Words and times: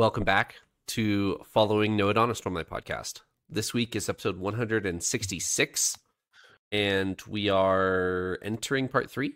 Welcome 0.00 0.24
back 0.24 0.54
to 0.86 1.38
Following 1.44 1.94
Nohadon 1.94 2.30
a 2.30 2.32
Stormlight 2.32 2.68
podcast. 2.68 3.20
This 3.50 3.74
week 3.74 3.94
is 3.94 4.08
episode 4.08 4.38
166, 4.38 5.98
and 6.72 7.20
we 7.28 7.50
are 7.50 8.38
entering 8.40 8.88
part 8.88 9.10
three 9.10 9.34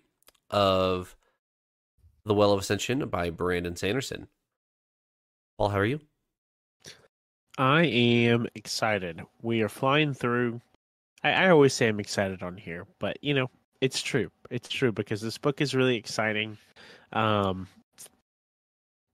of 0.48 1.14
The 2.24 2.32
Well 2.32 2.50
of 2.50 2.60
Ascension 2.60 3.06
by 3.10 3.28
Brandon 3.28 3.76
Sanderson. 3.76 4.28
Paul, 5.58 5.68
how 5.68 5.80
are 5.80 5.84
you? 5.84 6.00
I 7.58 7.82
am 7.82 8.46
excited. 8.54 9.20
We 9.42 9.60
are 9.60 9.68
flying 9.68 10.14
through. 10.14 10.62
I, 11.22 11.32
I 11.32 11.50
always 11.50 11.74
say 11.74 11.88
I'm 11.88 12.00
excited 12.00 12.42
on 12.42 12.56
here, 12.56 12.86
but 13.00 13.18
you 13.20 13.34
know, 13.34 13.50
it's 13.82 14.00
true. 14.00 14.30
It's 14.48 14.70
true 14.70 14.92
because 14.92 15.20
this 15.20 15.36
book 15.36 15.60
is 15.60 15.74
really 15.74 15.96
exciting. 15.96 16.56
Um, 17.12 17.68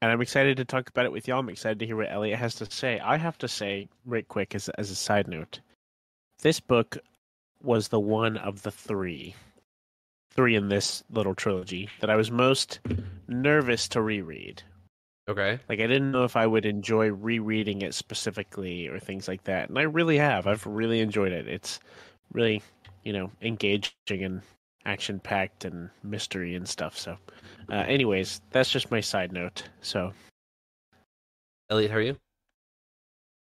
and 0.01 0.11
I'm 0.11 0.23
excited 0.23 0.57
to 0.57 0.65
talk 0.65 0.89
about 0.89 1.05
it 1.05 1.13
with 1.13 1.29
y'all. 1.29 1.41
I'm 1.41 1.49
excited 1.49 1.79
to 1.81 1.87
hear 1.87 1.97
what 1.97 2.11
Elliot 2.11 2.39
has 2.39 2.55
to 2.57 2.71
say. 2.71 2.99
I 3.01 3.17
have 3.17 3.39
to 3.39 3.49
say, 3.49 3.89
right 4.05 4.27
quick, 4.27 4.55
as 4.55 4.69
as 4.71 4.91
a 4.91 4.95
side 4.95 5.29
note, 5.29 5.61
this 6.43 6.61
book 6.61 6.99
was 7.63 7.89
the 7.89 8.01
one 8.01 8.37
of 8.39 8.63
the 8.63 8.71
three, 8.71 9.35
three 10.33 10.57
in 10.57 10.69
this 10.69 11.03
little 11.11 11.35
trilogy 11.35 11.89
that 12.01 12.11
I 12.11 12.17
was 12.17 12.31
most 12.31 12.81
nervous 13.29 13.89
to 13.89 14.01
reread. 14.01 14.63
Okay. 15.29 15.59
Like 15.69 15.81
I 15.81 15.87
didn't 15.87 16.11
know 16.11 16.25
if 16.25 16.37
I 16.37 16.47
would 16.47 16.67
enjoy 16.67 17.13
rereading 17.13 17.83
it 17.83 17.95
specifically 17.95 18.89
or 18.89 18.99
things 18.99 19.29
like 19.29 19.45
that, 19.45 19.69
and 19.69 19.79
I 19.79 19.83
really 19.83 20.19
have. 20.19 20.47
I've 20.47 20.67
really 20.67 21.01
enjoyed 21.01 21.33
it. 21.33 21.47
It's 21.47 21.79
really, 22.33 22.63
you 23.05 23.13
know, 23.13 23.31
engaging 23.43 23.93
and 24.09 24.43
action 24.87 25.21
packed 25.21 25.65
and 25.65 25.91
mystery 26.03 26.55
and 26.55 26.67
stuff. 26.67 26.97
So, 26.97 27.17
uh, 27.71 27.85
anyways, 27.87 28.41
that's 28.51 28.71
just 28.71 28.91
my 28.91 29.01
side 29.01 29.33
note. 29.33 29.69
So, 29.81 30.13
Elliot, 31.71 31.91
how 31.91 31.99
are 31.99 32.03
you? 32.03 32.17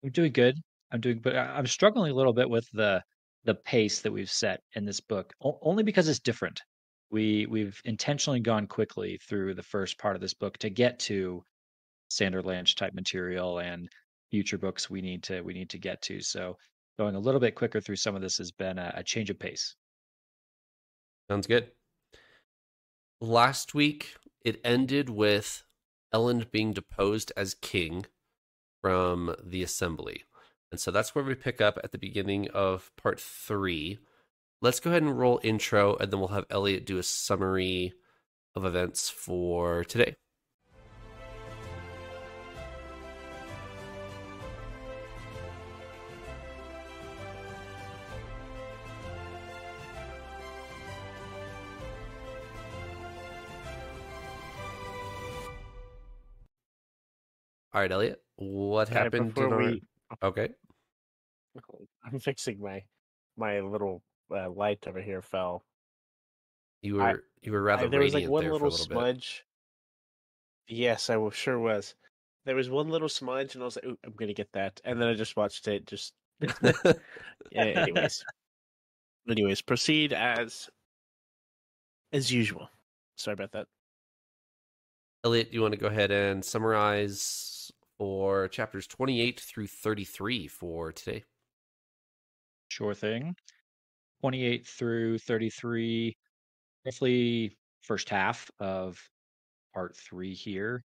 I'm 0.04 0.12
doing 0.12 0.32
good. 0.32 0.56
I'm 0.92 1.00
doing, 1.02 1.20
but 1.20 1.36
I- 1.36 1.58
I'm 1.58 1.68
struggling 1.68 2.12
a 2.12 2.16
little 2.16 2.34
bit 2.34 2.50
with 2.50 2.68
the 2.74 3.02
the 3.44 3.56
pace 3.56 4.02
that 4.02 4.12
we've 4.12 4.30
set 4.30 4.62
in 4.76 4.86
this 4.86 5.00
book, 5.00 5.34
o- 5.44 5.58
only 5.64 5.82
because 5.84 6.08
it's 6.08 6.20
different. 6.20 6.62
We 7.10 7.46
we've 7.48 7.80
intentionally 7.86 8.40
gone 8.40 8.68
quickly 8.68 9.20
through 9.28 9.56
the 9.56 9.64
first 9.64 9.98
part 9.98 10.16
of 10.16 10.22
this 10.22 10.34
book 10.34 10.58
to 10.60 10.70
get 10.70 11.00
to 11.00 11.44
Sanderlanche 12.12 12.76
type 12.76 12.94
material 12.94 13.60
and 13.60 13.90
future 14.30 14.58
books 14.58 14.90
we 14.90 15.02
need 15.02 15.24
to 15.24 15.42
we 15.42 15.54
need 15.54 15.70
to 15.72 15.78
get 15.80 16.02
to. 16.04 16.22
So 16.22 16.58
going 17.00 17.16
a 17.16 17.20
little 17.20 17.40
bit 17.42 17.56
quicker 17.56 17.82
through 17.82 17.96
some 17.96 18.16
of 18.16 18.22
this 18.22 18.38
has 18.38 18.52
been 18.52 18.78
a, 18.78 18.94
a 18.98 19.04
change 19.04 19.30
of 19.30 19.40
pace. 19.40 19.76
Sounds 21.30 21.48
good. 21.48 21.72
Last 23.24 23.76
week, 23.76 24.16
it 24.44 24.60
ended 24.64 25.08
with 25.08 25.64
Elend 26.12 26.50
being 26.50 26.74
deposed 26.74 27.32
as 27.38 27.54
king 27.54 28.08
from 28.82 29.36
the 29.44 29.62
assembly. 29.62 30.24
And 30.72 30.80
so 30.80 30.90
that's 30.90 31.14
where 31.14 31.24
we 31.24 31.36
pick 31.36 31.62
up 31.62 31.78
at 31.84 31.92
the 31.92 32.00
beginning 32.00 32.50
of 32.50 32.90
part 32.98 33.20
three. 33.20 34.00
Let's 34.60 34.80
go 34.80 34.90
ahead 34.90 35.04
and 35.04 35.20
roll 35.20 35.40
intro, 35.44 35.96
and 35.98 36.12
then 36.12 36.20
we'll 36.20 36.30
have 36.30 36.48
Elliot 36.50 36.84
do 36.84 36.98
a 36.98 37.04
summary 37.04 37.94
of 38.56 38.66
events 38.66 39.12
for 39.12 39.84
today. 39.84 40.16
All 57.74 57.82
right, 57.82 57.92
Elliot, 57.92 58.22
what 58.36 58.90
Okay, 58.90 59.00
happened? 59.00 59.34
before 59.34 59.54
our- 59.54 59.60
we- 59.60 59.84
Okay. 60.24 60.50
I'm 62.04 62.20
fixing 62.20 62.60
my 62.60 62.84
my 63.38 63.60
little 63.62 64.04
uh, 64.30 64.50
light 64.50 64.86
over 64.88 65.02
here 65.02 65.22
fell. 65.22 65.64
You 66.82 66.96
were 66.96 67.02
I- 67.02 67.16
you 67.42 67.52
were 67.52 67.62
rather 67.62 67.86
I, 67.86 67.90
there 67.90 68.00
was 68.02 68.14
like 68.14 68.28
one 68.28 68.44
there 68.44 68.50
for 68.52 68.66
a 68.66 68.70
little 68.70 68.70
little 68.70 68.88
bit. 68.88 68.94
smudge. 68.94 69.46
Yes, 70.68 71.10
I 71.10 71.18
was, 71.18 71.34
sure 71.34 71.60
was. 71.60 71.96
There 72.46 72.56
was 72.56 72.70
one 72.70 72.90
little 72.90 73.10
smudge, 73.10 73.56
and 73.56 73.62
I 73.64 73.66
was 73.66 73.76
like, 73.76 73.86
Ooh, 73.86 73.98
"I'm 74.06 74.14
gonna 74.14 74.34
get 74.34 74.52
that," 74.54 74.82
and 74.84 75.00
then 75.02 75.08
I 75.08 75.14
just 75.14 75.36
watched 75.38 75.68
it. 75.68 75.86
Just 75.86 76.14
yeah, 77.52 77.64
anyways, 77.64 78.24
anyways, 79.30 79.62
proceed 79.62 80.12
as 80.14 80.70
as 82.12 82.32
usual. 82.32 82.70
Sorry 83.16 83.34
about 83.34 83.52
that. 83.54 83.68
Elliot, 85.24 85.54
you 85.54 85.62
want 85.62 85.74
to 85.74 85.80
go 85.80 85.88
ahead 85.88 86.12
and 86.12 86.44
summarize 86.44 87.51
for 88.02 88.48
chapters 88.48 88.88
28 88.88 89.40
through 89.40 89.68
33 89.68 90.48
for 90.48 90.92
today? 90.92 91.24
Sure 92.70 92.96
thing. 92.96 93.36
28 94.22 94.66
through 94.66 95.20
33, 95.20 96.18
roughly 96.84 97.56
first 97.84 98.10
half 98.10 98.50
of 98.60 99.00
part 99.76 99.96
three 99.96 100.34
here. 100.34 100.82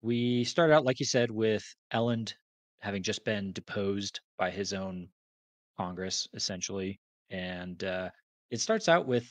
We 0.00 0.44
start 0.44 0.70
out, 0.70 0.86
like 0.86 1.00
you 1.00 1.04
said, 1.04 1.30
with 1.30 1.64
Elend 1.92 2.32
having 2.80 3.02
just 3.02 3.26
been 3.26 3.52
deposed 3.52 4.20
by 4.38 4.50
his 4.50 4.72
own 4.72 5.08
Congress, 5.76 6.26
essentially. 6.32 6.98
And 7.28 7.84
uh, 7.84 8.08
it 8.50 8.60
starts 8.60 8.88
out 8.88 9.06
with, 9.06 9.30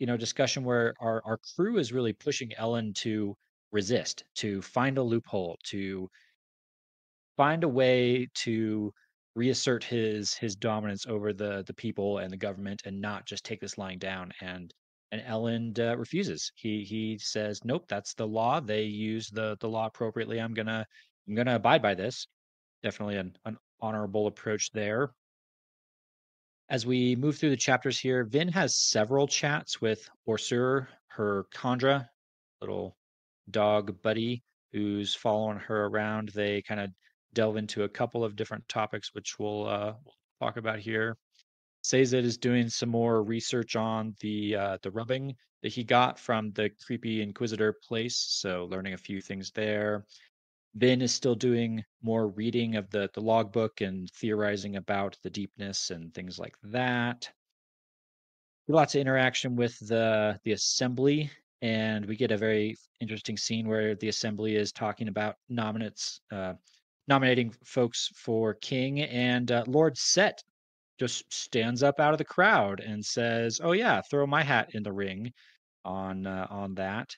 you 0.00 0.08
know, 0.08 0.16
discussion 0.16 0.64
where 0.64 0.94
our, 0.98 1.22
our 1.24 1.38
crew 1.54 1.78
is 1.78 1.92
really 1.92 2.12
pushing 2.12 2.50
Elend 2.58 2.96
to 2.96 3.36
resist, 3.72 4.24
to 4.36 4.62
find 4.62 4.98
a 4.98 5.02
loophole, 5.02 5.58
to 5.64 6.08
find 7.36 7.64
a 7.64 7.68
way 7.68 8.28
to 8.34 8.92
reassert 9.34 9.84
his 9.84 10.34
his 10.34 10.56
dominance 10.56 11.06
over 11.06 11.32
the 11.32 11.62
the 11.66 11.74
people 11.74 12.18
and 12.18 12.32
the 12.32 12.36
government 12.36 12.82
and 12.86 13.00
not 13.00 13.26
just 13.26 13.44
take 13.44 13.60
this 13.60 13.76
lying 13.76 13.98
down 13.98 14.32
and 14.40 14.72
and 15.12 15.22
Elend 15.22 15.78
uh, 15.78 15.96
refuses. 15.96 16.50
He 16.56 16.84
he 16.84 17.18
says, 17.18 17.64
"Nope, 17.64 17.86
that's 17.88 18.14
the 18.14 18.26
law. 18.26 18.60
They 18.60 18.82
use 18.84 19.28
the 19.28 19.56
the 19.60 19.68
law 19.68 19.86
appropriately. 19.86 20.40
I'm 20.40 20.54
gonna 20.54 20.86
I'm 21.28 21.34
gonna 21.34 21.56
abide 21.56 21.82
by 21.82 21.94
this." 21.94 22.26
Definitely 22.82 23.16
an, 23.16 23.36
an 23.44 23.56
honorable 23.80 24.26
approach 24.26 24.72
there. 24.72 25.12
As 26.68 26.84
we 26.84 27.14
move 27.14 27.38
through 27.38 27.50
the 27.50 27.56
chapters 27.56 27.98
here, 27.98 28.24
Vin 28.24 28.48
has 28.48 28.76
several 28.76 29.28
chats 29.28 29.80
with 29.80 30.08
OreSeur, 30.28 30.88
her 31.08 31.44
kandra, 31.54 32.08
little 32.60 32.95
dog 33.50 34.00
buddy, 34.02 34.42
who's 34.72 35.14
following 35.14 35.58
her 35.58 35.86
around. 35.86 36.30
They 36.30 36.62
kind 36.62 36.80
of 36.80 36.90
delve 37.32 37.56
into 37.56 37.84
a 37.84 37.88
couple 37.88 38.24
of 38.24 38.36
different 38.36 38.68
topics, 38.68 39.14
which 39.14 39.38
we'll, 39.38 39.66
uh, 39.66 39.94
talk 40.40 40.56
about 40.56 40.78
here. 40.78 41.16
Sazed 41.82 42.14
is 42.14 42.36
doing 42.36 42.68
some 42.68 42.88
more 42.88 43.22
research 43.22 43.76
on 43.76 44.14
the 44.20 44.56
uh, 44.56 44.78
the 44.82 44.90
rubbing 44.90 45.36
that 45.62 45.72
he 45.72 45.84
got 45.84 46.18
from 46.18 46.50
the 46.52 46.70
creepy 46.84 47.22
Inquisitor 47.22 47.74
place, 47.86 48.16
so 48.16 48.64
learning 48.64 48.94
a 48.94 48.98
few 48.98 49.20
things 49.20 49.52
there. 49.52 50.04
Vin 50.74 51.00
is 51.00 51.14
still 51.14 51.34
doing 51.34 51.84
more 52.02 52.28
reading 52.28 52.76
of 52.76 52.90
the 52.90 53.08
the 53.14 53.20
logbook 53.20 53.80
and 53.80 54.10
theorizing 54.10 54.76
about 54.76 55.16
the 55.22 55.30
deepness 55.30 55.90
and 55.90 56.12
things 56.12 56.38
like 56.38 56.56
that. 56.64 57.30
Lots 58.68 58.96
of 58.96 59.00
interaction 59.00 59.54
with 59.54 59.78
the 59.78 60.40
the 60.42 60.52
assembly, 60.52 61.30
and 61.62 62.06
we 62.06 62.16
get 62.16 62.32
a 62.32 62.36
very 62.36 62.76
interesting 63.00 63.36
scene 63.36 63.68
where 63.68 63.94
the 63.94 64.08
assembly 64.08 64.56
is 64.56 64.72
talking 64.72 65.08
about 65.08 65.36
nominates, 65.48 66.20
uh, 66.32 66.54
nominating 67.08 67.54
folks 67.64 68.10
for 68.14 68.54
king, 68.54 69.00
and 69.00 69.50
uh, 69.52 69.64
Lord 69.66 69.96
Cett 69.96 70.42
just 70.98 71.32
stands 71.32 71.82
up 71.82 72.00
out 72.00 72.12
of 72.14 72.18
the 72.18 72.24
crowd 72.24 72.80
and 72.80 73.04
says, 73.04 73.60
"Oh 73.62 73.72
yeah, 73.72 74.00
throw 74.02 74.26
my 74.26 74.42
hat 74.42 74.70
in 74.74 74.82
the 74.82 74.92
ring 74.92 75.32
on 75.84 76.26
uh, 76.26 76.46
on 76.50 76.74
that." 76.74 77.14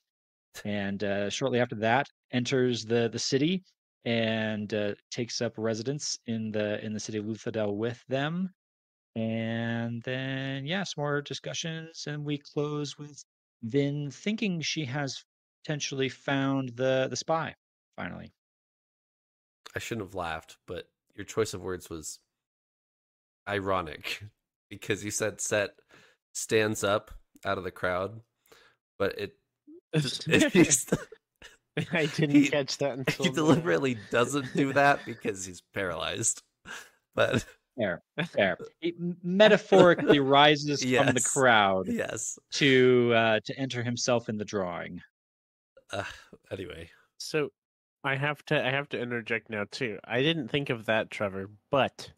And 0.65 1.03
uh, 1.05 1.31
shortly 1.31 1.61
after 1.61 1.77
that, 1.77 2.09
enters 2.33 2.85
the 2.85 3.09
the 3.13 3.19
city 3.19 3.65
and 4.05 4.73
uh, 4.75 4.95
takes 5.11 5.41
up 5.41 5.53
residence 5.57 6.19
in 6.27 6.51
the 6.53 6.85
in 6.85 6.93
the 6.93 7.01
city 7.01 7.19
of 7.19 7.25
Luthadel 7.27 7.77
with 7.77 8.03
them. 8.09 8.51
And 9.17 10.03
then 10.03 10.67
yeah, 10.67 10.85
some 10.85 11.03
more 11.03 11.23
discussions, 11.23 12.05
and 12.07 12.25
we 12.25 12.39
close 12.39 12.99
with 12.99 13.25
Vin 13.63 14.11
thinking 14.11 14.61
she 14.61 14.85
has 14.85 15.25
potentially 15.65 16.09
found 16.09 16.71
the 16.77 17.07
the 17.11 17.17
spy. 17.17 17.55
Finally, 17.97 18.33
I 19.75 19.81
shouldn't 19.81 20.07
have 20.07 20.15
laughed, 20.15 20.57
but 20.67 20.89
your 21.15 21.25
choice 21.25 21.55
of 21.55 21.61
words 21.61 21.91
was 21.91 22.21
ironic 23.49 24.23
because 24.71 25.05
you 25.05 25.11
said 25.11 25.41
Cett 25.41 25.71
stands 26.33 26.85
up 26.85 27.11
out 27.45 27.59
of 27.59 27.65
the 27.65 27.71
crowd, 27.71 28.21
but 28.99 29.19
it, 29.19 29.33
I 31.93 32.07
didn't 32.07 32.31
He- 32.31 32.49
catch 32.49 32.79
that 32.79 32.99
until 32.99 33.25
he 33.25 33.31
deliberately 33.31 33.99
doesn't 34.11 34.53
do 34.55 34.73
that 34.73 35.01
because 35.07 35.45
he's 35.45 35.63
paralyzed. 35.75 36.43
But 37.15 37.45
fair, 37.79 38.03
fair. 38.27 38.59
He 38.81 38.95
m- 38.99 39.17
metaphorically 39.23 40.21
rises 40.21 40.83
from 40.83 41.15
the 41.15 41.21
crowd 41.21 41.89
yes. 41.89 42.39
to 42.53 43.13
uh, 43.15 43.41
to 43.45 43.59
enter 43.59 43.83
himself 43.83 44.29
in 44.29 44.37
the 44.37 44.45
drawing. 44.45 45.01
Uh, 45.93 46.05
anyway, 46.51 46.91
So 47.19 47.51
I 48.05 48.17
have 48.17 48.45
to 48.47 48.67
I 48.67 48.71
have 48.71 48.89
to 48.91 49.01
interject 49.01 49.51
now 49.51 49.65
too. 49.71 49.99
I 50.05 50.23
didn't 50.23 50.49
think 50.49 50.71
of 50.71 50.87
that, 50.87 51.11
Trevor, 51.11 51.51
but 51.71 52.11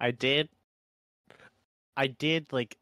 I 0.00 0.10
did 0.10 0.48
I 1.96 2.06
did 2.06 2.52
like 2.52 2.76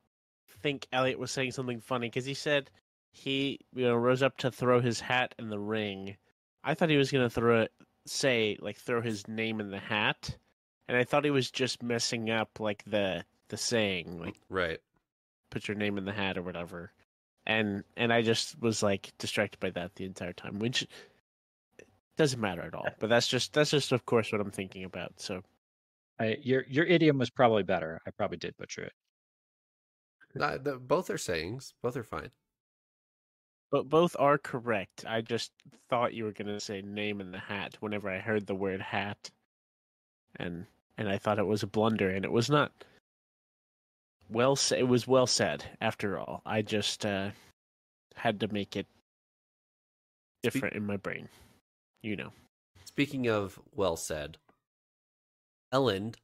think 0.63 0.87
Elliot 0.93 1.19
was 1.19 1.31
saying 1.31 1.53
something 1.53 1.81
funny 1.81 2.09
because 2.09 2.25
he 2.25 2.35
said 2.35 2.71
he 3.13 3.61
you 3.75 3.85
know 3.85 3.95
rose 3.95 4.23
up 4.23 4.37
to 4.39 4.51
throw 4.51 4.81
his 4.81 5.01
hat 5.01 5.35
in 5.39 5.49
the 5.49 5.59
ring. 5.59 6.17
I 6.65 6.75
thought 6.75 6.91
he 6.91 6.97
was 6.97 7.11
gonna 7.11 7.31
throw 7.31 7.63
it 7.63 7.73
say 8.07 8.57
like 8.61 8.77
throw 8.77 9.01
his 9.01 9.27
name 9.29 9.61
in 9.61 9.71
the 9.71 9.79
hat. 9.79 10.37
And 10.89 10.97
I 10.97 11.05
thought 11.05 11.25
he 11.25 11.31
was 11.31 11.51
just 11.51 11.83
messing 11.83 12.31
up 12.31 12.61
like 12.61 12.85
the 12.87 13.25
the 13.49 13.57
saying, 13.57 14.21
like 14.21 14.37
Right. 14.49 14.81
put 15.51 15.69
your 15.69 15.77
name 15.77 15.99
in 15.99 16.05
the 16.05 16.13
hat 16.13 16.39
or 16.39 16.43
whatever. 16.43 16.93
And 17.47 17.85
and 17.97 18.13
I 18.13 18.23
just 18.23 18.61
was 18.61 18.83
like 18.83 19.13
distracted 19.19 19.61
by 19.61 19.71
that 19.71 19.95
the 19.97 20.05
entire 20.05 20.33
time, 20.33 20.59
which 20.59 20.87
doesn't 22.17 22.41
matter 22.41 22.63
at 22.63 22.75
all. 22.75 22.89
But 22.99 23.09
that's 23.09 23.29
just 23.29 23.53
that's 23.53 23.71
just 23.71 23.93
of 23.93 24.07
course 24.07 24.33
what 24.33 24.41
I'm 24.41 24.51
thinking 24.51 24.85
about. 24.85 25.21
So 25.21 25.43
I, 26.19 26.39
your 26.43 26.65
your 26.69 26.85
idiom 26.87 27.19
was 27.19 27.31
probably 27.31 27.63
better. 27.63 28.01
I 28.07 28.11
probably 28.11 28.39
did 28.39 28.57
butcher 28.57 28.83
it. 28.85 28.93
The, 30.35 30.79
both 30.81 31.09
are 31.11 31.19
sayings. 31.19 31.75
Both 31.83 31.97
are 31.97 32.03
fine. 32.05 32.31
but 33.71 33.89
both 33.89 34.15
are 34.19 34.39
correct. 34.39 35.05
I 35.07 35.21
just 35.23 35.53
thought 35.89 36.15
you 36.15 36.25
were 36.25 36.33
gonna 36.33 36.61
say 36.61 36.83
name 36.83 37.21
in 37.21 37.33
the 37.33 37.39
hat 37.39 37.77
whenever 37.81 38.09
I 38.11 38.19
heard 38.19 38.47
the 38.47 38.55
word 38.55 38.81
hat. 38.81 39.31
And 40.37 40.67
and 40.99 41.09
I 41.09 41.19
thought 41.19 41.39
it 41.39 41.47
was 41.47 41.63
a 41.63 41.67
blunder 41.69 42.11
and 42.11 42.25
it 42.25 42.33
was 42.33 42.51
not. 42.51 42.73
Well 44.29 44.59
it 44.77 44.89
was 44.89 45.07
well 45.07 45.27
said 45.27 45.65
after 45.81 46.19
all. 46.19 46.43
I 46.45 46.63
just 46.63 47.07
uh 47.07 47.31
had 48.15 48.41
to 48.41 48.49
make 48.53 48.77
it 48.77 48.87
different 50.43 50.75
in 50.75 50.87
my 50.87 50.97
brain. 50.97 51.29
You 52.03 52.17
know. 52.17 52.33
Speaking 52.85 53.29
of 53.29 53.61
well 53.73 53.97
said, 53.97 54.39
Elend 55.73 56.17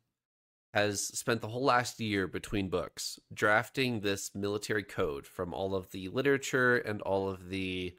has 0.75 1.07
spent 1.07 1.43
the 1.43 1.49
whole 1.49 1.65
last 1.65 2.01
year 2.01 2.27
between 2.27 2.71
books 2.71 3.19
drafting 3.33 4.01
this 4.01 4.35
military 4.35 4.83
code 4.83 5.27
from 5.27 5.53
all 5.53 5.75
of 5.75 5.91
the 5.91 6.09
literature 6.09 6.79
and 6.79 7.03
all 7.03 7.29
of 7.29 7.51
the 7.51 7.95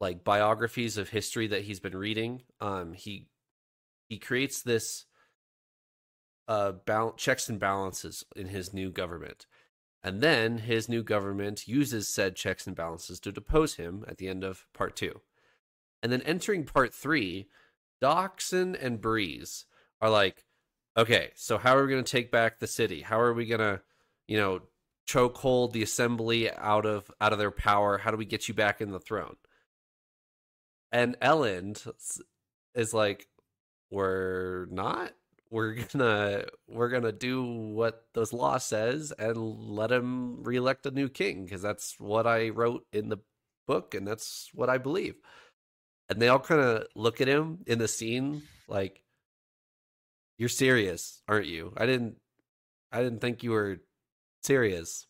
like 0.00 0.22
biographies 0.22 0.98
of 0.98 1.08
history 1.08 1.46
that 1.46 1.62
he's 1.62 1.80
been 1.80 1.96
reading. 1.96 2.42
Um, 2.60 2.92
he 2.92 3.28
he 4.08 4.18
creates 4.18 4.62
this 4.62 5.06
uh 6.48 6.72
bal- 6.72 7.14
checks 7.14 7.48
and 7.48 7.58
balances 7.58 8.24
in 8.36 8.48
his 8.48 8.72
new 8.72 8.90
government. 8.90 9.46
And 10.02 10.20
then 10.20 10.58
his 10.58 10.88
new 10.88 11.02
government 11.02 11.66
uses 11.66 12.08
said 12.08 12.36
checks 12.36 12.66
and 12.66 12.76
balances 12.76 13.18
to 13.20 13.32
depose 13.32 13.76
him 13.76 14.04
at 14.06 14.18
the 14.18 14.28
end 14.28 14.44
of 14.44 14.66
part 14.74 14.96
two. 14.96 15.22
And 16.02 16.12
then 16.12 16.20
entering 16.22 16.64
part 16.64 16.92
three, 16.92 17.48
Dockson 18.02 18.76
and 18.78 19.00
Breeze 19.00 19.64
are 20.02 20.10
like, 20.10 20.44
okay, 20.94 21.30
so 21.34 21.56
how 21.56 21.74
are 21.74 21.82
we 21.82 21.90
going 21.90 22.04
to 22.04 22.12
take 22.12 22.30
back 22.30 22.58
the 22.58 22.66
city? 22.66 23.00
How 23.00 23.18
are 23.18 23.32
we 23.32 23.46
going 23.46 23.60
to, 23.60 23.80
you 24.28 24.36
know, 24.36 24.60
choke 25.06 25.38
hold 25.38 25.72
the 25.72 25.82
assembly 25.82 26.50
out 26.50 26.84
of 26.84 27.10
out 27.20 27.32
of 27.32 27.38
their 27.38 27.50
power? 27.50 27.96
How 27.96 28.10
do 28.10 28.18
we 28.18 28.26
get 28.26 28.46
you 28.46 28.52
back 28.52 28.82
in 28.82 28.90
the 28.90 29.00
throne? 29.00 29.36
And 30.92 31.18
Elend 31.20 31.90
is 32.74 32.92
like, 32.92 33.26
we're 33.90 34.66
not. 34.70 35.12
We're 35.54 35.74
gonna 35.92 36.46
we're 36.66 36.88
gonna 36.88 37.12
do 37.12 37.44
what 37.44 38.06
this 38.12 38.32
law 38.32 38.58
says 38.58 39.12
and 39.16 39.36
let 39.36 39.92
him 39.92 40.42
reelect 40.42 40.84
a 40.84 40.90
new 40.90 41.08
king 41.08 41.44
because 41.44 41.62
that's 41.62 41.94
what 42.00 42.26
I 42.26 42.48
wrote 42.48 42.84
in 42.92 43.08
the 43.08 43.18
book 43.68 43.94
and 43.94 44.04
that's 44.04 44.50
what 44.52 44.68
I 44.68 44.78
believe. 44.78 45.14
And 46.08 46.20
they 46.20 46.26
all 46.26 46.40
kind 46.40 46.60
of 46.60 46.88
look 46.96 47.20
at 47.20 47.28
him 47.28 47.60
in 47.68 47.78
the 47.78 47.86
scene 47.86 48.42
like 48.66 49.04
you're 50.38 50.48
serious 50.48 51.22
aren't 51.28 51.46
you? 51.46 51.72
I 51.76 51.86
didn't 51.86 52.16
i 52.90 53.00
didn't 53.00 53.20
think 53.20 53.44
you 53.44 53.52
were 53.52 53.78
serious. 54.42 55.06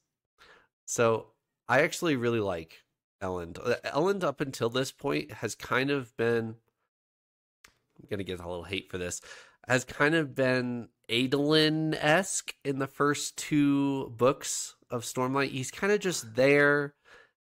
So 0.84 1.28
i 1.68 1.80
actually 1.80 2.16
really 2.16 2.40
like 2.40 2.82
Elend 3.22 3.58
Uh, 3.58 3.76
Elend 3.94 4.22
up 4.22 4.42
until 4.42 4.68
this 4.68 4.92
point 4.92 5.32
has 5.32 5.54
kind 5.54 5.90
of 5.90 6.14
been 6.18 6.56
i'm 7.98 8.08
gonna 8.10 8.24
get 8.24 8.40
a 8.40 8.46
little 8.46 8.64
hate 8.64 8.90
for 8.90 8.98
this 8.98 9.22
has 9.68 9.84
kind 9.84 10.14
of 10.14 10.34
been 10.34 10.88
adolin-esque 11.10 12.54
in 12.64 12.78
the 12.78 12.86
first 12.86 13.36
two 13.36 14.08
books 14.16 14.74
of 14.90 15.02
stormlight 15.02 15.50
he's 15.50 15.70
kind 15.70 15.92
of 15.92 16.00
just 16.00 16.34
there 16.34 16.94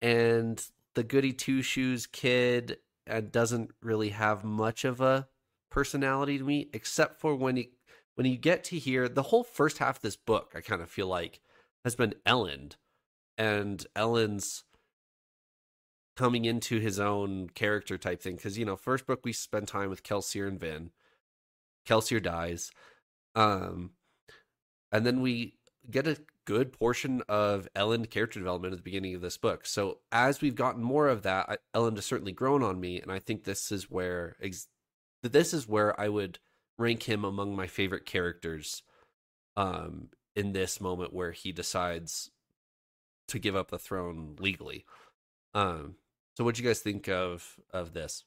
and 0.01 0.67
the 0.95 1.05
goody 1.05 1.33
two 1.33 1.63
shoes 1.63 2.07
kid 2.07 2.79
and 3.07 3.31
doesn't 3.31 3.71
really 3.83 4.11
have 4.11 4.45
much 4.45 4.85
of 4.85 5.01
a 5.01 5.29
personality 5.71 6.39
to 6.39 6.45
me, 6.45 6.69
except 6.73 7.21
for 7.21 7.35
when 7.35 7.57
you 7.57 7.67
when 8.15 8.27
you 8.27 8.37
get 8.37 8.63
to 8.63 8.79
hear 8.79 9.09
the 9.09 9.25
whole 9.25 9.43
first 9.43 9.79
half 9.79 9.97
of 9.97 10.03
this 10.03 10.17
book. 10.17 10.53
I 10.55 10.61
kind 10.61 10.81
of 10.81 10.89
feel 10.89 11.09
like 11.09 11.41
has 11.85 11.97
been 11.97 12.15
Elend 12.25 12.77
and 13.37 13.85
Elend's 13.97 14.63
coming 16.17 16.45
into 16.45 16.79
his 16.79 17.01
own 17.01 17.51
character 17.51 17.99
type 17.99 18.23
thing. 18.23 18.37
Because 18.37 18.57
you 18.57 18.65
know, 18.65 18.77
first 18.77 19.07
book 19.07 19.21
we 19.25 19.33
spend 19.33 19.67
time 19.67 19.91
with 19.91 20.05
Kelsier 20.05 20.47
and 20.47 20.61
Vin. 20.61 20.91
Kelsier 21.87 22.23
dies, 22.23 22.71
um, 23.35 23.91
and 24.93 25.05
then 25.05 25.21
we 25.21 25.57
get 25.91 26.07
a 26.07 26.19
good 26.47 26.73
portion 26.73 27.23
of 27.29 27.69
Elend 27.75 28.11
character 28.11 28.39
development 28.39 28.73
at 28.73 28.79
the 28.79 28.83
beginning 28.83 29.15
of 29.15 29.21
this 29.21 29.37
book. 29.37 29.67
So 29.67 29.99
as 30.13 30.41
we've 30.41 30.55
gotten 30.55 30.83
more 30.83 31.09
of 31.09 31.23
that, 31.23 31.47
I, 31.49 31.57
Elend 31.79 31.97
has 31.97 32.07
certainly 32.07 32.33
grown 32.33 32.63
on 32.63 32.81
me, 32.81 33.01
and 33.01 33.11
I 33.11 33.19
think 33.19 33.45
this 33.45 33.73
is 33.73 33.91
where 33.91 34.37
ex- 34.43 34.69
this 35.23 35.55
is 35.55 35.69
where 35.69 35.99
I 35.99 36.09
would 36.09 36.39
rank 36.79 37.05
him 37.05 37.25
among 37.25 37.57
my 37.57 37.67
favorite 37.67 38.07
characters. 38.07 38.83
Um, 39.57 40.09
in 40.37 40.53
this 40.53 40.81
moment 40.81 41.13
where 41.13 41.33
he 41.33 41.53
decides 41.53 42.31
to 43.29 43.39
give 43.39 43.57
up 43.57 43.71
the 43.71 43.79
throne 43.79 44.37
legally. 44.39 44.85
Um, 45.55 45.97
so 46.37 46.45
what 46.45 46.55
do 46.55 46.63
you 46.63 46.69
guys 46.69 46.81
think 46.81 47.09
of 47.09 47.57
of 47.73 47.93
this? 47.93 48.25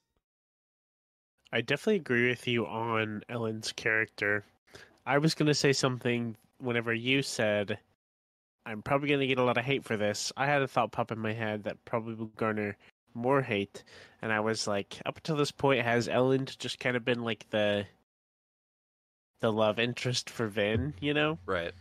I 1.51 1.61
definitely 1.61 1.97
agree 1.97 2.29
with 2.29 2.47
you 2.47 2.65
on 2.65 3.23
Elend's 3.29 3.71
character. 3.71 4.43
I 5.05 5.17
was 5.17 5.33
going 5.33 5.47
to 5.47 5.53
say 5.53 5.73
something 5.73 6.35
whenever 6.59 6.93
you 6.93 7.21
said, 7.21 7.77
I'm 8.65 8.81
probably 8.81 9.07
going 9.07 9.21
to 9.21 9.27
get 9.27 9.39
a 9.39 9.43
lot 9.43 9.57
of 9.57 9.63
hate 9.63 9.85
for 9.85 9.95
this. 9.95 10.33
I 10.35 10.45
had 10.45 10.61
a 10.61 10.67
thought 10.67 10.91
pop 10.91 11.11
in 11.11 11.19
my 11.19 11.33
head 11.33 11.63
that 11.63 11.83
probably 11.85 12.15
will 12.15 12.25
garner 12.35 12.75
more 13.13 13.41
hate. 13.41 13.83
And 14.21 14.31
I 14.33 14.41
was 14.41 14.67
like, 14.67 15.01
up 15.05 15.17
until 15.17 15.37
this 15.37 15.51
point, 15.51 15.83
has 15.83 16.07
Elend 16.07 16.57
just 16.57 16.79
kind 16.79 16.97
of 16.97 17.05
been 17.05 17.23
like 17.23 17.49
the 17.49 17.85
the 19.39 19.51
love 19.51 19.77
interest 19.77 20.31
for 20.31 20.47
Vin, 20.47 20.95
you 20.99 21.13
know? 21.13 21.37
Right. 21.45 21.71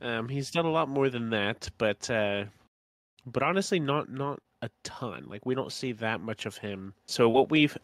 Um, 0.00 0.28
he's 0.28 0.50
done 0.50 0.66
a 0.66 0.70
lot 0.70 0.88
more 0.88 1.08
than 1.08 1.30
that, 1.30 1.70
but 1.78 2.10
uh, 2.10 2.44
but 3.24 3.42
honestly, 3.42 3.80
not 3.80 4.10
not 4.10 4.40
a 4.62 4.70
ton. 4.84 5.24
Like 5.28 5.46
we 5.46 5.54
don't 5.54 5.72
see 5.72 5.92
that 5.92 6.20
much 6.20 6.44
of 6.44 6.58
him. 6.58 6.92
So 7.06 7.28
what 7.28 7.50
we've 7.50 7.76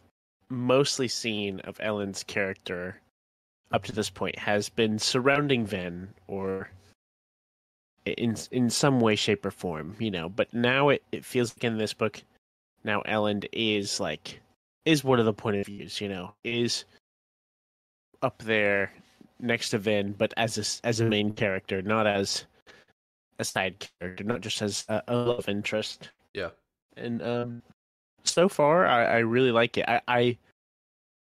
mostly 0.53 1.09
seen 1.09 1.61
of 1.61 1.79
Elend's 1.79 2.23
character 2.23 3.01
up 3.73 3.85
to 3.85 3.93
this 3.93 4.11
point 4.11 4.39
has 4.39 4.69
been 4.69 4.99
surrounding 4.99 5.67
Vin, 5.67 6.15
or 6.29 6.71
in 8.05 8.37
in 8.51 8.71
some 8.71 9.01
way, 9.01 9.17
shape, 9.17 9.45
or 9.47 9.51
form, 9.51 9.97
you 9.99 10.11
know. 10.11 10.29
But 10.29 10.53
now 10.53 10.91
it, 10.91 11.03
it 11.11 11.25
feels 11.25 11.55
like 11.57 11.65
in 11.65 11.79
this 11.79 11.95
book, 11.95 12.23
now 12.85 13.03
Elend 13.03 13.47
is 13.53 13.99
like 13.99 14.41
is 14.85 15.05
one 15.05 15.19
of 15.19 15.27
the 15.27 15.33
point 15.33 15.57
of 15.57 15.67
views, 15.67 16.01
you 16.01 16.09
know, 16.09 16.35
is 16.45 16.85
up 18.21 18.39
there 18.43 18.93
next 19.41 19.71
to 19.71 19.79
Vin, 19.79 20.13
but 20.13 20.33
as 20.37 20.59
a, 20.59 20.87
as 20.87 21.01
a 21.01 21.05
main 21.05 21.33
character, 21.33 21.83
not 21.83 22.07
as 22.07 22.45
a 23.39 23.45
side 23.45 23.89
character, 24.01 24.25
not 24.25 24.41
just 24.41 24.63
as 24.63 24.85
a, 24.89 25.03
a 25.09 25.17
love 25.17 25.49
interest. 25.49 26.11
Yeah. 26.35 26.51
And 26.97 27.23
um, 27.23 27.63
so 28.25 28.49
far, 28.49 28.87
I, 28.87 29.05
I 29.05 29.19
really 29.19 29.53
like 29.53 29.79
it. 29.79 29.85
I, 29.89 30.01
I 30.09 30.39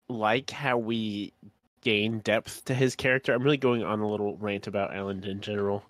like 0.09 0.49
how 0.49 0.77
we 0.77 1.33
gain 1.81 2.19
depth 2.19 2.65
to 2.65 2.73
his 2.73 2.95
character. 2.95 3.33
I'm 3.33 3.43
really 3.43 3.57
going 3.57 3.83
on 3.83 3.99
a 3.99 4.09
little 4.09 4.37
rant 4.37 4.67
about 4.67 4.91
Elend 4.91 5.25
in 5.25 5.41
general. 5.41 5.83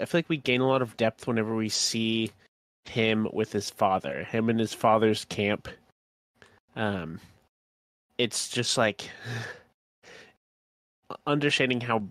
I 0.00 0.04
feel 0.04 0.18
like 0.18 0.28
we 0.28 0.36
gain 0.36 0.60
a 0.60 0.68
lot 0.68 0.82
of 0.82 0.96
depth 0.96 1.26
whenever 1.26 1.54
we 1.54 1.68
see 1.68 2.30
him 2.84 3.28
with 3.32 3.52
his 3.52 3.70
father, 3.70 4.24
him 4.24 4.50
in 4.50 4.58
his 4.58 4.74
father's 4.74 5.24
camp. 5.26 5.68
Um, 6.76 7.20
it's 8.18 8.48
just 8.48 8.76
like 8.76 9.08
understanding 11.26 11.80
how 11.80 12.02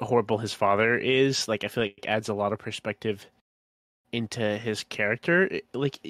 horrible 0.00 0.38
his 0.38 0.52
father 0.52 0.96
is. 0.96 1.48
Like, 1.48 1.64
I 1.64 1.68
feel 1.68 1.84
like 1.84 2.04
adds 2.06 2.28
a 2.28 2.34
lot 2.34 2.52
of 2.52 2.58
perspective 2.58 3.26
into 4.12 4.58
his 4.58 4.84
character. 4.84 5.60
Like, 5.74 6.00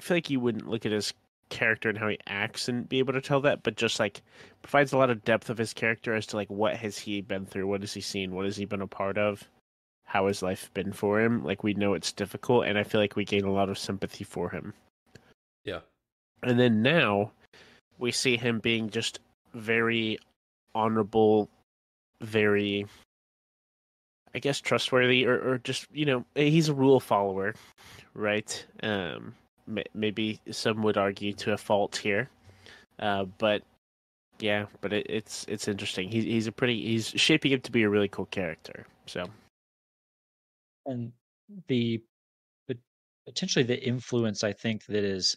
I 0.00 0.02
feel 0.02 0.16
like 0.16 0.30
you 0.30 0.40
wouldn't 0.40 0.66
look 0.66 0.86
at 0.86 0.92
his 0.92 1.12
character 1.50 1.90
and 1.90 1.98
how 1.98 2.08
he 2.08 2.18
acts 2.26 2.70
and 2.70 2.88
be 2.88 3.00
able 3.00 3.12
to 3.12 3.20
tell 3.20 3.42
that, 3.42 3.62
but 3.62 3.76
just 3.76 4.00
like 4.00 4.22
provides 4.62 4.94
a 4.94 4.96
lot 4.96 5.10
of 5.10 5.22
depth 5.24 5.50
of 5.50 5.58
his 5.58 5.74
character 5.74 6.14
as 6.14 6.26
to 6.28 6.36
like 6.36 6.48
what 6.48 6.74
has 6.76 6.96
he 6.96 7.20
been 7.20 7.44
through, 7.44 7.66
what 7.66 7.82
has 7.82 7.92
he 7.92 8.00
seen, 8.00 8.34
what 8.34 8.46
has 8.46 8.56
he 8.56 8.64
been 8.64 8.80
a 8.80 8.86
part 8.86 9.18
of, 9.18 9.46
how 10.04 10.26
has 10.28 10.40
life 10.40 10.70
been 10.72 10.90
for 10.90 11.20
him. 11.20 11.44
Like 11.44 11.62
we 11.62 11.74
know 11.74 11.92
it's 11.92 12.12
difficult, 12.12 12.64
and 12.64 12.78
I 12.78 12.82
feel 12.82 12.98
like 12.98 13.14
we 13.14 13.26
gain 13.26 13.44
a 13.44 13.52
lot 13.52 13.68
of 13.68 13.78
sympathy 13.78 14.24
for 14.24 14.48
him. 14.48 14.72
Yeah. 15.66 15.80
And 16.42 16.58
then 16.58 16.80
now 16.80 17.32
we 17.98 18.10
see 18.10 18.38
him 18.38 18.58
being 18.60 18.88
just 18.88 19.20
very 19.52 20.18
honorable, 20.74 21.50
very, 22.22 22.86
I 24.34 24.38
guess, 24.38 24.62
trustworthy, 24.62 25.26
or, 25.26 25.34
or 25.34 25.58
just, 25.58 25.88
you 25.92 26.06
know, 26.06 26.24
he's 26.34 26.70
a 26.70 26.74
rule 26.74 27.00
follower, 27.00 27.54
right? 28.14 28.64
Um, 28.82 29.34
maybe 29.94 30.40
some 30.50 30.82
would 30.82 30.96
argue 30.96 31.32
to 31.34 31.52
a 31.52 31.56
fault 31.58 31.96
here. 31.96 32.28
Uh, 32.98 33.24
but 33.38 33.62
yeah, 34.40 34.66
but 34.80 34.92
it, 34.92 35.06
it's 35.08 35.44
it's 35.48 35.68
interesting. 35.68 36.10
He's 36.10 36.24
he's 36.24 36.46
a 36.46 36.52
pretty 36.52 36.82
he's 36.82 37.08
shaping 37.08 37.54
up 37.54 37.62
to 37.62 37.72
be 37.72 37.82
a 37.82 37.88
really 37.88 38.08
cool 38.08 38.26
character. 38.26 38.86
So, 39.06 39.24
and 40.86 41.12
the 41.68 42.02
but 42.68 42.76
potentially 43.26 43.64
the 43.64 43.82
influence 43.82 44.44
I 44.44 44.52
think 44.52 44.86
that 44.86 45.04
is 45.04 45.36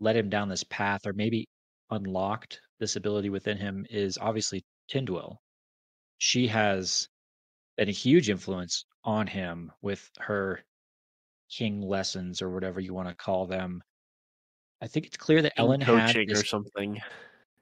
led 0.00 0.16
him 0.16 0.28
down 0.30 0.48
this 0.48 0.64
path, 0.64 1.06
or 1.06 1.12
maybe 1.12 1.48
unlocked 1.90 2.60
this 2.78 2.96
ability 2.96 3.30
within 3.30 3.56
him, 3.56 3.86
is 3.90 4.18
obviously 4.18 4.64
Tindwyl. 4.90 5.36
She 6.18 6.46
has 6.48 7.08
been 7.76 7.88
a 7.88 7.92
huge 7.92 8.30
influence 8.30 8.84
on 9.04 9.26
him 9.26 9.72
with 9.82 10.08
her 10.18 10.62
king 11.50 11.82
lessons 11.82 12.40
or 12.42 12.50
whatever 12.50 12.80
you 12.80 12.94
want 12.94 13.08
to 13.08 13.14
call 13.14 13.46
them. 13.46 13.82
I 14.80 14.86
think 14.86 15.06
it's 15.06 15.16
clear 15.16 15.42
that 15.42 15.56
king 15.56 15.66
Elend 15.66 15.84
coaching 15.84 16.28
had 16.28 16.28
this... 16.28 16.42
or 16.42 16.46
something. 16.46 17.00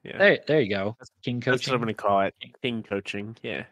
Yeah. 0.03 0.17
There, 0.17 0.39
there 0.47 0.61
you 0.61 0.69
go. 0.69 0.95
King 1.23 1.41
coaching. 1.41 1.51
That's 1.51 1.67
what 1.67 1.75
I'm 1.75 1.81
going 1.81 1.87
to 1.87 2.01
call 2.01 2.21
it. 2.21 2.33
King 2.61 2.83
coaching. 2.83 3.35
Yeah. 3.43 3.65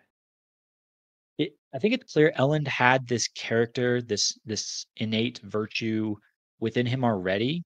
It, 1.37 1.53
I 1.73 1.79
think 1.79 1.93
it's 1.93 2.11
clear 2.13 2.33
Elend 2.37 2.67
had 2.67 3.07
this 3.07 3.27
character, 3.29 4.01
this 4.01 4.37
this 4.45 4.85
innate 4.97 5.39
virtue 5.43 6.15
within 6.59 6.85
him 6.85 7.05
already. 7.05 7.63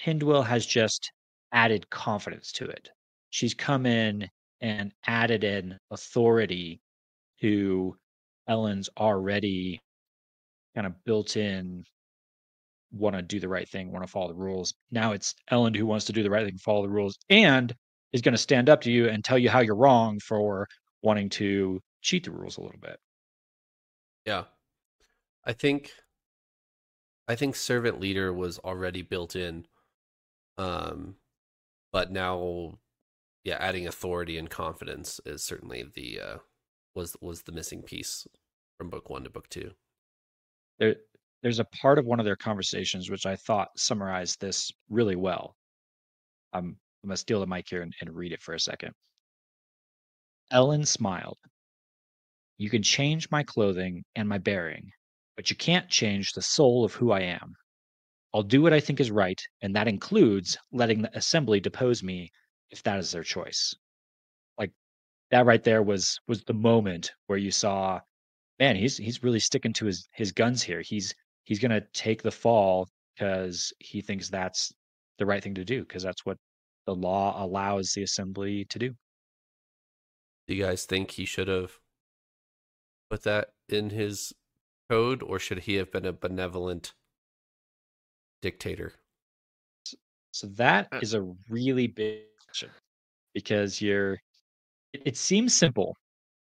Tindwyl 0.00 0.44
has 0.44 0.66
just 0.66 1.10
added 1.52 1.88
confidence 1.90 2.52
to 2.52 2.66
it. 2.66 2.90
She's 3.30 3.54
come 3.54 3.86
in 3.86 4.28
and 4.60 4.92
added 5.06 5.42
an 5.42 5.78
authority 5.90 6.80
to 7.40 7.96
Elend's 8.48 8.90
already 8.96 9.80
kind 10.74 10.86
of 10.86 10.94
built 11.04 11.36
in 11.36 11.84
want 12.92 13.16
to 13.16 13.22
do 13.22 13.40
the 13.40 13.48
right 13.48 13.68
thing, 13.68 13.90
want 13.90 14.04
to 14.04 14.10
follow 14.10 14.28
the 14.28 14.34
rules. 14.34 14.74
Now 14.90 15.12
it's 15.12 15.34
Elend 15.50 15.76
who 15.76 15.86
wants 15.86 16.04
to 16.06 16.12
do 16.12 16.22
the 16.22 16.30
right 16.30 16.46
thing, 16.46 16.58
follow 16.58 16.82
the 16.82 16.92
rules, 16.92 17.18
and 17.30 17.74
is 18.12 18.20
going 18.20 18.34
to 18.34 18.38
stand 18.38 18.68
up 18.68 18.82
to 18.82 18.90
you 18.90 19.08
and 19.08 19.24
tell 19.24 19.38
you 19.38 19.48
how 19.48 19.60
you're 19.60 19.76
wrong 19.76 20.20
for 20.20 20.68
wanting 21.02 21.30
to 21.30 21.80
cheat 22.02 22.24
the 22.24 22.30
rules 22.30 22.58
a 22.58 22.60
little 22.60 22.80
bit. 22.80 22.98
Yeah. 24.26 24.44
I 25.44 25.52
think 25.52 25.90
I 27.26 27.34
think 27.34 27.56
servant 27.56 27.98
leader 28.00 28.32
was 28.32 28.58
already 28.58 29.02
built 29.02 29.34
in. 29.34 29.66
Um 30.58 31.16
but 31.92 32.12
now 32.12 32.78
yeah, 33.44 33.56
adding 33.58 33.86
authority 33.86 34.38
and 34.38 34.48
confidence 34.48 35.20
is 35.26 35.42
certainly 35.42 35.84
the 35.94 36.20
uh 36.20 36.36
was 36.94 37.16
was 37.20 37.42
the 37.42 37.52
missing 37.52 37.82
piece 37.82 38.26
from 38.78 38.90
book 38.90 39.10
1 39.10 39.24
to 39.24 39.30
book 39.30 39.48
2. 39.48 39.72
There 40.82 40.96
there's 41.42 41.60
a 41.60 41.64
part 41.64 42.00
of 42.00 42.06
one 42.06 42.18
of 42.18 42.24
their 42.24 42.36
conversations 42.36 43.08
which 43.08 43.24
I 43.24 43.36
thought 43.36 43.68
summarized 43.76 44.40
this 44.40 44.72
really 44.90 45.14
well. 45.14 45.54
I'm, 46.52 46.76
to 47.08 47.16
steal 47.16 47.38
the 47.38 47.46
mic 47.46 47.68
here 47.68 47.82
and, 47.82 47.94
and 48.00 48.16
read 48.16 48.32
it 48.32 48.42
for 48.42 48.54
a 48.54 48.60
second. 48.60 48.92
Elend 50.52 50.88
smiled. 50.88 51.38
You 52.58 52.68
can 52.68 52.82
change 52.82 53.30
my 53.30 53.44
clothing 53.44 54.04
and 54.16 54.28
my 54.28 54.38
bearing, 54.38 54.90
but 55.36 55.50
you 55.50 55.56
can't 55.56 55.88
change 55.88 56.32
the 56.32 56.42
soul 56.42 56.84
of 56.84 56.94
who 56.94 57.12
I 57.12 57.20
am. 57.20 57.54
I'll 58.34 58.42
do 58.42 58.60
what 58.60 58.72
I 58.72 58.80
think 58.80 58.98
is 58.98 59.10
right, 59.12 59.40
and 59.62 59.76
that 59.76 59.86
includes 59.86 60.58
letting 60.72 61.02
the 61.02 61.16
assembly 61.16 61.60
depose 61.60 62.02
me 62.02 62.32
if 62.70 62.82
that 62.82 62.98
is 62.98 63.12
their 63.12 63.22
choice. 63.22 63.72
Like 64.58 64.72
that 65.30 65.46
right 65.46 65.62
there 65.62 65.82
was 65.82 66.18
was 66.26 66.42
the 66.42 66.54
moment 66.54 67.12
where 67.28 67.38
you 67.38 67.52
saw, 67.52 68.00
man, 68.58 68.76
he's 68.76 68.96
he's 68.96 69.22
really 69.22 69.40
sticking 69.40 69.72
to 69.74 69.86
his 69.86 70.08
his 70.12 70.32
guns 70.32 70.62
here. 70.62 70.80
He's 70.80 71.14
he's 71.44 71.58
going 71.58 71.70
to 71.70 71.82
take 71.92 72.22
the 72.22 72.30
fall 72.30 72.88
because 73.14 73.72
he 73.78 74.00
thinks 74.00 74.28
that's 74.28 74.72
the 75.18 75.26
right 75.26 75.42
thing 75.42 75.54
to 75.54 75.64
do 75.64 75.82
because 75.82 76.02
that's 76.02 76.24
what 76.24 76.36
the 76.86 76.94
law 76.94 77.42
allows 77.44 77.92
the 77.92 78.02
assembly 78.02 78.64
to 78.66 78.78
do. 78.78 78.94
Do 80.48 80.54
you 80.54 80.64
guys 80.64 80.84
think 80.84 81.12
he 81.12 81.24
should 81.24 81.48
have 81.48 81.72
put 83.10 83.22
that 83.22 83.50
in 83.68 83.90
his 83.90 84.32
code 84.90 85.22
or 85.22 85.38
should 85.38 85.60
he 85.60 85.74
have 85.76 85.92
been 85.92 86.04
a 86.04 86.12
benevolent 86.12 86.94
dictator? 88.40 88.94
So 90.32 90.46
that 90.56 90.88
uh 90.92 91.00
a 91.14 91.34
really 91.48 91.86
big 91.86 92.22
question 92.46 92.70
because 93.34 93.80
you're 93.80 94.18
it 94.92 95.16
seems 95.16 95.54
simple 95.54 95.96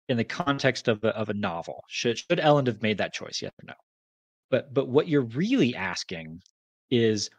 in 0.10 0.18
the 0.18 0.24
context 0.24 0.88
of 0.88 1.04
a, 1.04 1.10
of 1.10 1.30
a 1.30 1.34
novel. 1.34 1.84
Should 1.88 2.18
should 2.18 2.40
Elend 2.40 2.68
have 2.68 2.82
made 2.82 2.98
that 2.98 3.14
choice? 3.14 3.42
Yes 3.42 3.52
or 3.62 3.68
no? 3.68 3.74
But 4.50 4.74
but 4.74 4.88
what 4.88 5.08
you're 5.08 5.22
really 5.22 5.76
asking 5.76 6.42
is 6.92 7.30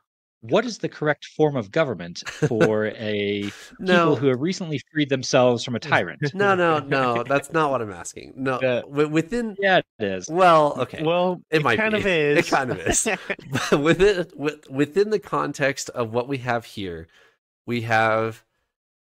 what 0.40 0.66
is 0.66 0.76
the 0.76 0.90
correct 0.90 1.25
form 1.25 1.56
of 1.56 1.71
government 1.71 2.28
for 2.28 2.88
a 2.88 3.50
no. 3.78 3.94
people 3.94 4.16
who 4.16 4.26
have 4.26 4.42
recently 4.42 4.78
freed 4.92 5.09
themselves 5.09 5.64
from 5.64 5.75
a 5.75 5.80
tyrant? 5.80 6.21
No, 6.35 6.54
no, 6.54 6.80
no. 6.80 7.23
That's 7.28 7.52
not 7.52 7.71
what 7.71 7.80
I'm 7.80 7.92
asking. 7.92 8.35
No, 8.37 8.56
uh, 8.56 8.83
within 8.87 9.56
yeah, 9.59 9.78
it 9.78 10.04
is. 10.04 10.28
Well, 10.28 10.75
okay. 10.80 11.02
Well, 11.02 11.40
it, 11.50 11.59
it 11.59 11.62
might 11.62 11.78
kind 11.78 11.92
be. 11.92 12.00
of 12.00 12.06
is. 12.06 12.38
It 12.38 12.50
kind 12.50 12.71
of 12.71 12.78
is. 12.80 13.09
within 13.73 14.26
within 14.68 15.11
the 15.11 15.18
context 15.18 15.88
of 15.90 16.12
what 16.12 16.28
we 16.28 16.38
have 16.38 16.66
here, 16.66 17.06
we 17.64 17.83
have 17.83 18.44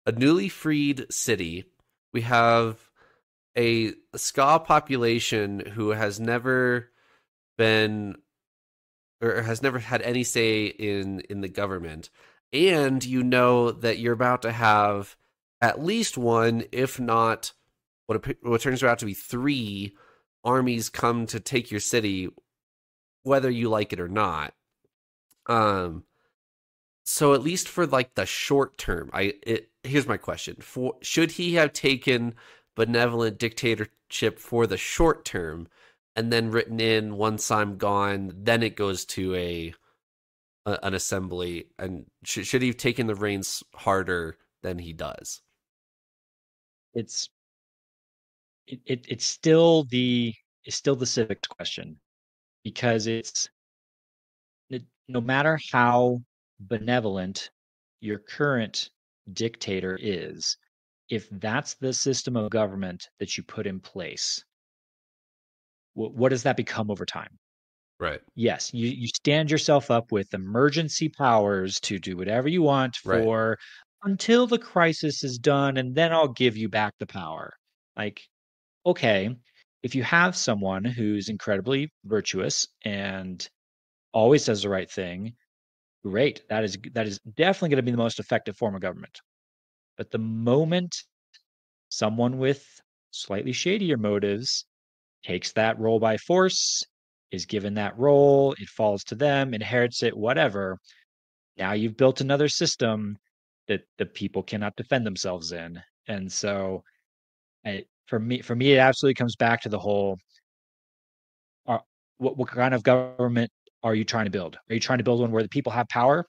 a 0.06 0.12
newly 0.12 0.50
freed 0.50 1.06
city. 1.10 1.66
We 2.14 2.22
have 2.22 2.91
a 3.58 3.92
skaa 4.16 4.64
population 4.64 5.60
who 5.74 5.90
has 5.90 6.20
never 6.20 6.90
been 7.58 8.16
or 9.22 9.42
has 9.44 9.62
never 9.62 9.80
had 9.80 10.02
any 10.02 10.24
say 10.24 10.66
in 10.66 11.22
in 11.22 11.42
the 11.42 11.50
government. 11.50 12.10
And 12.54 13.04
you 13.04 13.24
know 13.24 13.72
that 13.72 14.00
you're 14.00 14.14
about 14.14 14.42
to 14.42 14.52
have 14.52 15.16
at 15.62 15.82
least 15.82 16.18
one 16.18 16.64
if 16.72 17.00
not 17.00 17.54
what 18.08 18.26
what 18.42 18.62
turns 18.62 18.84
out 18.84 19.00
to 19.00 19.06
be 19.06 19.14
three 19.14 19.96
armies 20.44 20.90
come 20.90 21.28
to 21.28 21.40
take 21.40 21.72
your 21.72 21.80
city 21.80 22.30
whether 23.24 23.50
you 23.50 23.70
like 23.70 23.94
it 23.94 24.00
or 24.00 24.10
not. 24.10 24.54
Um 25.48 26.04
so 27.04 27.34
at 27.34 27.42
least 27.42 27.68
for 27.68 27.86
like 27.86 28.16
the 28.16 28.26
short 28.26 28.78
term 28.78 29.10
i 29.12 29.34
it, 29.44 29.70
here's 29.84 30.08
my 30.08 30.18
question. 30.18 30.58
For 30.60 30.96
should 31.02 31.32
he 31.32 31.56
have 31.56 31.74
taken 31.74 32.36
benevolent 32.76 33.38
dictatorship 33.38 34.40
for 34.40 34.68
the 34.68 34.78
short 34.78 35.26
term 35.26 35.68
and 36.16 36.32
then 36.32 36.52
written 36.52 36.80
in 36.80 37.16
once 37.16 37.52
I'm 37.52 37.78
gone. 37.78 38.34
Then 38.36 38.64
it 38.64 38.76
goes 38.76 39.06
to 39.06 39.36
a, 39.36 39.74
a 40.66 40.80
an 40.84 40.94
assembly, 40.94 41.68
and 41.80 42.06
sh- 42.24 42.46
should 42.46 42.62
he 42.62 42.70
have 42.70 42.78
taken 42.78 43.08
the 43.08 43.16
reins 43.16 43.64
harder 43.76 44.38
than 44.64 44.80
he 44.80 44.94
does? 44.94 45.42
It's 46.94 47.30
it, 48.68 48.80
it 48.86 49.06
it's 49.10 49.26
still 49.26 49.84
the 49.86 50.34
it's 50.66 50.76
still 50.76 50.96
the 50.96 51.06
civics 51.06 51.48
question 51.48 52.00
because 52.64 53.08
it's 53.08 53.50
it, 54.70 54.84
no 55.08 55.22
matter 55.22 55.60
how 55.72 56.22
benevolent 56.60 57.50
your 58.02 58.20
current 58.20 58.90
dictator 59.34 59.98
is 60.02 60.58
if 61.12 61.28
that's 61.30 61.76
the 61.76 61.94
system 61.94 62.36
of 62.36 62.50
government 62.50 63.08
that 63.20 63.38
you 63.38 63.44
put 63.44 63.68
in 63.68 63.80
place 63.80 64.44
what 65.94 66.30
does 66.30 66.44
that 66.44 66.58
become 66.58 66.90
over 66.90 67.06
time? 67.06 67.38
Right. 68.00 68.22
Yes, 68.36 68.74
you 68.74 68.88
you 68.88 69.08
stand 69.08 69.52
yourself 69.52 69.92
up 69.92 70.12
with 70.12 70.34
emergency 70.34 71.10
powers 71.10 71.80
to 71.82 72.00
do 72.00 72.18
whatever 72.18 72.48
you 72.48 72.64
want 72.64 72.96
for 72.96 73.50
right. 73.50 74.10
until 74.10 74.48
the 74.48 74.58
crisis 74.58 75.24
is 75.24 75.38
done, 75.38 75.78
and 75.78 75.94
then 75.94 76.12
I'll 76.12 76.30
give 76.30 76.58
you 76.58 76.68
back 76.68 76.94
the 77.00 77.06
power. 77.06 77.54
Like, 77.96 78.22
okay, 78.86 79.36
if 79.84 79.94
you 79.94 80.02
have 80.04 80.36
someone 80.36 80.84
who's 80.84 81.30
incredibly 81.30 81.92
virtuous 82.06 82.68
and 82.84 83.48
always 84.14 84.46
does 84.46 84.64
the 84.64 84.70
right 84.70 84.90
thing, 84.90 85.34
great. 86.04 86.42
That 86.50 86.64
is 86.64 86.80
that 86.94 87.06
is 87.06 87.20
definitely 87.36 87.70
going 87.70 87.78
to 87.78 87.84
be 87.84 87.92
the 87.92 87.98
most 87.98 88.20
effective 88.20 88.58
form 88.58 88.74
of 88.74 88.82
government. 88.82 89.20
But 90.02 90.10
the 90.10 90.18
moment 90.18 90.96
someone 91.90 92.40
with 92.40 92.66
slightly 93.12 93.52
shadier 93.52 93.98
motives 93.98 94.66
takes 95.24 95.52
that 95.52 95.78
role 95.78 96.00
by 96.00 96.18
force, 96.18 96.84
is 97.30 97.46
given 97.46 97.76
that 97.76 97.96
role, 98.00 98.54
it 98.54 98.68
falls 98.68 99.04
to 99.04 99.16
them, 99.16 99.54
inherits 99.54 100.02
it, 100.02 100.18
whatever. 100.18 100.80
Now 101.56 101.74
you've 101.74 101.98
built 101.98 102.20
another 102.20 102.48
system 102.48 103.16
that 103.68 103.82
the 104.00 104.08
people 104.08 104.42
cannot 104.42 104.76
defend 104.76 105.06
themselves 105.06 105.52
in. 105.52 105.80
And 106.08 106.32
so 106.32 106.82
I, 107.64 107.86
for 108.08 108.18
me 108.18 108.42
for 108.42 108.56
me 108.56 108.74
it 108.74 108.80
absolutely 108.80 109.14
comes 109.14 109.36
back 109.36 109.62
to 109.62 109.70
the 109.70 109.78
whole 109.78 110.18
are, 111.68 111.78
uh, 111.78 111.82
what, 112.18 112.38
what 112.38 112.48
kind 112.50 112.74
of 112.74 112.82
government 112.82 113.52
are 113.84 113.94
you 113.94 114.04
trying 114.04 114.26
to 114.26 114.32
build? 114.32 114.58
Are 114.68 114.74
you 114.74 114.80
trying 114.80 114.98
to 114.98 115.04
build 115.04 115.22
one 115.22 115.32
where 115.32 115.44
the 115.44 115.50
people 115.50 115.72
have 115.72 115.88
power? 115.90 116.26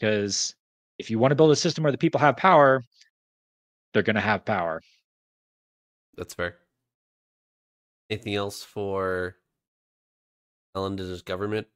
Because 0.00 0.52
if 0.98 1.08
you 1.08 1.20
want 1.20 1.30
to 1.30 1.36
build 1.36 1.52
a 1.52 1.56
system 1.56 1.84
where 1.84 1.92
the 1.92 1.98
people 1.98 2.18
have 2.18 2.36
power, 2.36 2.82
they're 3.92 4.02
going 4.02 4.16
to 4.16 4.20
have 4.20 4.44
power. 4.44 4.82
That's 6.16 6.34
fair. 6.34 6.56
Anything 8.10 8.34
else 8.34 8.62
for 8.62 9.36
Elendil's 10.76 11.22
government? 11.22 11.66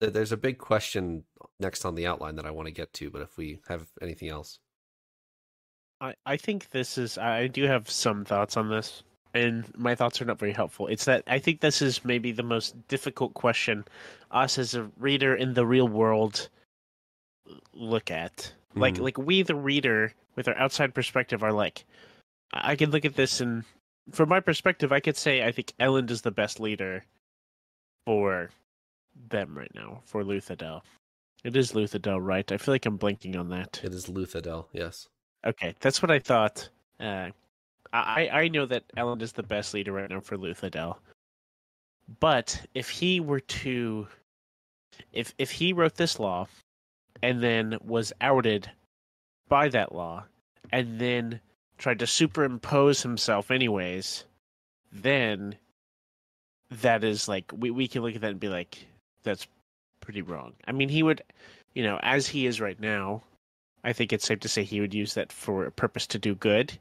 There's 0.00 0.32
a 0.32 0.36
big 0.36 0.58
question 0.58 1.24
next 1.58 1.84
on 1.84 1.94
the 1.94 2.06
outline 2.06 2.36
that 2.36 2.44
I 2.44 2.50
want 2.50 2.66
to 2.66 2.72
get 2.72 2.92
to, 2.94 3.10
but 3.10 3.22
if 3.22 3.38
we 3.38 3.60
have 3.68 3.86
anything 4.02 4.28
else. 4.28 4.58
I, 6.00 6.14
I 6.26 6.36
think 6.36 6.70
this 6.70 6.98
is 6.98 7.16
I 7.16 7.46
do 7.46 7.64
have 7.64 7.90
some 7.90 8.24
thoughts 8.26 8.58
on 8.58 8.68
this 8.68 9.02
and 9.36 9.64
my 9.76 9.94
thoughts 9.94 10.20
are 10.20 10.24
not 10.24 10.38
very 10.38 10.52
helpful. 10.52 10.86
It's 10.86 11.04
that 11.04 11.22
I 11.26 11.38
think 11.38 11.60
this 11.60 11.82
is 11.82 12.04
maybe 12.04 12.32
the 12.32 12.42
most 12.42 12.74
difficult 12.88 13.34
question 13.34 13.84
us 14.30 14.58
as 14.58 14.74
a 14.74 14.90
reader 14.98 15.34
in 15.34 15.54
the 15.54 15.66
real 15.66 15.88
world 15.88 16.48
look 17.74 18.10
at. 18.10 18.52
Like 18.76 18.94
Mhm. 18.94 19.00
like 19.00 19.18
we 19.18 19.42
the 19.42 19.54
reader 19.54 20.12
with 20.36 20.48
our 20.48 20.56
outside 20.56 20.94
perspective 20.94 21.42
are 21.42 21.52
like 21.52 21.84
I 22.52 22.76
can 22.76 22.90
look 22.90 23.04
at 23.04 23.14
this 23.16 23.40
and 23.40 23.64
from 24.12 24.28
my 24.28 24.40
perspective 24.40 24.92
I 24.92 25.00
could 25.00 25.16
say 25.16 25.42
I 25.44 25.50
think 25.50 25.72
Elend 25.80 26.10
is 26.10 26.22
the 26.22 26.30
best 26.30 26.60
leader 26.60 27.04
for 28.04 28.50
them 29.30 29.56
right 29.56 29.74
now, 29.74 30.02
for 30.04 30.22
Luthadel. 30.22 30.82
It 31.42 31.56
is 31.56 31.72
Luthadel, 31.72 32.18
right? 32.24 32.50
I 32.52 32.58
feel 32.58 32.74
like 32.74 32.86
I'm 32.86 32.98
blanking 32.98 33.36
on 33.38 33.48
that. 33.48 33.80
It 33.82 33.94
is 33.94 34.06
Luthadel, 34.06 34.66
yes. 34.72 35.08
Okay, 35.44 35.74
that's 35.80 36.02
what 36.02 36.10
I 36.10 36.18
thought. 36.18 36.68
Uh, 37.00 37.30
I 37.92 38.28
I 38.30 38.48
know 38.48 38.66
that 38.66 38.84
Elend 38.96 39.22
is 39.22 39.32
the 39.32 39.42
best 39.42 39.72
leader 39.74 39.92
right 39.92 40.10
now 40.10 40.20
for 40.20 40.36
Luthadel. 40.36 40.98
But 42.20 42.66
if 42.74 42.90
he 42.90 43.20
were 43.20 43.40
to, 43.40 44.06
if 45.12 45.34
if 45.38 45.50
he 45.50 45.72
wrote 45.72 45.94
this 45.94 46.18
law, 46.20 46.46
and 47.22 47.42
then 47.42 47.78
was 47.84 48.12
outed 48.20 48.70
by 49.48 49.68
that 49.68 49.94
law, 49.94 50.24
and 50.72 51.00
then 51.00 51.40
tried 51.78 51.98
to 51.98 52.06
superimpose 52.06 53.02
himself 53.02 53.50
anyways, 53.50 54.24
then 54.92 55.56
that 56.70 57.04
is 57.04 57.28
like 57.28 57.50
we 57.56 57.70
we 57.70 57.86
can 57.88 58.02
look 58.02 58.14
at 58.14 58.20
that 58.20 58.30
and 58.30 58.40
be 58.40 58.48
like, 58.48 58.86
that's 59.22 59.46
pretty 60.00 60.22
wrong. 60.22 60.52
I 60.66 60.72
mean, 60.72 60.88
he 60.88 61.02
would, 61.02 61.22
you 61.74 61.82
know, 61.82 61.98
as 62.02 62.26
he 62.26 62.46
is 62.46 62.60
right 62.60 62.78
now, 62.80 63.22
I 63.84 63.92
think 63.92 64.12
it's 64.12 64.26
safe 64.26 64.40
to 64.40 64.48
say 64.48 64.62
he 64.64 64.80
would 64.80 64.94
use 64.94 65.14
that 65.14 65.32
for 65.32 65.64
a 65.64 65.72
purpose 65.72 66.06
to 66.08 66.18
do 66.18 66.34
good. 66.34 66.78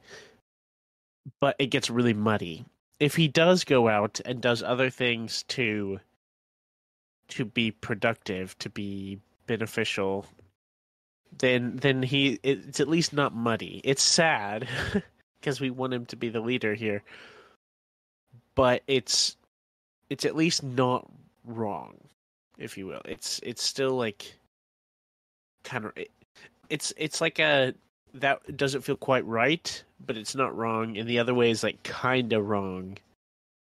But 1.39 1.55
it 1.59 1.67
gets 1.67 1.89
really 1.89 2.13
muddy. 2.13 2.65
If 2.99 3.15
he 3.15 3.27
does 3.27 3.63
go 3.63 3.87
out 3.87 4.21
and 4.25 4.41
does 4.41 4.63
other 4.63 4.89
things 4.89 5.43
to 5.49 5.99
to 7.27 7.45
be 7.45 7.71
productive, 7.71 8.57
to 8.59 8.69
be 8.69 9.19
beneficial, 9.47 10.25
then 11.37 11.77
then 11.77 12.03
he 12.03 12.39
it's 12.43 12.79
at 12.79 12.87
least 12.87 13.13
not 13.13 13.35
muddy. 13.35 13.81
It's 13.83 14.03
sad 14.03 14.67
because 15.39 15.59
we 15.59 15.69
want 15.69 15.93
him 15.93 16.05
to 16.07 16.15
be 16.15 16.29
the 16.29 16.39
leader 16.41 16.73
here. 16.73 17.03
But 18.55 18.83
it's 18.87 19.35
it's 20.09 20.25
at 20.25 20.35
least 20.35 20.63
not 20.63 21.09
wrong, 21.43 21.95
if 22.57 22.77
you 22.77 22.87
will. 22.87 23.01
It's 23.05 23.39
it's 23.43 23.63
still 23.63 23.95
like 23.95 24.37
kind 25.63 25.85
of 25.85 25.93
it's 26.69 26.93
it's 26.97 27.21
like 27.21 27.39
a 27.39 27.73
that 28.13 28.55
doesn't 28.55 28.81
feel 28.81 28.95
quite 28.95 29.25
right, 29.25 29.83
but 30.05 30.17
it's 30.17 30.35
not 30.35 30.55
wrong. 30.55 30.97
And 30.97 31.07
the 31.07 31.19
other 31.19 31.33
way 31.33 31.51
is 31.51 31.63
like 31.63 31.83
kind 31.83 32.31
of 32.33 32.47
wrong. 32.47 32.97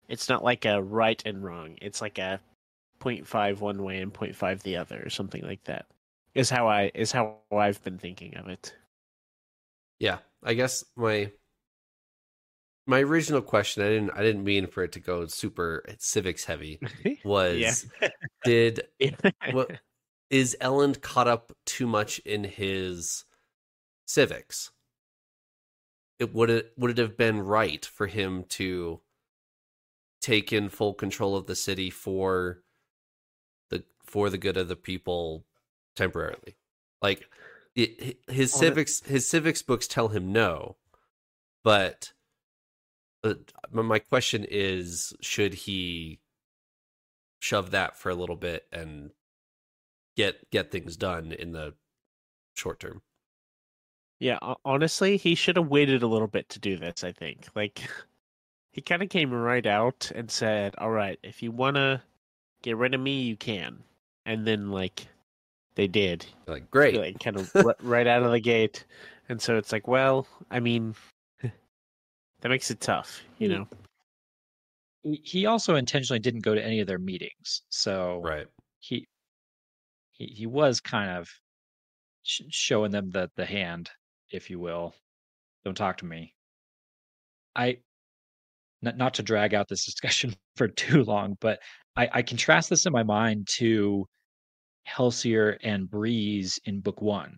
It's 0.07 0.29
not 0.29 0.43
like 0.43 0.65
a 0.65 0.81
right 0.81 1.21
and 1.25 1.43
wrong. 1.43 1.77
It's 1.81 2.01
like 2.01 2.17
a 2.19 2.39
0.5 2.99 3.59
one 3.59 3.83
way 3.83 3.99
and 4.01 4.13
0.5 4.13 4.61
the 4.61 4.77
other, 4.77 5.01
or 5.05 5.09
something 5.09 5.43
like 5.43 5.63
that. 5.65 5.85
Is 6.33 6.49
how 6.49 6.67
I 6.67 6.91
is 6.93 7.11
how 7.11 7.37
I've 7.51 7.83
been 7.83 7.97
thinking 7.97 8.35
of 8.37 8.47
it. 8.47 8.75
Yeah, 9.99 10.19
I 10.43 10.53
guess 10.53 10.83
my 10.95 11.31
my 12.85 12.99
original 12.99 13.41
question 13.41 13.83
I 13.83 13.89
didn't 13.89 14.11
I 14.11 14.21
didn't 14.21 14.43
mean 14.43 14.67
for 14.67 14.83
it 14.83 14.93
to 14.93 14.99
go 14.99 15.25
super 15.27 15.83
civics 15.99 16.45
heavy 16.45 16.79
was 17.25 17.85
did 18.43 18.87
what 19.51 19.71
is 20.29 20.55
Elend 20.61 21.01
caught 21.01 21.27
up 21.27 21.51
too 21.65 21.87
much 21.87 22.19
in 22.19 22.43
his 22.43 23.25
civics? 24.05 24.71
It 26.19 26.33
would 26.33 26.49
it 26.49 26.71
would 26.77 26.91
it 26.91 26.97
have 26.97 27.17
been 27.17 27.41
right 27.41 27.85
for 27.85 28.07
him 28.07 28.45
to 28.49 29.01
take 30.21 30.51
in 30.51 30.69
full 30.69 30.93
control 30.93 31.35
of 31.35 31.45
the 31.45 31.55
city 31.55 31.89
for 31.89 32.63
for 34.07 34.29
the 34.29 34.37
good 34.37 34.57
of 34.57 34.67
the 34.67 34.75
people 34.75 35.45
temporarily? 35.95 36.55
Like 37.01 37.29
it, 37.75 38.17
his 38.27 38.51
civics 38.51 39.01
his 39.01 39.29
civics 39.29 39.61
books 39.61 39.87
tell 39.87 40.07
him 40.07 40.31
no, 40.31 40.77
but 41.63 42.13
uh, 43.23 43.35
my 43.71 43.99
question 43.99 44.45
is 44.49 45.13
should 45.21 45.53
he 45.53 46.19
shove 47.39 47.71
that 47.71 47.95
for 47.95 48.09
a 48.09 48.15
little 48.15 48.35
bit 48.35 48.65
and 48.71 49.11
get 50.15 50.49
get 50.49 50.71
things 50.71 50.97
done 50.97 51.31
in 51.31 51.51
the 51.51 51.73
short 52.55 52.79
term. 52.79 53.01
Yeah, 54.19 54.39
honestly, 54.65 55.17
he 55.17 55.35
should 55.35 55.57
have 55.57 55.67
waited 55.67 56.01
a 56.01 56.07
little 56.07 56.27
bit 56.27 56.49
to 56.49 56.59
do 56.59 56.75
this, 56.75 57.03
I 57.03 57.11
think. 57.11 57.47
Like 57.55 57.81
he 58.71 58.81
kind 58.81 59.03
of 59.03 59.09
came 59.09 59.31
right 59.31 59.65
out 59.65 60.11
and 60.15 60.29
said, 60.29 60.75
"All 60.77 60.89
right, 60.89 61.19
if 61.23 61.43
you 61.43 61.51
want 61.51 61.75
to 61.75 62.01
get 62.63 62.77
rid 62.77 62.93
of 62.93 63.01
me, 63.01 63.21
you 63.21 63.37
can." 63.37 63.83
And 64.27 64.45
then 64.45 64.69
like 64.69 65.07
they 65.75 65.87
did. 65.87 66.25
Like, 66.47 66.69
great. 66.69 66.95
Like 66.97 67.19
kind 67.19 67.37
of 67.37 67.51
right 67.81 68.05
out 68.05 68.23
of 68.23 68.31
the 68.31 68.39
gate. 68.39 68.85
And 69.29 69.41
so 69.41 69.57
it's 69.57 69.71
like, 69.71 69.87
well, 69.87 70.27
I 70.51 70.59
mean, 70.59 70.95
that 71.41 72.49
makes 72.49 72.69
it 72.69 72.79
tough, 72.79 73.21
you 73.39 73.47
Hmm. 73.47 73.53
know. 73.53 73.67
He- 75.03 75.21
He 75.23 75.45
also 75.45 75.75
intentionally 75.75 76.19
didn't 76.19 76.41
go 76.41 76.53
to 76.55 76.63
any 76.63 76.79
of 76.81 76.87
their 76.87 76.99
meetings, 76.99 77.61
so 77.69 78.21
Right. 78.23 78.47
he 78.79 79.07
he 80.11 80.25
he 80.25 80.45
was 80.45 80.81
kind 80.81 81.09
of 81.11 81.29
sh- 82.23 82.41
showing 82.49 82.91
them 82.91 83.09
the 83.11 83.29
the 83.37 83.45
hand, 83.45 83.89
if 84.31 84.49
you 84.49 84.59
will. 84.59 84.93
Don't 85.63 85.75
talk 85.77 85.97
to 85.99 86.05
me. 86.05 86.33
I 87.55 87.77
not 88.81 88.97
not 88.97 89.13
to 89.15 89.23
drag 89.23 89.53
out 89.53 89.67
this 89.69 89.85
discussion 89.91 90.35
for 90.57 90.67
too 90.67 91.03
long, 91.03 91.37
but 91.39 91.59
I, 91.95 92.09
I 92.13 92.21
contrast 92.23 92.69
this 92.69 92.85
in 92.85 92.93
my 92.93 93.03
mind 93.03 93.47
to 93.57 94.05
Kelsier 94.87 95.57
and 95.63 95.89
Breeze 95.89 96.59
in 96.65 96.79
book 96.79 97.01
one. 97.01 97.37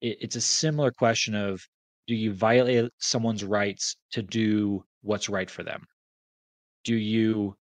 It, 0.00 0.18
it's 0.20 0.36
a 0.36 0.40
similar 0.40 0.90
question 0.90 1.34
of 1.34 1.62
do 2.06 2.14
you 2.14 2.32
violate 2.32 2.90
someone's 2.98 3.44
rights 3.44 3.96
to 4.12 4.22
do 4.22 4.84
what's 5.02 5.28
right 5.28 5.50
for 5.50 5.62
them? 5.62 5.84
Do 6.84 6.94
you 6.94 7.56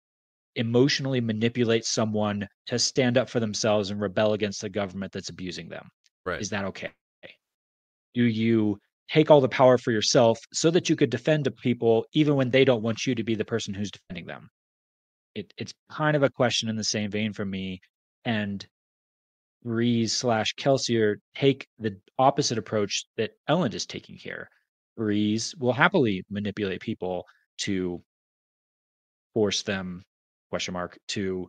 emotionally 0.56 1.22
manipulate 1.22 1.86
someone 1.86 2.48
to 2.68 2.78
stand 2.78 3.18
up 3.18 3.30
for 3.30 3.40
themselves 3.40 3.90
and 3.90 4.02
rebel 4.02 4.34
against 4.34 4.62
the 4.62 4.70
government 4.70 5.12
that's 5.12 5.30
abusing 5.30 5.70
them? 5.70 5.88
Right. 6.26 6.42
Is 6.42 6.50
that 6.50 6.66
okay? 6.66 6.92
Do 8.14 8.24
you 8.24 8.80
take 9.10 9.32
all 9.32 9.42
the 9.42 9.50
power 9.50 9.78
for 9.78 9.92
yourself 9.92 10.40
so 10.54 10.70
that 10.72 10.90
you 10.90 10.96
could 10.96 11.10
defend 11.10 11.46
the 11.46 11.52
people 11.52 12.06
even 12.14 12.36
when 12.36 12.50
they 12.50 12.66
don't 12.66 12.84
want 12.84 13.06
you 13.06 13.16
to 13.16 13.24
be 13.24 13.36
the 13.36 13.46
person 13.46 13.74
who's 13.74 13.92
defending 13.92 14.26
them? 14.26 14.50
It, 15.36 15.52
it's 15.58 15.74
kind 15.90 16.16
of 16.16 16.24
a 16.24 16.30
question 16.30 16.70
in 16.70 16.76
the 16.76 16.84
same 16.84 17.10
vein 17.10 17.34
for 17.34 17.46
me. 17.46 17.82
And 18.26 18.66
Breeze 19.64 20.14
slash 20.14 20.54
Kelsier 20.56 21.16
take 21.36 21.68
the 21.80 21.98
opposite 22.20 22.58
approach 22.58 23.06
that 23.18 23.32
Elend 23.50 23.74
is 23.74 23.86
taking 23.86 24.16
here. 24.16 24.50
Breeze 24.98 25.56
will 25.58 25.74
happily 25.74 26.24
manipulate 26.30 26.82
people 26.82 27.26
to 27.60 28.02
force 29.34 29.62
them 29.64 30.04
question 30.50 30.74
mark 30.74 30.98
to 31.08 31.48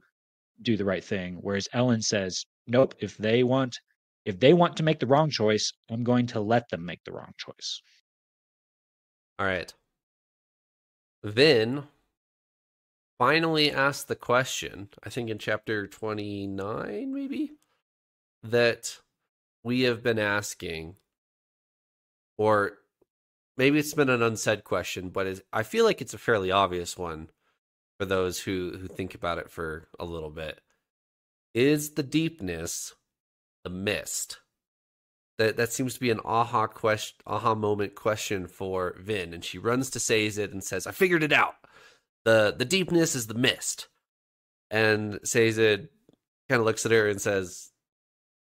do 0.62 0.76
the 0.76 0.84
right 0.84 1.04
thing 1.04 1.36
whereas 1.40 1.68
Elend 1.74 2.02
says 2.02 2.46
nope 2.66 2.94
if 3.00 3.16
they 3.18 3.42
want 3.42 3.76
if 4.24 4.40
they 4.40 4.54
want 4.54 4.76
to 4.76 4.82
make 4.82 4.98
the 4.98 5.06
wrong 5.06 5.28
choice 5.28 5.72
i'm 5.90 6.02
going 6.02 6.26
to 6.26 6.40
let 6.40 6.66
them 6.70 6.84
make 6.86 7.00
the 7.04 7.12
wrong 7.12 7.32
choice 7.36 7.82
All 9.38 9.46
right. 9.46 9.74
Vin 11.24 11.84
finally 13.18 13.70
asked 13.72 14.08
the 14.08 14.14
question, 14.16 14.88
I 15.02 15.10
think 15.10 15.28
in 15.28 15.38
chapter 15.38 15.86
29, 15.86 17.12
maybe, 17.12 17.52
that 18.44 18.98
we 19.62 19.82
have 19.82 20.02
been 20.02 20.18
asking, 20.18 20.96
or 22.38 22.78
maybe 23.56 23.78
it's 23.78 23.94
been 23.94 24.10
an 24.10 24.22
unsaid 24.22 24.64
question, 24.64 25.08
but 25.08 25.26
it's, 25.26 25.40
I 25.52 25.62
feel 25.62 25.84
like 25.84 26.00
it's 26.00 26.14
a 26.14 26.18
fairly 26.18 26.50
obvious 26.50 26.96
one 26.96 27.30
for 27.98 28.04
those 28.04 28.40
who, 28.40 28.76
who 28.78 28.88
think 28.88 29.14
about 29.14 29.38
it 29.38 29.50
for 29.50 29.88
a 29.98 30.04
little 30.04 30.30
bit. 30.30 30.60
Is 31.54 31.92
the 31.92 32.02
deepness 32.02 32.94
the 33.64 33.70
mist? 33.70 34.40
that 35.38 35.56
that 35.56 35.72
seems 35.72 35.94
to 35.94 36.00
be 36.00 36.10
an 36.10 36.20
aha 36.24 36.66
question 36.66 37.16
aha 37.26 37.54
moment 37.54 37.94
question 37.94 38.46
for 38.46 38.96
Vin 39.00 39.34
and 39.34 39.44
she 39.44 39.58
runs 39.58 39.90
to 39.90 40.00
Sazed 40.00 40.38
and 40.38 40.62
says 40.62 40.86
I 40.86 40.92
figured 40.92 41.22
it 41.22 41.32
out 41.32 41.54
the 42.24 42.54
the 42.56 42.64
deepness 42.64 43.14
is 43.14 43.26
the 43.26 43.34
mist 43.34 43.88
and 44.70 45.18
Sazed 45.24 45.88
kind 46.48 46.60
of 46.60 46.64
looks 46.64 46.86
at 46.86 46.92
her 46.92 47.08
and 47.08 47.20
says 47.20 47.70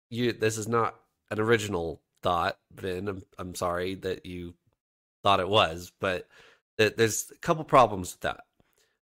you 0.09 0.33
this 0.33 0.57
is 0.57 0.67
not 0.67 0.95
an 1.31 1.39
original 1.39 2.01
thought, 2.21 2.57
Vin. 2.73 3.07
I'm, 3.07 3.23
I'm 3.37 3.55
sorry 3.55 3.95
that 3.95 4.25
you 4.25 4.55
thought 5.23 5.39
it 5.39 5.49
was, 5.49 5.91
but 5.99 6.27
th- 6.77 6.95
there's 6.95 7.31
a 7.31 7.37
couple 7.39 7.63
problems 7.63 8.13
with 8.13 8.21
that. 8.21 8.41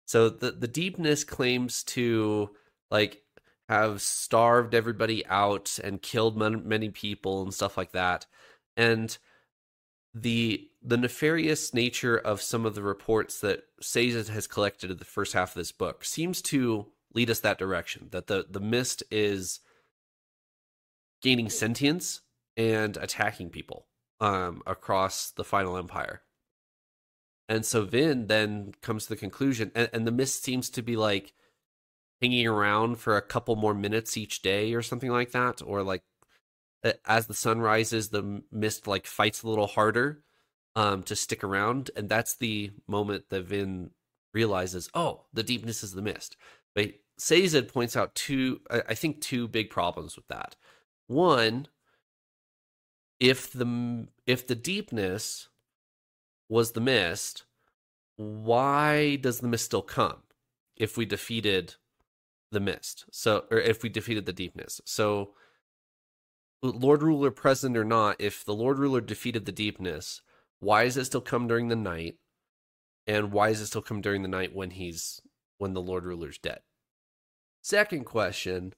So 0.06 0.28
the 0.28 0.52
the 0.52 0.68
deepness 0.68 1.24
claims 1.24 1.82
to 1.84 2.50
like 2.90 3.22
have 3.68 4.00
starved 4.00 4.74
everybody 4.74 5.26
out 5.26 5.78
and 5.82 6.00
killed 6.00 6.36
mon- 6.36 6.68
many 6.68 6.90
people 6.90 7.42
and 7.42 7.52
stuff 7.52 7.76
like 7.76 7.92
that, 7.92 8.26
and 8.76 9.16
the 10.14 10.68
the 10.82 10.96
nefarious 10.96 11.74
nature 11.74 12.16
of 12.16 12.40
some 12.40 12.64
of 12.64 12.74
the 12.74 12.82
reports 12.82 13.40
that 13.40 13.64
Sazed 13.80 14.28
has 14.28 14.46
collected 14.46 14.90
in 14.90 14.98
the 14.98 15.04
first 15.04 15.32
half 15.32 15.50
of 15.50 15.54
this 15.54 15.72
book 15.72 16.04
seems 16.04 16.40
to 16.42 16.86
lead 17.12 17.28
us 17.28 17.40
that 17.40 17.58
direction. 17.58 18.08
That 18.12 18.28
the 18.28 18.46
the 18.48 18.60
mist 18.60 19.02
is 19.10 19.60
gaining 21.22 21.48
sentience 21.48 22.20
and 22.56 22.96
attacking 22.96 23.50
people 23.50 23.86
um, 24.20 24.62
across 24.66 25.30
the 25.30 25.44
final 25.44 25.76
empire. 25.76 26.22
And 27.48 27.64
so 27.64 27.84
Vin 27.84 28.26
then 28.26 28.72
comes 28.82 29.04
to 29.04 29.10
the 29.10 29.16
conclusion, 29.16 29.70
and, 29.74 29.88
and 29.92 30.06
the 30.06 30.12
mist 30.12 30.42
seems 30.42 30.68
to 30.70 30.82
be 30.82 30.96
like 30.96 31.32
hanging 32.20 32.46
around 32.46 32.96
for 32.96 33.16
a 33.16 33.22
couple 33.22 33.54
more 33.56 33.74
minutes 33.74 34.16
each 34.16 34.42
day 34.42 34.74
or 34.74 34.82
something 34.82 35.10
like 35.10 35.32
that, 35.32 35.62
or 35.64 35.82
like 35.82 36.02
as 37.04 37.26
the 37.26 37.34
sun 37.34 37.60
rises, 37.60 38.08
the 38.08 38.42
mist 38.50 38.86
like 38.86 39.06
fights 39.06 39.42
a 39.42 39.48
little 39.48 39.66
harder 39.66 40.22
um, 40.74 41.02
to 41.04 41.16
stick 41.16 41.44
around, 41.44 41.90
and 41.96 42.08
that's 42.08 42.36
the 42.36 42.70
moment 42.88 43.24
that 43.30 43.44
Vin 43.44 43.90
realizes, 44.34 44.90
oh, 44.94 45.24
the 45.32 45.42
deepness 45.42 45.82
is 45.82 45.92
the 45.92 46.02
mist. 46.02 46.36
But 46.74 46.94
Sazed 47.18 47.68
points 47.68 47.96
out 47.96 48.14
two, 48.14 48.60
I 48.70 48.94
think, 48.94 49.22
two 49.22 49.48
big 49.48 49.70
problems 49.70 50.16
with 50.16 50.28
that. 50.28 50.54
One, 51.06 51.68
if 53.20 53.52
the 53.52 54.08
if 54.26 54.46
the 54.46 54.54
deepness 54.54 55.48
was 56.48 56.72
the 56.72 56.80
mist, 56.80 57.44
why 58.16 59.16
does 59.16 59.40
the 59.40 59.48
mist 59.48 59.66
still 59.66 59.82
come? 59.82 60.22
If 60.76 60.96
we 60.96 61.06
defeated 61.06 61.76
the 62.50 62.60
mist, 62.60 63.04
so 63.10 63.44
or 63.50 63.58
if 63.58 63.82
we 63.82 63.88
defeated 63.88 64.26
the 64.26 64.32
deepness, 64.32 64.80
so 64.84 65.34
Lord 66.62 67.02
Ruler 67.02 67.30
present 67.30 67.76
or 67.76 67.84
not, 67.84 68.16
if 68.20 68.44
the 68.44 68.54
Lord 68.54 68.78
Ruler 68.78 69.00
defeated 69.00 69.44
the 69.44 69.52
deepness, 69.52 70.22
why 70.60 70.84
does 70.84 70.96
it 70.96 71.04
still 71.06 71.20
come 71.20 71.46
during 71.46 71.68
the 71.68 71.76
night? 71.76 72.16
And 73.06 73.32
why 73.32 73.48
does 73.48 73.60
it 73.60 73.66
still 73.66 73.82
come 73.82 74.00
during 74.00 74.22
the 74.22 74.28
night 74.28 74.54
when 74.54 74.70
he's 74.70 75.20
when 75.58 75.74
the 75.74 75.82
Lord 75.82 76.04
Ruler's 76.04 76.38
dead? 76.38 76.60
Second 77.62 78.04
question, 78.04 78.74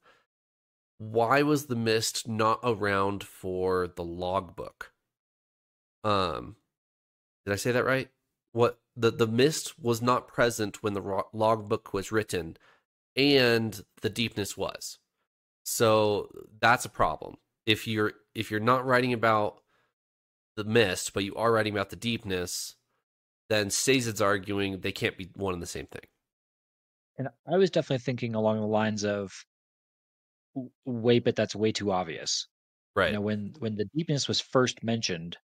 why 0.98 1.42
was 1.42 1.66
the 1.66 1.76
mist 1.76 2.28
not 2.28 2.60
around 2.62 3.24
for 3.24 3.88
the 3.88 4.04
logbook? 4.04 4.92
Um 6.04 6.56
did 7.46 7.52
I 7.52 7.56
say 7.56 7.72
that 7.72 7.84
right? 7.84 8.10
What 8.52 8.78
the 8.96 9.10
the 9.10 9.26
mist 9.26 9.78
was 9.78 10.02
not 10.02 10.28
present 10.28 10.82
when 10.82 10.94
the 10.94 11.24
logbook 11.32 11.92
was 11.92 12.12
written 12.12 12.56
and 13.16 13.84
the 14.02 14.10
deepness 14.10 14.56
was. 14.56 14.98
So 15.64 16.30
that's 16.60 16.84
a 16.84 16.90
problem 16.90 17.36
if 17.68 17.86
you're 17.86 18.14
if 18.34 18.50
you're 18.50 18.60
not 18.60 18.86
writing 18.86 19.12
about 19.12 19.60
the 20.56 20.64
mist, 20.64 21.12
but 21.12 21.22
you 21.22 21.34
are 21.36 21.52
writing 21.52 21.74
about 21.74 21.90
the 21.90 21.96
deepness, 21.96 22.76
then 23.50 23.68
Sazed's 23.68 24.22
arguing 24.22 24.80
they 24.80 24.90
can't 24.90 25.18
be 25.18 25.28
one 25.34 25.52
and 25.52 25.62
the 25.62 25.66
same 25.66 25.86
thing. 25.86 26.06
And 27.18 27.28
I 27.46 27.58
was 27.58 27.70
definitely 27.70 28.02
thinking 28.02 28.34
along 28.34 28.60
the 28.60 28.66
lines 28.66 29.04
of, 29.04 29.44
wait, 30.84 31.24
but 31.24 31.36
that's 31.36 31.54
way 31.54 31.72
too 31.72 31.90
obvious. 31.92 32.46
Right. 32.94 33.08
You 33.08 33.14
know, 33.14 33.20
when 33.20 33.52
when 33.58 33.76
the 33.76 33.86
deepness 33.94 34.28
was 34.28 34.40
first 34.40 34.82
mentioned, 34.82 35.36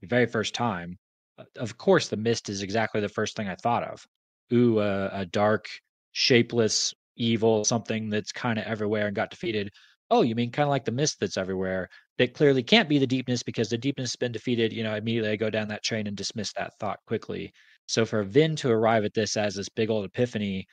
the 0.00 0.06
very 0.06 0.26
first 0.26 0.54
time, 0.54 0.98
uh, 1.38 1.44
of 1.56 1.76
course, 1.78 2.08
the 2.08 2.16
mist 2.16 2.48
is 2.48 2.62
exactly 2.62 3.00
the 3.00 3.08
first 3.08 3.36
thing 3.36 3.48
I 3.48 3.56
thought 3.56 3.84
of. 3.84 4.06
Ooh, 4.52 4.78
uh, 4.78 5.10
a 5.12 5.26
dark, 5.26 5.66
shapeless 6.12 6.94
evil, 7.16 7.64
something 7.64 8.08
that's 8.10 8.32
kind 8.32 8.58
of 8.58 8.64
everywhere 8.64 9.06
and 9.08 9.16
got 9.16 9.30
defeated. 9.30 9.70
Oh, 10.10 10.22
you 10.22 10.34
mean 10.34 10.50
kind 10.50 10.66
of 10.66 10.70
like 10.70 10.84
the 10.84 10.92
mist 10.92 11.18
that's 11.20 11.36
everywhere 11.36 11.88
that 12.18 12.34
clearly 12.34 12.62
can't 12.62 12.88
be 12.88 12.98
the 12.98 13.06
deepness 13.06 13.42
because 13.42 13.68
the 13.68 13.78
deepness 13.78 14.12
has 14.12 14.16
been 14.16 14.32
defeated. 14.32 14.72
You 14.72 14.84
know, 14.84 14.94
immediately 14.94 15.30
I 15.30 15.36
go 15.36 15.50
down 15.50 15.68
that 15.68 15.82
train 15.84 16.06
and 16.06 16.16
dismiss 16.16 16.52
that 16.54 16.72
thought 16.78 16.98
quickly. 17.06 17.52
So 17.86 18.04
for 18.06 18.22
Vin 18.22 18.56
to 18.56 18.70
arrive 18.70 19.04
at 19.04 19.14
this 19.14 19.36
as 19.36 19.54
this 19.54 19.68
big 19.68 19.90
old 19.90 20.04
epiphany 20.04 20.66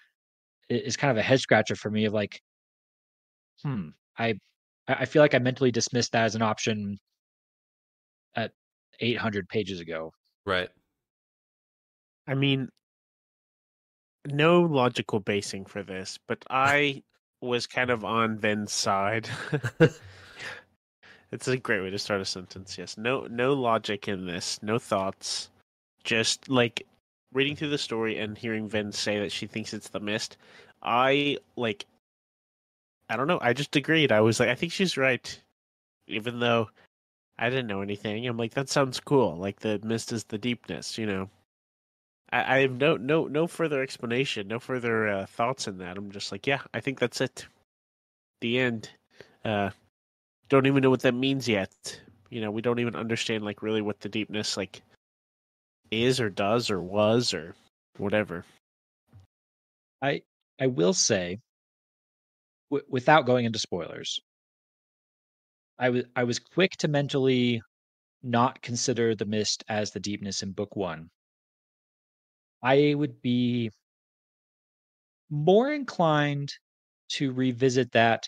is 0.70 0.98
kind 0.98 1.12
of 1.12 1.18
a 1.18 1.22
head 1.22 1.40
scratcher 1.40 1.76
for 1.76 1.92
me 1.92 2.06
of 2.06 2.14
like, 2.14 2.42
hmm, 3.64 3.90
I 4.18 4.36
I 4.88 5.06
feel 5.06 5.22
like 5.22 5.34
I 5.34 5.40
mentally 5.40 5.72
dismissed 5.72 6.12
that 6.12 6.26
as 6.26 6.36
an 6.36 6.42
option 6.42 6.98
at 8.36 8.52
800 9.00 9.50
pages 9.50 9.80
ago. 9.80 10.12
Right. 10.46 10.70
I 12.28 12.34
mean, 12.36 12.70
no 14.28 14.62
logical 14.62 15.20
basing 15.20 15.66
for 15.66 15.84
this, 15.84 16.18
but 16.28 16.44
I 16.50 17.04
was 17.42 17.68
kind 17.68 17.90
of 17.90 18.04
on 18.04 18.38
Vin's 18.38 18.74
side. 18.74 19.30
it's 21.32 21.48
a 21.48 21.58
great 21.58 21.82
way 21.82 21.90
to 21.90 22.00
start 22.00 22.22
a 22.22 22.26
sentence. 22.26 22.78
Yes, 22.78 22.98
no, 22.98 23.28
no 23.30 23.54
logic 23.54 24.08
in 24.08 24.26
this, 24.26 24.62
no 24.62 24.80
thoughts. 24.80 25.50
Just 26.04 26.50
like 26.50 26.86
reading 27.34 27.56
through 27.56 27.70
the 27.70 27.78
story 27.78 28.18
and 28.20 28.38
hearing 28.38 28.68
Vin 28.70 28.92
say 28.92 29.20
that 29.20 29.32
she 29.32 29.48
thinks 29.48 29.74
it's 29.74 29.90
the 29.90 30.00
mist. 30.00 30.38
I 30.82 31.38
like. 31.56 31.86
I 33.10 33.16
don't 33.16 33.28
know. 33.28 33.40
I 33.42 33.54
just 33.54 33.76
agreed. 33.76 34.12
I 34.12 34.22
was 34.22 34.40
like, 34.40 34.50
I 34.50 34.56
think 34.56 34.72
she's 34.72 34.98
right, 34.98 35.40
even 36.08 36.40
though 36.40 36.70
I 37.38 37.50
didn't 37.50 37.68
know 37.68 37.82
anything. 37.82 38.28
I'm 38.28 38.38
like, 38.38 38.54
that 38.54 38.70
sounds 38.70 39.00
cool. 39.00 39.38
Like 39.38 39.60
the 39.60 39.80
mist 39.84 40.12
is 40.12 40.24
the 40.24 40.38
deepness, 40.38 40.98
you 40.98 41.06
know. 41.06 41.30
I, 42.32 42.58
I 42.58 42.60
have 42.62 42.80
no 42.80 42.98
no 42.98 43.28
no 43.28 43.48
further 43.48 43.82
explanation, 43.82 44.48
no 44.48 44.60
further 44.60 45.08
uh, 45.08 45.26
thoughts 45.26 45.68
in 45.68 45.78
that. 45.80 45.98
I'm 45.98 46.12
just 46.12 46.32
like, 46.32 46.48
yeah, 46.48 46.62
I 46.74 46.80
think 46.80 47.00
that's 47.00 47.22
it. 47.22 47.46
The 48.42 48.60
end. 48.60 48.90
Uh, 49.44 49.70
don't 50.50 50.66
even 50.66 50.82
know 50.82 50.90
what 50.90 51.02
that 51.02 51.14
means 51.14 51.48
yet. 51.48 52.02
You 52.30 52.42
know, 52.42 52.52
we 52.52 52.62
don't 52.62 52.80
even 52.80 52.96
understand 52.96 53.44
like 53.44 53.62
really 53.62 53.82
what 53.82 54.00
the 54.00 54.10
deepness 54.10 54.58
like 54.58 54.82
is 55.92 56.20
or 56.20 56.30
does 56.30 56.72
or 56.72 56.82
was 56.82 57.34
or 57.34 57.56
whatever. 57.98 58.44
I 60.02 60.24
I 60.60 60.68
will 60.68 60.94
say, 60.94 61.40
w- 62.72 62.86
without 62.90 63.26
going 63.26 63.46
into 63.46 63.60
spoilers, 63.60 64.20
I 65.80 65.90
was 65.90 66.04
I 66.16 66.24
was 66.26 66.40
quick 66.40 66.72
to 66.80 66.88
mentally 66.88 67.62
not 68.24 68.62
consider 68.62 69.16
the 69.16 69.26
mist 69.26 69.64
as 69.70 69.92
the 69.92 70.00
deepness 70.00 70.44
in 70.44 70.52
book 70.52 70.76
one 70.76 71.10
I 72.62 72.96
would 72.96 73.22
be 73.22 73.70
more 75.30 75.72
inclined 75.72 76.52
to 77.10 77.32
revisit 77.32 77.92
that 77.92 78.28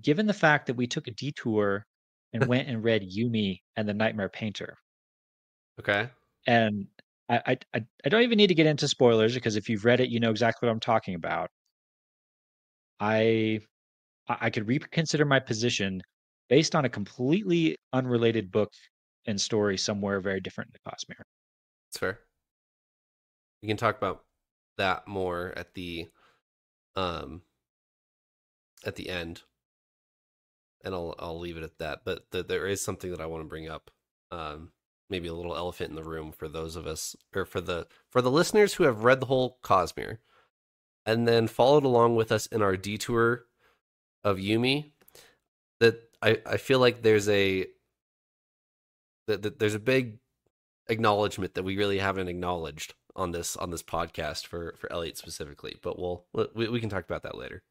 given 0.00 0.26
the 0.26 0.34
fact 0.34 0.66
that 0.66 0.76
we 0.76 0.86
took 0.86 1.06
a 1.06 1.12
detour 1.12 1.86
and 2.32 2.46
went 2.48 2.68
and 2.68 2.82
read 2.82 3.02
Yumi 3.02 3.60
and 3.76 3.88
the 3.88 3.94
Nightmare 3.94 4.28
Painter. 4.28 4.76
Okay. 5.80 6.08
And 6.46 6.88
I, 7.28 7.58
I 7.74 7.80
I 8.04 8.08
don't 8.08 8.22
even 8.22 8.38
need 8.38 8.48
to 8.48 8.54
get 8.54 8.66
into 8.66 8.88
spoilers 8.88 9.34
because 9.34 9.56
if 9.56 9.68
you've 9.68 9.84
read 9.84 10.00
it, 10.00 10.10
you 10.10 10.20
know 10.20 10.30
exactly 10.30 10.66
what 10.66 10.72
I'm 10.72 10.80
talking 10.80 11.14
about. 11.14 11.50
I 13.00 13.60
I 14.28 14.50
could 14.50 14.66
reconsider 14.66 15.24
my 15.24 15.40
position 15.40 16.02
based 16.48 16.74
on 16.74 16.84
a 16.84 16.88
completely 16.88 17.76
unrelated 17.92 18.50
book 18.50 18.72
and 19.26 19.40
story 19.40 19.76
somewhere 19.76 20.20
very 20.20 20.40
different 20.40 20.70
in 20.70 20.80
the 20.84 20.90
Cosmere. 20.90 21.24
That's 21.88 21.98
fair 21.98 22.20
we 23.62 23.68
can 23.68 23.76
talk 23.76 23.96
about 23.96 24.22
that 24.78 25.08
more 25.08 25.52
at 25.56 25.74
the 25.74 26.06
um 26.94 27.42
at 28.84 28.94
the 28.94 29.08
end 29.08 29.42
and 30.84 30.94
I'll 30.94 31.14
I'll 31.18 31.38
leave 31.38 31.56
it 31.56 31.64
at 31.64 31.78
that. 31.78 32.02
But 32.04 32.30
the, 32.30 32.44
there 32.44 32.66
is 32.66 32.80
something 32.80 33.10
that 33.10 33.20
I 33.20 33.26
want 33.26 33.42
to 33.42 33.48
bring 33.48 33.68
up. 33.68 33.90
Um, 34.30 34.70
maybe 35.08 35.28
a 35.28 35.34
little 35.34 35.56
elephant 35.56 35.90
in 35.90 35.96
the 35.96 36.04
room 36.04 36.32
for 36.32 36.48
those 36.48 36.76
of 36.76 36.86
us, 36.86 37.16
or 37.34 37.44
for 37.44 37.60
the 37.60 37.88
for 38.10 38.22
the 38.22 38.30
listeners 38.30 38.74
who 38.74 38.84
have 38.84 39.02
read 39.02 39.18
the 39.18 39.26
whole 39.26 39.58
Cosmere, 39.64 40.18
and 41.04 41.26
then 41.26 41.48
followed 41.48 41.84
along 41.84 42.14
with 42.14 42.30
us 42.30 42.46
in 42.46 42.62
our 42.62 42.76
detour 42.76 43.46
of 44.26 44.38
Yumi. 44.38 44.90
That 45.80 46.02
I 46.20 46.40
I 46.44 46.56
feel 46.56 46.80
like 46.80 47.02
there's 47.02 47.28
a 47.28 47.66
that, 49.28 49.42
that 49.42 49.58
there's 49.58 49.74
a 49.74 49.78
big 49.78 50.18
acknowledgement 50.88 51.54
that 51.54 51.62
we 51.62 51.76
really 51.76 51.98
haven't 51.98 52.28
acknowledged 52.28 52.94
on 53.14 53.30
this 53.30 53.56
on 53.56 53.70
this 53.70 53.82
podcast 53.82 54.46
for 54.46 54.74
for 54.78 54.92
Elliot 54.92 55.16
specifically, 55.16 55.76
but 55.82 55.98
we'll 55.98 56.26
we, 56.54 56.68
we 56.68 56.80
can 56.80 56.90
talk 56.90 57.04
about 57.04 57.22
that 57.22 57.38
later. 57.38 57.62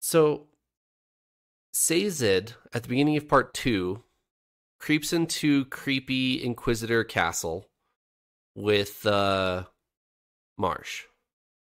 So 0.00 0.48
Sazed 1.72 2.22
at 2.24 2.82
the 2.82 2.88
beginning 2.88 3.16
of 3.16 3.28
part 3.28 3.54
2 3.54 4.02
creeps 4.80 5.12
into 5.12 5.66
creepy 5.66 6.42
Inquisitor 6.42 7.04
castle 7.04 7.68
with 8.56 9.06
uh 9.06 9.64
Marsh, 10.58 11.04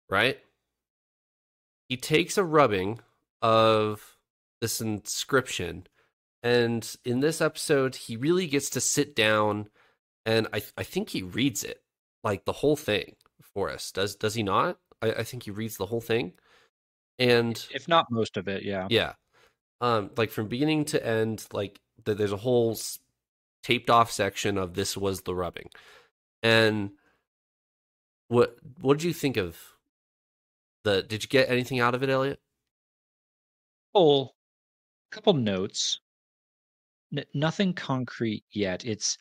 right? 0.08 0.38
He 1.88 1.96
takes 1.96 2.38
a 2.38 2.44
rubbing 2.44 3.00
of 3.42 4.16
this 4.60 4.80
inscription 4.80 5.86
And 6.42 6.96
in 7.04 7.20
this 7.20 7.40
episode, 7.40 7.96
he 7.96 8.16
really 8.16 8.46
gets 8.46 8.70
to 8.70 8.80
sit 8.80 9.16
down 9.16 9.68
and 10.26 10.46
I 10.52 10.62
I 10.76 10.84
think 10.84 11.10
he 11.10 11.22
reads 11.22 11.64
it 11.64 11.82
like 12.24 12.44
the 12.44 12.52
whole 12.52 12.76
thing 12.76 13.16
for 13.54 13.70
us. 13.70 13.92
Does 13.92 14.16
does 14.16 14.34
he 14.34 14.42
not? 14.42 14.78
I, 15.02 15.12
I 15.12 15.24
think 15.24 15.44
he 15.44 15.50
reads 15.52 15.76
the 15.78 15.86
whole 15.86 16.00
thing. 16.00 16.34
And 17.18 17.64
If 17.70 17.88
not 17.88 18.10
most 18.10 18.36
of 18.36 18.48
it, 18.48 18.62
yeah. 18.64 18.88
yeah. 18.90 19.14
Um, 19.80 20.10
like 20.16 20.30
from 20.30 20.48
beginning 20.48 20.86
to 20.86 21.04
end, 21.06 21.46
like 21.52 21.80
th- 22.04 22.18
there's 22.18 22.32
a 22.32 22.36
whole 22.38 22.78
taped 23.62 23.90
off 23.90 24.10
section 24.10 24.58
of 24.58 24.74
this 24.74 24.96
was 24.96 25.22
the 25.22 25.34
rubbing. 25.34 25.70
And 26.42 26.92
what 28.28 28.56
what 28.80 28.98
did 28.98 29.04
you 29.06 29.12
think 29.14 29.36
of 29.36 29.58
the 30.84 31.02
did 31.02 31.22
you 31.22 31.28
get 31.28 31.50
anything 31.50 31.80
out 31.80 31.94
of 31.94 32.02
it, 32.02 32.10
Elliot? 32.10 32.40
Couple, 33.94 34.34
couple 35.10 35.34
notes. 35.34 36.00
N- 37.16 37.24
nothing 37.34 37.72
concrete 37.74 38.44
yet. 38.52 38.84
It's 38.84 39.16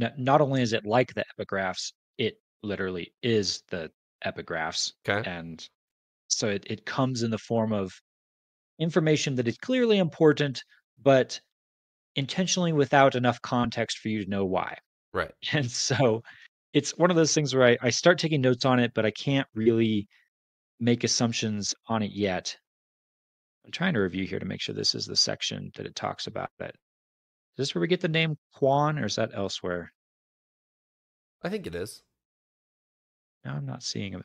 n- 0.00 0.12
not 0.16 0.40
only 0.40 0.62
is 0.62 0.72
it 0.72 0.84
like 0.86 1.14
the 1.14 1.24
epigraphs, 1.38 1.92
it 2.18 2.40
literally 2.62 3.12
is 3.22 3.62
the 3.68 3.90
epigraphs. 4.24 4.92
Okay. 5.08 5.28
and 5.28 5.68
so 6.28 6.48
it, 6.48 6.64
it 6.68 6.84
comes 6.86 7.22
in 7.22 7.30
the 7.30 7.38
form 7.38 7.72
of 7.72 7.92
information 8.78 9.34
that 9.36 9.46
is 9.48 9.56
clearly 9.58 9.98
important 9.98 10.62
but 11.02 11.40
intentionally 12.16 12.72
without 12.72 13.14
enough 13.14 13.40
context 13.42 13.98
for 13.98 14.08
you 14.08 14.24
to 14.24 14.30
know 14.30 14.44
why 14.44 14.76
Right. 15.12 15.32
and 15.52 15.70
so 15.70 16.22
it's 16.72 16.96
one 16.98 17.10
of 17.10 17.16
those 17.16 17.34
things 17.34 17.54
where 17.54 17.66
I, 17.68 17.76
I 17.82 17.90
start 17.90 18.18
taking 18.18 18.40
notes 18.40 18.64
on 18.64 18.80
it 18.80 18.92
but 18.94 19.06
i 19.06 19.10
can't 19.10 19.46
really 19.54 20.08
make 20.80 21.04
assumptions 21.04 21.74
on 21.88 22.02
it 22.02 22.12
yet 22.12 22.56
i'm 23.66 23.72
trying 23.72 23.94
to 23.94 24.00
review 24.00 24.24
here 24.24 24.38
to 24.38 24.46
make 24.46 24.60
sure 24.60 24.74
this 24.74 24.94
is 24.94 25.04
the 25.04 25.16
section 25.16 25.70
that 25.74 25.86
it 25.86 25.94
talks 25.94 26.26
about 26.26 26.50
it 26.60 26.66
is 26.66 26.72
this 27.56 27.74
where 27.74 27.82
we 27.82 27.88
get 27.88 28.00
the 28.00 28.08
name 28.08 28.36
Kwaan 28.56 29.00
or 29.00 29.06
is 29.06 29.16
that 29.16 29.30
elsewhere 29.34 29.92
I 31.42 31.48
think 31.48 31.66
it 31.66 31.74
is. 31.74 32.02
No, 33.44 33.52
I'm 33.52 33.66
not 33.66 33.82
seeing 33.82 34.14
it. 34.14 34.22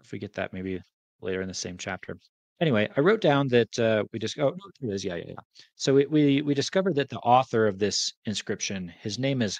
If 0.00 0.12
we 0.12 0.18
get 0.18 0.34
that 0.34 0.52
maybe 0.52 0.80
later 1.22 1.40
in 1.40 1.48
the 1.48 1.54
same 1.54 1.78
chapter. 1.78 2.18
Anyway, 2.60 2.88
I 2.94 3.00
wrote 3.00 3.20
down 3.22 3.48
that 3.48 3.78
uh, 3.78 4.04
we 4.12 4.18
just 4.18 4.38
oh 4.38 4.50
no, 4.50 4.88
it 4.88 4.94
is. 4.94 5.04
Yeah, 5.04 5.16
yeah, 5.16 5.24
yeah. 5.28 5.40
So 5.76 5.94
we, 5.94 6.06
we 6.06 6.42
we 6.42 6.54
discovered 6.54 6.94
that 6.96 7.08
the 7.08 7.18
author 7.18 7.66
of 7.66 7.78
this 7.78 8.12
inscription, 8.26 8.92
his 9.00 9.18
name 9.18 9.40
is 9.40 9.58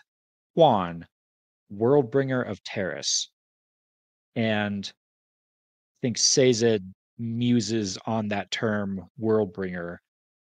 Kwaan, 0.57 1.05
Worldbringer 1.73 2.49
of 2.49 2.63
Terris, 2.63 3.31
and 4.35 4.87
I 4.87 5.99
think 6.03 6.19
Sazed 6.19 6.83
muses 7.19 7.99
on 8.07 8.29
that 8.29 8.51
term 8.51 9.09
Worldbringer, 9.21 9.99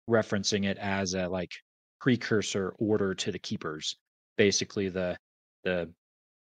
referencing 0.08 0.66
it 0.66 0.78
as 0.78 1.14
a 1.14 1.28
like 1.28 1.52
precursor 2.00 2.74
order 2.78 3.14
to 3.14 3.32
the 3.32 3.38
keepers, 3.38 3.96
basically 4.36 4.88
the 4.88 5.16
the 5.64 5.90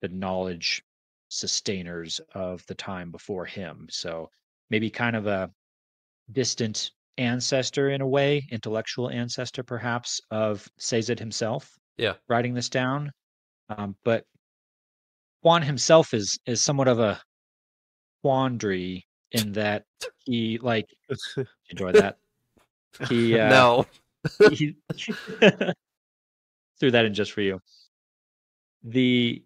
the 0.01 0.09
knowledge 0.09 0.83
sustainers 1.29 2.21
of 2.35 2.65
the 2.67 2.75
time 2.75 3.11
before 3.11 3.47
him. 3.47 3.87
So 3.91 4.29
maybe 4.71 4.91
kind 4.91 5.17
of 5.17 5.27
a 5.27 5.51
distant 6.31 6.91
ancestor 7.19 7.91
in 7.91 8.01
a 8.01 8.07
way, 8.07 8.47
intellectual 8.51 9.11
ancestor 9.11 9.63
perhaps 9.63 10.21
of 10.31 10.69
Sazed 10.79 11.19
himself. 11.19 11.71
Yeah. 11.97 12.15
Writing 12.29 12.55
this 12.55 12.69
down. 12.69 13.13
Um, 13.69 13.97
but 14.05 14.25
Kwaan 15.45 15.63
himself 15.63 16.15
is 16.15 16.39
is 16.47 16.63
somewhat 16.63 16.89
of 16.89 16.99
a 17.01 17.21
quandary 18.23 19.07
in 19.33 19.53
that 19.53 19.85
he 20.25 20.59
like 20.59 20.87
enjoy 21.71 21.93
that. 21.93 22.19
He 23.09 23.39
uh, 23.39 23.49
no. 23.49 23.87
he 24.51 24.77
threw 26.81 26.91
that 26.91 27.05
in 27.05 27.15
just 27.15 27.33
for 27.33 27.41
you. 27.41 27.61
The 28.85 29.43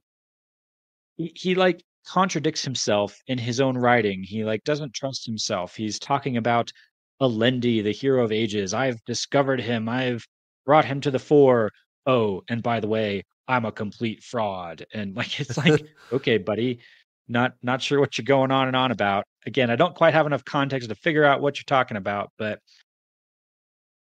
he, 1.17 1.33
he 1.35 1.55
like 1.55 1.83
contradicts 2.07 2.63
himself 2.63 3.21
in 3.27 3.39
his 3.39 3.61
own 3.61 3.77
writing. 3.77 4.23
He 4.23 4.45
like 4.45 4.65
doesn't 4.65 4.95
trust 4.95 5.27
himself. 5.27 5.75
He's 5.75 5.99
talking 5.99 6.37
about 6.37 6.73
Alendi, 7.21 7.83
the 7.83 7.93
hero 7.93 8.25
of 8.25 8.33
ages. 8.33 8.75
I've 8.75 9.03
discovered 9.05 9.61
him. 9.61 9.89
I've 9.89 10.25
brought 10.65 10.85
him 10.85 11.01
to 11.03 11.11
the 11.11 11.19
fore. 11.19 11.71
Oh, 12.07 12.43
and 12.49 12.63
by 12.63 12.81
the 12.81 12.89
way, 12.89 13.25
I'm 13.49 13.65
a 13.65 13.73
complete 13.73 14.23
fraud. 14.23 14.85
And 14.93 15.17
like 15.17 15.41
it's 15.41 15.57
like, 15.57 15.87
okay, 16.13 16.39
buddy, 16.39 16.81
not 17.29 17.55
not 17.63 17.83
sure 17.83 18.01
what 18.01 18.19
you're 18.19 18.25
going 18.25 18.51
on 18.51 18.69
and 18.69 18.77
on 18.77 18.91
about. 18.93 19.25
Again, 19.47 19.71
I 19.71 19.77
don't 19.77 19.95
quite 19.95 20.13
have 20.13 20.27
enough 20.27 20.45
context 20.45 20.89
to 20.89 20.95
figure 20.95 21.25
out 21.25 21.41
what 21.41 21.57
you're 21.57 21.65
talking 21.65 21.97
about, 21.97 22.33
but 22.37 22.61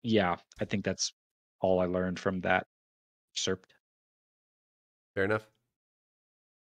yeah, 0.02 0.36
I 0.60 0.64
think 0.64 0.84
that's 0.84 1.12
all 1.60 1.80
I 1.80 1.86
learned 1.86 2.18
from 2.18 2.40
that 2.40 2.66
excerpt. 3.32 3.74
Fair 5.14 5.24
enough. 5.24 5.46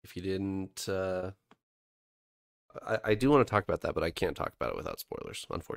If 0.05 0.17
you 0.17 0.23
didn't, 0.23 0.89
uh, 0.89 1.33
I, 2.87 2.99
I 3.05 3.15
do 3.15 3.31
want 3.31 3.47
to 3.47 3.51
talk 3.51 3.65
about 3.65 3.83
that, 3.83 3.95
but 3.95 4.03
I 4.03 4.11
can't 4.11 4.37
talk 4.37 4.53
about 4.59 4.71
it 4.71 4.77
without 4.77 5.01
spoilers, 5.01 5.45
unfortunately. 5.51 5.77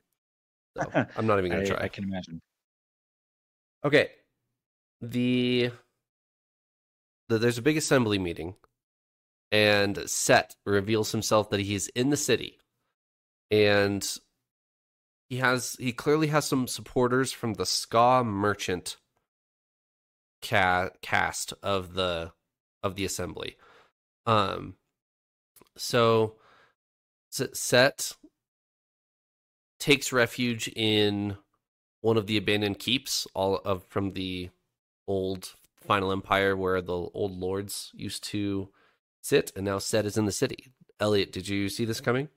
So 0.78 1.06
I'm 1.18 1.28
not 1.28 1.40
even 1.40 1.52
going 1.52 1.66
to 1.66 1.72
try. 1.72 1.84
I 1.84 1.88
can 1.88 2.06
imagine. 2.06 2.42
Okay. 3.84 4.12
The, 5.02 5.72
the 7.28 7.38
there's 7.38 7.58
a 7.58 7.64
big 7.64 7.78
assembly 7.78 8.18
meeting, 8.18 8.56
and 9.52 10.10
Cett 10.10 10.56
reveals 10.66 11.12
himself 11.12 11.50
that 11.50 11.60
he's 11.60 11.88
in 11.90 12.10
the 12.10 12.18
city, 12.18 12.60
and 13.54 14.18
he 15.30 15.38
has 15.38 15.76
he 15.80 15.94
clearly 15.94 16.28
has 16.28 16.44
some 16.46 16.68
supporters 16.68 17.32
from 17.32 17.54
the 17.54 17.66
Skaa 17.66 18.26
Merchant 18.26 18.98
ca- 20.42 20.89
cast 21.04 21.54
of 21.62 21.94
the 21.94 22.32
of 22.82 22.96
the 22.96 23.06
assembly. 23.06 23.58
Um, 24.26 24.76
so 25.78 26.38
Cett 27.30 28.13
takes 29.80 30.12
refuge 30.12 30.68
in 30.70 31.38
one 32.02 32.18
of 32.18 32.26
the 32.26 32.38
abandoned 32.38 32.80
keeps, 32.80 33.28
all 33.36 33.58
of 33.58 33.84
from 33.84 34.13
the 34.13 34.50
old 35.08 35.54
Final 35.76 36.12
Empire, 36.12 36.58
where 36.58 36.82
the 36.82 36.94
old 36.94 37.38
lords 37.38 37.92
used 37.94 38.24
to 38.26 38.70
sit, 39.22 39.52
and 39.56 39.66
now 39.66 39.78
Cett 39.78 40.08
is 40.08 40.18
in 40.18 40.26
the 40.26 40.32
city. 40.32 40.72
Elliot, 41.00 41.32
did 41.32 41.48
you 41.48 41.70
see 41.70 41.86
this 41.86 42.02
coming? 42.02 42.30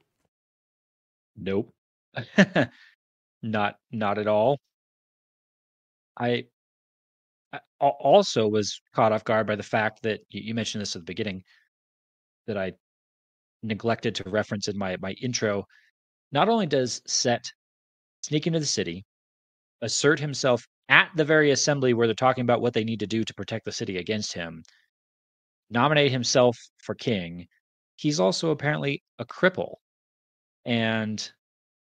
Nope. 1.37 1.73
not 3.43 3.77
not 3.93 4.19
at 4.19 4.27
all. 4.27 4.59
I, 6.19 6.47
I 7.53 7.61
also 7.79 8.49
was 8.49 8.81
caught 8.95 9.13
off 9.13 9.25
guard 9.25 9.47
by 9.47 9.57
the 9.57 9.63
fact 9.63 10.03
that 10.03 10.21
you, 10.31 10.55
mentioned 10.55 10.81
this 10.83 10.97
at 10.97 11.03
the 11.03 11.07
beginning 11.07 11.43
that 12.47 12.57
I 12.57 12.73
neglected 13.63 14.15
to 14.17 14.31
reference 14.31 14.69
in 14.69 14.79
my 14.79 14.97
my 15.01 15.13
intro. 15.13 15.67
Not 16.33 16.49
only 16.49 16.67
does 16.67 17.03
Cett 17.07 17.51
sneak 18.23 18.47
into 18.47 18.61
the 18.61 18.67
city, 18.67 19.05
assert 19.83 20.19
himself 20.21 20.67
at 20.89 21.11
the 21.17 21.25
very 21.25 21.51
assembly 21.51 21.95
where 21.95 22.07
they're 22.07 22.15
talking 22.15 22.43
about 22.43 22.61
what 22.61 22.73
they 22.73 22.85
need 22.85 23.01
to 23.01 23.07
do 23.07 23.25
to 23.25 23.35
protect 23.35 23.65
the 23.65 23.73
city 23.73 23.99
against 23.99 24.33
him, 24.33 24.63
nominate 25.71 26.11
himself 26.11 26.57
for 26.79 26.95
king, 26.95 27.47
he's 27.97 28.21
also 28.21 28.51
apparently 28.51 29.03
a 29.19 29.25
cripple 29.25 29.77
and 30.67 31.31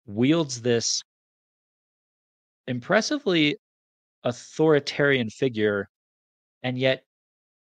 wields 0.06 0.62
this 0.62 1.02
impressively 2.68 3.58
authoritarian 4.24 5.30
figure 5.30 5.88
and 6.64 6.78
yet 6.78 7.04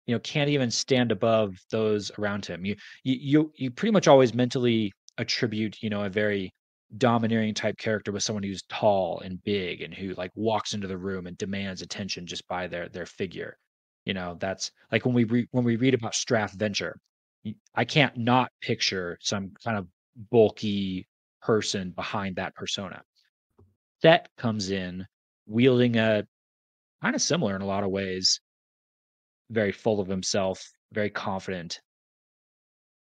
you 0.06 0.14
know 0.14 0.20
can't 0.20 0.50
even 0.50 0.70
stand 0.70 1.12
above 1.12 1.56
those 1.70 2.10
around 2.18 2.44
him. 2.44 2.64
You 2.64 2.76
you 3.04 3.52
you, 3.56 3.70
pretty 3.70 3.92
much 3.92 4.08
always 4.08 4.34
mentally 4.34 4.92
attribute 5.18 5.82
you 5.82 5.90
know 5.90 6.04
a 6.04 6.10
very 6.10 6.52
domineering 6.98 7.54
type 7.54 7.78
character 7.78 8.12
with 8.12 8.22
someone 8.22 8.42
who's 8.42 8.62
tall 8.68 9.20
and 9.20 9.42
big 9.44 9.80
and 9.80 9.94
who 9.94 10.14
like 10.14 10.30
walks 10.34 10.74
into 10.74 10.86
the 10.86 10.98
room 10.98 11.26
and 11.26 11.38
demands 11.38 11.80
attention 11.82 12.26
just 12.26 12.46
by 12.48 12.66
their 12.66 12.88
their 12.88 13.06
figure. 13.06 13.56
You 14.04 14.14
know 14.14 14.36
that's 14.38 14.72
like 14.90 15.06
when 15.06 15.14
we 15.14 15.24
re- 15.24 15.48
when 15.52 15.64
we 15.64 15.76
read 15.76 15.94
about 15.94 16.12
Straff 16.12 16.52
Venture 16.52 16.98
i 17.74 17.84
can't 17.84 18.16
not 18.16 18.52
picture 18.60 19.18
some 19.20 19.50
kind 19.64 19.76
of 19.76 19.88
bulky 20.16 21.06
person 21.40 21.90
behind 21.90 22.36
that 22.36 22.54
persona 22.54 23.02
Cett 24.02 24.28
comes 24.36 24.70
in 24.70 25.06
wielding 25.46 25.96
a 25.96 26.26
kind 27.02 27.14
of 27.14 27.22
similar 27.22 27.54
in 27.54 27.62
a 27.62 27.66
lot 27.66 27.84
of 27.84 27.90
ways, 27.90 28.40
very 29.50 29.70
full 29.70 30.00
of 30.00 30.08
himself, 30.08 30.68
very 30.92 31.10
confident 31.10 31.80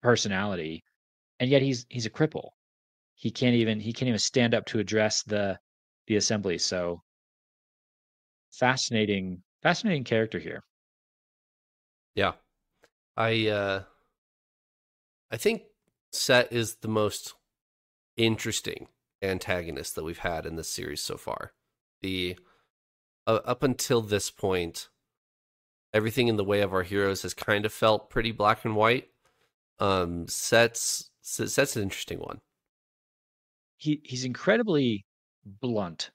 personality, 0.03 0.85
and 1.41 1.51
yet 1.51 1.63
he's 1.63 1.87
he's 1.89 2.05
a 2.05 2.11
cripple. 2.11 2.51
He 3.15 3.31
can't 3.31 3.55
even 3.55 3.81
he 3.81 3.95
can't 3.95 4.09
even 4.09 4.19
stand 4.19 4.55
up 4.55 4.67
to 4.67 4.79
address 4.79 5.23
the 5.23 5.59
the 6.07 6.17
assembly. 6.17 6.59
So 6.59 7.03
fascinating, 8.53 9.43
fascinating 9.63 10.05
character 10.05 10.39
here. 10.39 10.63
Yeah. 12.15 12.33
I 13.17 13.49
uh 13.49 13.83
I 15.31 15.37
think 15.39 15.63
Cett 16.15 16.53
is 16.53 16.77
the 16.77 16.89
most 16.89 17.35
interesting 18.17 18.89
antagonist 19.23 19.95
that 19.95 20.05
we've 20.05 20.19
had 20.19 20.47
in 20.47 20.57
this 20.57 20.69
series 20.69 21.01
so 21.03 21.17
far. 21.17 21.53
The 22.03 22.39
uh, 23.27 23.41
up 23.45 23.63
until 23.63 24.03
this 24.03 24.31
point, 24.31 24.89
everything 25.93 26.29
in 26.29 26.37
the 26.37 26.45
way 26.45 26.61
of 26.61 26.73
our 26.75 26.83
heroes 26.83 27.23
has 27.23 27.35
kind 27.35 27.65
of 27.65 27.73
felt 27.73 28.11
pretty 28.11 28.33
black 28.33 28.65
and 28.65 28.77
white. 28.77 29.09
Um, 29.79 30.29
Cett's 30.29 31.11
Cett's 31.23 31.77
an 31.77 31.83
interesting 31.83 32.19
one. 32.21 32.41
He 33.79 34.01
he's 34.05 34.25
incredibly 34.25 35.05
blunt, 35.45 36.11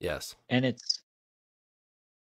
Yes. 0.00 0.34
and 0.48 0.64
it's. 0.64 1.02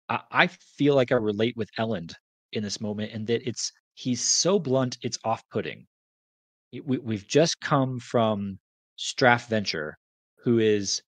I, 0.10 0.22
I 0.32 0.48
feel 0.48 0.96
like 0.96 1.12
I 1.12 1.16
relate 1.16 1.56
with 1.56 1.70
Elend 1.78 2.14
in 2.54 2.64
this 2.64 2.82
moment, 2.82 3.12
and 3.14 3.28
that 3.28 3.48
it's 3.48 3.72
he's 3.94 4.22
so 4.22 4.58
blunt, 4.60 4.98
it's 5.04 5.20
off-putting. 5.24 5.80
Y- 5.80 5.86
We 6.72 6.82
we've 6.82 7.28
just 7.28 7.60
come 7.62 8.00
from 8.00 8.60
Straff 8.98 9.48
Venture, 9.48 9.98
who 10.44 10.60
is 10.60 11.02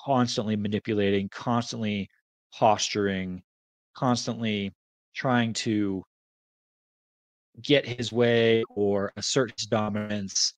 constantly 0.00 0.56
manipulating, 0.56 1.28
constantly 1.28 2.08
posturing, 2.52 3.42
constantly 3.94 4.74
trying 5.14 5.52
to 5.52 6.04
get 7.60 7.86
his 7.86 8.12
way 8.12 8.64
or 8.70 9.12
assert 9.16 9.52
his 9.56 9.66
dominance. 9.66 10.54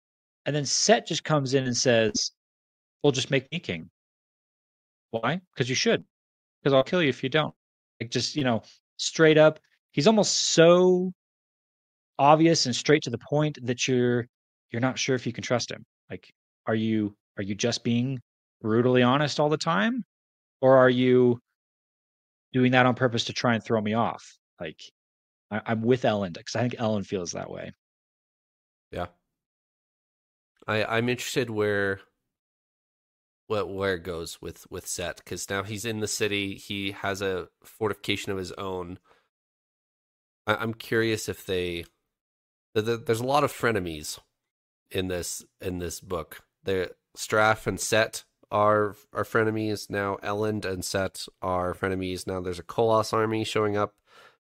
And 0.46 0.54
then 0.54 0.64
Cett 0.64 1.06
just 1.06 1.24
comes 1.24 1.54
in 1.54 1.64
and 1.64 1.76
says, 1.76 2.32
Well, 3.02 3.12
just 3.12 3.30
make 3.30 3.50
me 3.50 3.58
king. 3.58 3.90
Why? 5.10 5.40
Because 5.54 5.68
you 5.68 5.74
should. 5.74 6.04
Because 6.62 6.74
I'll 6.74 6.82
kill 6.82 7.02
you 7.02 7.08
if 7.08 7.22
you 7.22 7.28
don't. 7.28 7.54
Like 8.00 8.10
just, 8.10 8.36
you 8.36 8.44
know, 8.44 8.62
straight 8.96 9.38
up. 9.38 9.58
He's 9.92 10.06
almost 10.06 10.34
so 10.36 11.12
obvious 12.18 12.66
and 12.66 12.74
straight 12.74 13.02
to 13.02 13.10
the 13.10 13.18
point 13.18 13.58
that 13.62 13.88
you're 13.88 14.26
you're 14.70 14.80
not 14.80 14.98
sure 14.98 15.14
if 15.14 15.26
you 15.26 15.32
can 15.32 15.44
trust 15.44 15.70
him. 15.70 15.84
Like, 16.10 16.32
are 16.66 16.74
you 16.74 17.14
are 17.36 17.42
you 17.42 17.54
just 17.54 17.84
being 17.84 18.20
brutally 18.60 19.02
honest 19.02 19.40
all 19.40 19.48
the 19.48 19.56
time? 19.56 20.04
Or 20.60 20.76
are 20.76 20.90
you 20.90 21.40
doing 22.52 22.72
that 22.72 22.86
on 22.86 22.94
purpose 22.94 23.24
to 23.24 23.32
try 23.32 23.54
and 23.54 23.62
throw 23.62 23.80
me 23.80 23.94
off? 23.94 24.24
Like 24.60 24.80
I, 25.50 25.60
I'm 25.66 25.82
with 25.82 26.02
Elend 26.02 26.34
because 26.34 26.56
I 26.56 26.60
think 26.60 26.74
Elend 26.74 27.06
feels 27.06 27.32
that 27.32 27.50
way. 27.50 27.72
Yeah. 28.90 29.06
I 30.66 30.84
I'm 30.84 31.08
interested 31.08 31.50
where 31.50 32.00
what 33.46 33.68
where 33.68 33.94
it 33.94 34.04
goes 34.04 34.40
with 34.40 34.66
with 34.70 34.86
Cett 34.86 35.18
because 35.18 35.50
now 35.50 35.62
he's 35.62 35.84
in 35.84 36.00
the 36.00 36.08
city. 36.08 36.54
He 36.54 36.92
has 36.92 37.20
a 37.20 37.48
fortification 37.62 38.32
of 38.32 38.38
his 38.38 38.52
own. 38.52 38.98
I, 40.46 40.56
I'm 40.56 40.74
curious 40.74 41.28
if 41.28 41.44
they 41.44 41.72
th- 41.72 41.86
th- 41.86 41.88
there's 42.74 43.20
a 43.20 43.26
lot 43.26 43.44
of 43.44 43.52
frenemies 43.52 44.18
in 44.90 45.08
this 45.08 45.44
in 45.60 45.78
this 45.78 46.00
book. 46.00 46.42
There 46.64 46.90
Straff 47.16 47.66
and 47.66 47.80
Cett 47.80 48.24
are 48.50 48.96
are 49.12 49.24
frenemies 49.24 49.88
now. 49.90 50.16
Elend 50.22 50.64
and 50.64 50.84
Cett 50.84 51.26
are 51.42 51.74
frenemies 51.74 52.26
now. 52.26 52.40
There's 52.40 52.58
a 52.58 52.64
koloss 52.64 53.12
army 53.12 53.44
showing 53.44 53.76
up 53.76 53.94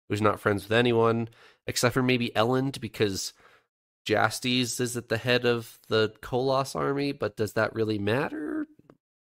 who's 0.10 0.22
not 0.22 0.40
friends 0.40 0.64
with 0.64 0.78
anyone 0.78 1.30
except 1.68 1.94
for 1.94 2.04
maybe 2.04 2.32
Elend 2.36 2.82
because 2.82 3.34
Jastes 4.06 4.80
is 4.80 4.98
at 4.98 5.10
the 5.10 5.18
head 5.18 5.46
of 5.46 5.80
the 5.88 6.14
koloss 6.22 6.76
army, 6.76 7.12
but 7.14 7.38
does 7.38 7.54
that 7.54 7.74
really 7.74 8.00
matter? 8.00 8.68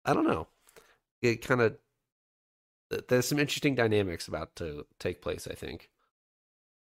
I 0.04 0.12
don't 0.12 0.26
know. 0.26 0.46
It 1.22 1.46
kind 1.46 1.60
of 1.60 1.76
there's 3.08 3.28
some 3.28 3.38
interesting 3.38 3.74
dynamics 3.74 4.28
about 4.28 4.56
to 4.56 4.86
take 4.98 5.22
place. 5.22 5.46
I 5.50 5.54
think. 5.54 5.90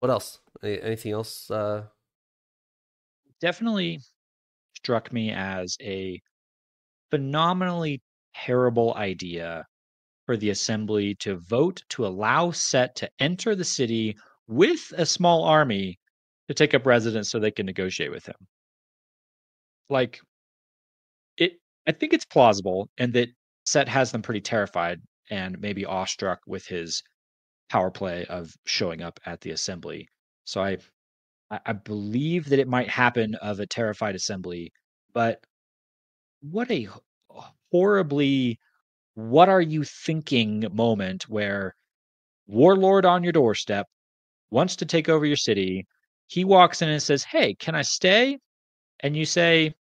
What 0.01 0.11
else? 0.11 0.41
Anything 0.63 1.13
else? 1.13 1.51
Uh, 1.51 1.85
Definitely 3.41 4.01
struck 4.77 5.13
me 5.13 5.31
as 5.31 5.77
a 5.81 6.21
phenomenally 7.11 8.03
terrible 8.35 8.95
idea 8.95 9.67
for 10.27 10.37
the 10.37 10.51
assembly 10.51 11.15
to 11.17 11.37
vote 11.37 11.83
to 11.91 12.07
allow 12.07 12.51
Cett 12.51 12.97
to 12.97 13.11
enter 13.19 13.55
the 13.55 13.65
city 13.65 14.17
with 14.47 14.93
a 14.97 15.07
small 15.07 15.45
army 15.45 15.99
to 16.49 16.55
take 16.55 16.75
up 16.75 16.87
residence 16.87 17.31
so 17.31 17.39
they 17.39 17.51
can 17.51 17.67
negotiate 17.67 18.11
with 18.11 18.27
him. 18.27 18.37
Like 19.91 20.21
it 21.37 21.61
I 21.87 21.93
think 21.93 22.13
it's 22.13 22.25
plausible 22.25 22.89
and 22.99 23.13
that 23.15 23.29
Cett 23.67 23.89
has 23.89 24.13
them 24.13 24.23
pretty 24.23 24.41
terrified 24.41 25.01
and 25.31 25.59
maybe 25.61 25.85
awestruck 25.85 26.41
with 26.47 26.67
his 26.67 27.03
power 27.71 27.91
play 27.91 28.27
of 28.27 28.55
showing 28.67 29.03
up 29.03 29.19
at 29.27 29.41
the 29.41 29.51
assembly. 29.51 30.09
So 30.45 30.63
I 30.63 30.79
I 31.51 31.61
I 31.67 31.73
believe 31.73 32.49
that 32.51 32.59
it 32.59 32.69
might 32.69 32.89
happen 32.89 33.35
of 33.37 33.61
a 33.61 33.67
terrified 33.67 34.15
assembly, 34.15 34.73
but 35.13 35.45
what 36.41 36.71
a 36.71 36.89
horribly 37.73 38.59
what 39.15 39.49
are 39.49 39.61
you 39.63 39.85
thinking 39.85 40.67
moment 40.73 41.29
where 41.29 41.75
warlord 42.47 43.05
on 43.07 43.23
your 43.25 43.33
doorstep 43.33 43.89
wants 44.51 44.77
to 44.77 44.87
take 44.87 45.09
over 45.09 45.27
your 45.27 45.37
city. 45.37 45.87
He 46.29 46.45
walks 46.45 46.83
in 46.83 46.89
and 46.89 47.03
says, 47.03 47.25
"Hey, 47.25 47.55
can 47.55 47.75
I 47.75 47.83
stay?" 47.83 48.39
And 49.01 49.17
you 49.17 49.27
say, 49.27 49.75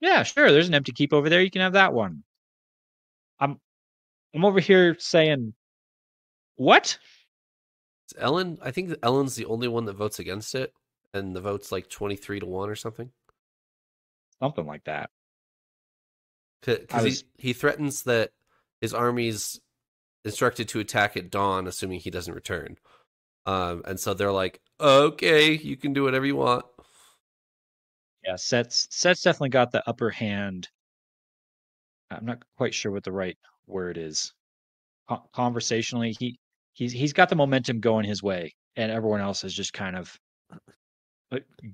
"Yeah, 0.00 0.22
sure. 0.24 0.52
There's 0.52 0.68
an 0.68 0.74
empty 0.74 0.92
keep 0.92 1.12
over 1.12 1.28
there. 1.28 1.42
You 1.42 1.50
can 1.50 1.62
have 1.62 1.74
that 1.74 1.92
one." 1.94 2.24
I'm 3.40 3.60
I'm 4.34 4.44
over 4.44 4.60
here 4.60 4.96
saying, 4.98 5.54
"What?" 6.56 6.98
Elend, 8.20 8.58
I 8.62 8.70
think 8.72 8.90
Elend's 9.02 9.36
the 9.36 9.46
only 9.46 9.68
one 9.68 9.84
that 9.86 9.94
votes 9.94 10.18
against 10.18 10.54
it, 10.54 10.74
and 11.14 11.34
the 11.34 11.40
vote's 11.40 11.72
like 11.72 11.88
twenty 11.88 12.16
three 12.16 12.40
to 12.40 12.46
one 12.46 12.68
or 12.70 12.76
something. 12.76 13.10
Something 14.40 14.66
like 14.66 14.84
that. 14.84 15.10
Because 16.64 17.04
was- 17.04 17.24
he 17.36 17.48
he 17.48 17.52
threatens 17.52 18.02
that 18.04 18.32
his 18.80 18.94
army's 18.94 19.60
instructed 20.24 20.68
to 20.68 20.80
attack 20.80 21.16
at 21.16 21.30
dawn, 21.30 21.66
assuming 21.66 22.00
he 22.00 22.10
doesn't 22.10 22.34
return. 22.34 22.76
Um, 23.46 23.82
and 23.86 23.98
so 23.98 24.12
they're 24.14 24.32
like, 24.32 24.60
"Okay, 24.78 25.52
you 25.56 25.76
can 25.76 25.92
do 25.92 26.02
whatever 26.04 26.26
you 26.26 26.36
want." 26.36 26.66
Yeah, 28.24 28.36
Cett's 28.36 28.86
Cett's 28.90 29.22
definitely 29.22 29.48
got 29.48 29.72
the 29.72 29.82
upper 29.88 30.10
hand. 30.10 30.68
I'm 32.10 32.26
not 32.26 32.42
quite 32.56 32.74
sure 32.74 32.92
what 32.92 33.04
the 33.04 33.12
right 33.12 33.38
word 33.66 33.96
is. 33.96 34.34
Con- 35.08 35.22
conversationally, 35.32 36.14
he 36.18 36.38
he's 36.74 36.92
he's 36.92 37.14
got 37.14 37.30
the 37.30 37.36
momentum 37.36 37.80
going 37.80 38.04
his 38.04 38.22
way, 38.22 38.54
and 38.76 38.92
everyone 38.92 39.20
else 39.20 39.42
is 39.44 39.54
just 39.54 39.72
kind 39.72 39.96
of 39.96 40.18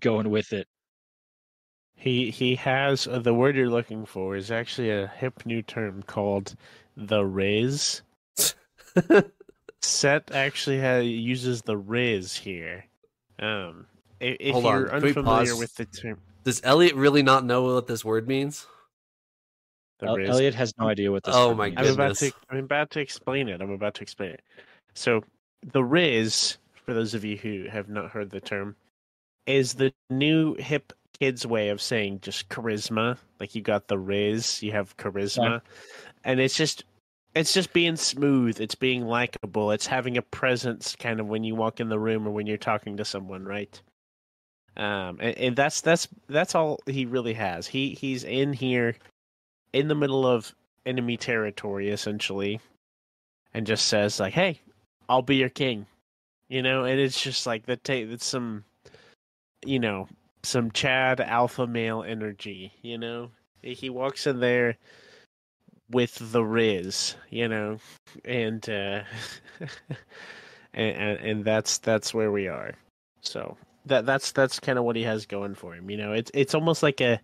going 0.01 0.31
with 0.31 0.53
it. 0.53 0.67
He 1.95 2.31
he 2.31 2.57
has 2.57 3.07
uh, 3.07 3.19
the 3.21 3.33
word 3.35 3.57
you're 3.57 3.71
looking 3.71 4.05
for 4.05 4.37
is 4.37 4.51
actually 4.51 4.91
a 4.91 5.07
hip 5.07 5.47
new 5.47 5.63
term 5.63 6.03
called 6.03 6.55
the 6.97 7.25
Riz. 7.25 8.03
Cett 9.83 10.31
actually 10.33 10.81
ha 10.81 10.97
uses 10.99 11.63
the 11.63 11.77
Riz 11.77 12.37
here. 12.37 12.85
Um, 13.39 13.87
i- 14.21 14.37
if 14.41 14.53
Hold 14.53 14.65
you're 14.65 14.87
can 14.89 15.01
we 15.03 15.09
unfamiliar 15.09 15.57
with 15.57 15.75
the 15.77 15.85
term, 15.87 16.21
Does 16.45 16.61
Elliot 16.65 16.95
really 16.95 17.23
not 17.23 17.45
know 17.45 17.63
what 17.63 17.87
this 17.87 18.05
word 18.05 18.27
means? 18.29 18.67
the 19.99 20.07
El- 20.09 20.17
Riz. 20.17 20.29
Elliot 20.31 20.55
has 20.55 20.75
no 20.79 20.89
idea 20.89 21.11
what 21.11 21.25
this. 21.25 21.35
Oh 21.35 21.49
word 21.51 21.57
my 21.57 21.67
means. 21.67 21.79
I'm 21.79 21.87
about 21.87 22.19
goodness. 22.19 22.19
to 22.21 22.33
I'm 22.51 22.65
about 22.65 22.91
to 22.91 23.01
explain 23.01 23.49
it. 23.49 23.61
I'm 23.63 23.71
about 23.71 23.95
to 23.95 24.03
explain 24.03 24.31
it. 24.33 24.43
So 24.95 25.23
the 25.73 25.83
Riz, 25.85 26.59
for 26.85 26.93
those 26.93 27.15
of 27.15 27.25
you 27.25 27.37
who 27.39 27.65
have 27.71 27.89
not 27.89 28.11
heard 28.11 28.31
the 28.31 28.41
term, 28.41 28.77
is 29.47 29.75
the 29.75 29.93
new 30.11 30.55
hip 30.55 30.93
kids 31.19 31.47
way 31.47 31.71
of 31.71 31.81
saying 31.81 32.21
just 32.21 32.49
charisma. 32.49 33.17
Like 33.41 33.55
you 33.55 33.63
got 33.63 33.89
the 33.89 33.99
Riz, 33.99 34.63
you 34.63 34.73
have 34.73 34.97
charisma. 34.97 35.61
And 36.25 36.41
it's 36.41 36.57
just 36.57 36.85
it's 37.35 37.53
just 37.53 37.73
being 37.73 37.97
smooth, 37.97 38.61
it's 38.61 38.75
being 38.75 39.07
likable, 39.07 39.71
it's 39.71 39.87
having 39.87 40.17
a 40.17 40.23
presence 40.23 40.97
kind 40.97 41.21
of 41.21 41.27
when 41.27 41.45
you 41.45 41.55
walk 41.55 41.81
in 41.81 41.89
the 41.89 41.99
room 41.99 42.27
or 42.27 42.31
when 42.31 42.47
you're 42.47 42.57
talking 42.57 42.97
to 42.97 43.05
someone, 43.05 43.45
right? 43.45 43.81
Um 44.77 45.19
and, 45.21 45.39
and 45.39 45.57
that's 45.57 45.81
that's 45.81 46.09
that's 46.29 46.55
all 46.55 46.81
he 46.87 47.07
really 47.07 47.35
has. 47.35 47.67
He 47.67 47.91
he's 47.91 48.25
in 48.25 48.53
here 48.53 48.97
in 49.73 49.89
the 49.89 49.95
middle 49.95 50.27
of 50.27 50.55
enemy 50.87 51.17
territory 51.17 51.91
essentially 51.91 52.61
and 53.53 53.67
just 53.67 53.87
says 53.89 54.21
like 54.21 54.33
hey 54.33 54.61
i'll 55.09 55.23
be 55.23 55.37
your 55.37 55.49
king 55.49 55.87
you 56.49 56.63
know 56.63 56.85
and 56.85 57.01
it's 57.01 57.21
just 57.21 57.47
like 57.47 57.67
that 57.67 57.83
take 57.83 58.09
that's 58.09 58.25
some 58.25 58.65
you 59.67 59.79
know 59.79 60.09
some 60.43 60.71
chad 60.71 61.21
alpha 61.21 61.67
male 61.67 62.03
energy 62.03 62.73
you 62.83 62.99
know? 62.99 63.31
He 63.63 63.91
walks 63.91 64.27
in 64.27 64.41
there 64.41 64.77
with 65.91 66.19
the 66.33 66.45
riz 66.45 67.17
you 67.31 67.49
know? 67.49 67.79
And 68.25 68.69
uh 68.69 69.03
and, 70.75 70.97
and 70.97 71.19
and 71.21 71.45
that's 71.45 71.79
that's 71.79 72.15
where 72.15 72.31
we 72.31 72.49
are. 72.49 72.73
So 73.21 73.57
that 73.87 74.07
that's 74.07 74.33
that's 74.33 74.61
kind 74.61 74.79
of 74.79 74.85
what 74.85 74.97
he 74.97 75.03
has 75.03 75.27
going 75.27 75.55
for 75.55 75.75
him 75.75 75.91
you 75.91 75.97
know? 75.97 76.13
It's 76.13 76.31
it's 76.35 76.55
almost 76.55 76.83
like 76.83 77.01
a 77.01 77.21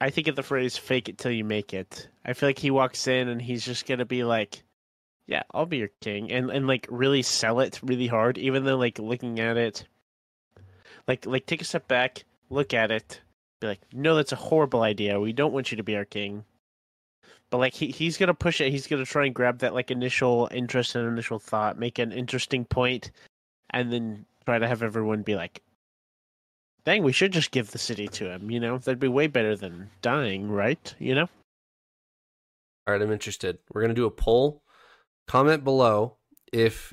I 0.00 0.10
think 0.10 0.28
of 0.28 0.36
the 0.36 0.42
phrase 0.42 0.76
"fake 0.76 1.08
it 1.08 1.18
till 1.18 1.32
you 1.32 1.44
make 1.44 1.72
it." 1.72 2.08
I 2.24 2.34
feel 2.34 2.48
like 2.48 2.58
he 2.58 2.70
walks 2.70 3.06
in 3.06 3.28
and 3.28 3.40
he's 3.40 3.64
just 3.64 3.86
gonna 3.86 4.04
be 4.04 4.24
like, 4.24 4.62
"Yeah, 5.26 5.42
I'll 5.52 5.66
be 5.66 5.78
your 5.78 5.90
king," 6.02 6.30
and 6.30 6.50
and 6.50 6.66
like 6.66 6.86
really 6.90 7.22
sell 7.22 7.60
it 7.60 7.80
really 7.82 8.06
hard, 8.06 8.36
even 8.36 8.64
though 8.64 8.76
like 8.76 8.98
looking 8.98 9.40
at 9.40 9.56
it, 9.56 9.86
like 11.08 11.26
like 11.26 11.46
take 11.46 11.60
a 11.62 11.64
step 11.64 11.88
back, 11.88 12.24
look 12.50 12.74
at 12.74 12.90
it, 12.90 13.20
be 13.60 13.68
like, 13.68 13.80
"No, 13.92 14.16
that's 14.16 14.32
a 14.32 14.36
horrible 14.36 14.82
idea. 14.82 15.20
We 15.20 15.32
don't 15.32 15.52
want 15.52 15.70
you 15.70 15.76
to 15.76 15.82
be 15.82 15.96
our 15.96 16.04
king." 16.04 16.44
but 17.50 17.58
like 17.58 17.74
he, 17.74 17.88
he's 17.88 18.16
gonna 18.16 18.34
push 18.34 18.60
it. 18.60 18.70
He's 18.70 18.86
gonna 18.86 19.04
try 19.04 19.26
and 19.26 19.34
grab 19.34 19.58
that 19.58 19.74
like 19.74 19.90
initial 19.90 20.48
interest 20.50 20.94
and 20.94 21.06
initial 21.06 21.38
thought, 21.38 21.78
make 21.78 21.98
an 21.98 22.12
interesting 22.12 22.64
point, 22.64 23.10
and 23.70 23.92
then 23.92 24.26
try 24.44 24.58
to 24.58 24.66
have 24.66 24.82
everyone 24.82 25.22
be 25.22 25.36
like, 25.36 25.62
"Dang, 26.84 27.02
we 27.02 27.12
should 27.12 27.32
just 27.32 27.50
give 27.50 27.70
the 27.70 27.78
city 27.78 28.08
to 28.08 28.30
him." 28.30 28.50
You 28.50 28.60
know, 28.60 28.78
that'd 28.78 28.98
be 28.98 29.08
way 29.08 29.26
better 29.26 29.56
than 29.56 29.90
dying, 30.02 30.50
right? 30.50 30.94
You 30.98 31.14
know. 31.14 31.28
All 32.86 32.94
right, 32.94 33.02
I'm 33.02 33.12
interested. 33.12 33.58
We're 33.72 33.82
gonna 33.82 33.94
do 33.94 34.06
a 34.06 34.10
poll. 34.10 34.62
Comment 35.26 35.62
below 35.62 36.16
if 36.52 36.92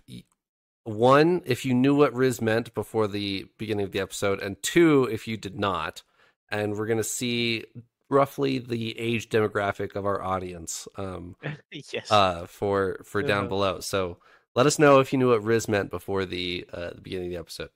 one 0.86 1.42
if 1.46 1.66
you 1.66 1.74
knew 1.74 1.96
what 1.96 2.14
Riz 2.14 2.42
meant 2.42 2.74
before 2.74 3.08
the 3.08 3.46
beginning 3.58 3.86
of 3.86 3.92
the 3.92 4.00
episode, 4.00 4.42
and 4.42 4.62
two 4.62 5.06
if 5.12 5.28
you 5.28 5.38
did 5.38 5.58
not. 5.60 6.04
And 6.50 6.78
we're 6.78 6.88
gonna 6.88 7.04
see 7.04 7.66
roughly 8.10 8.60
the 8.60 9.00
age 9.00 9.30
demographic 9.30 9.96
of 9.96 10.06
our 10.06 10.22
audience 10.22 10.88
um, 10.98 11.36
yes. 11.72 12.12
uh, 12.12 12.46
for 12.46 13.00
for 13.04 13.24
down 13.24 13.46
Uh. 13.46 13.48
below. 13.48 13.80
So 13.80 14.18
let 14.56 14.66
us 14.68 14.78
know 14.78 15.00
if 15.00 15.12
you 15.12 15.18
knew 15.20 15.30
what 15.30 15.44
Riz 15.44 15.68
meant 15.68 15.90
before 15.90 16.26
the 16.26 16.66
uh, 16.72 16.92
the 16.92 17.02
beginning 17.02 17.28
of 17.28 17.32
the 17.32 17.40
episode. 17.40 17.70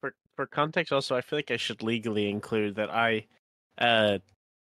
for 0.00 0.14
for 0.36 0.46
context, 0.46 0.92
also, 0.92 1.16
I 1.16 1.20
feel 1.20 1.38
like 1.38 1.50
I 1.50 1.56
should 1.58 1.82
legally 1.82 2.30
include 2.30 2.76
that 2.76 2.90
I, 2.90 3.26
uh, 3.78 4.18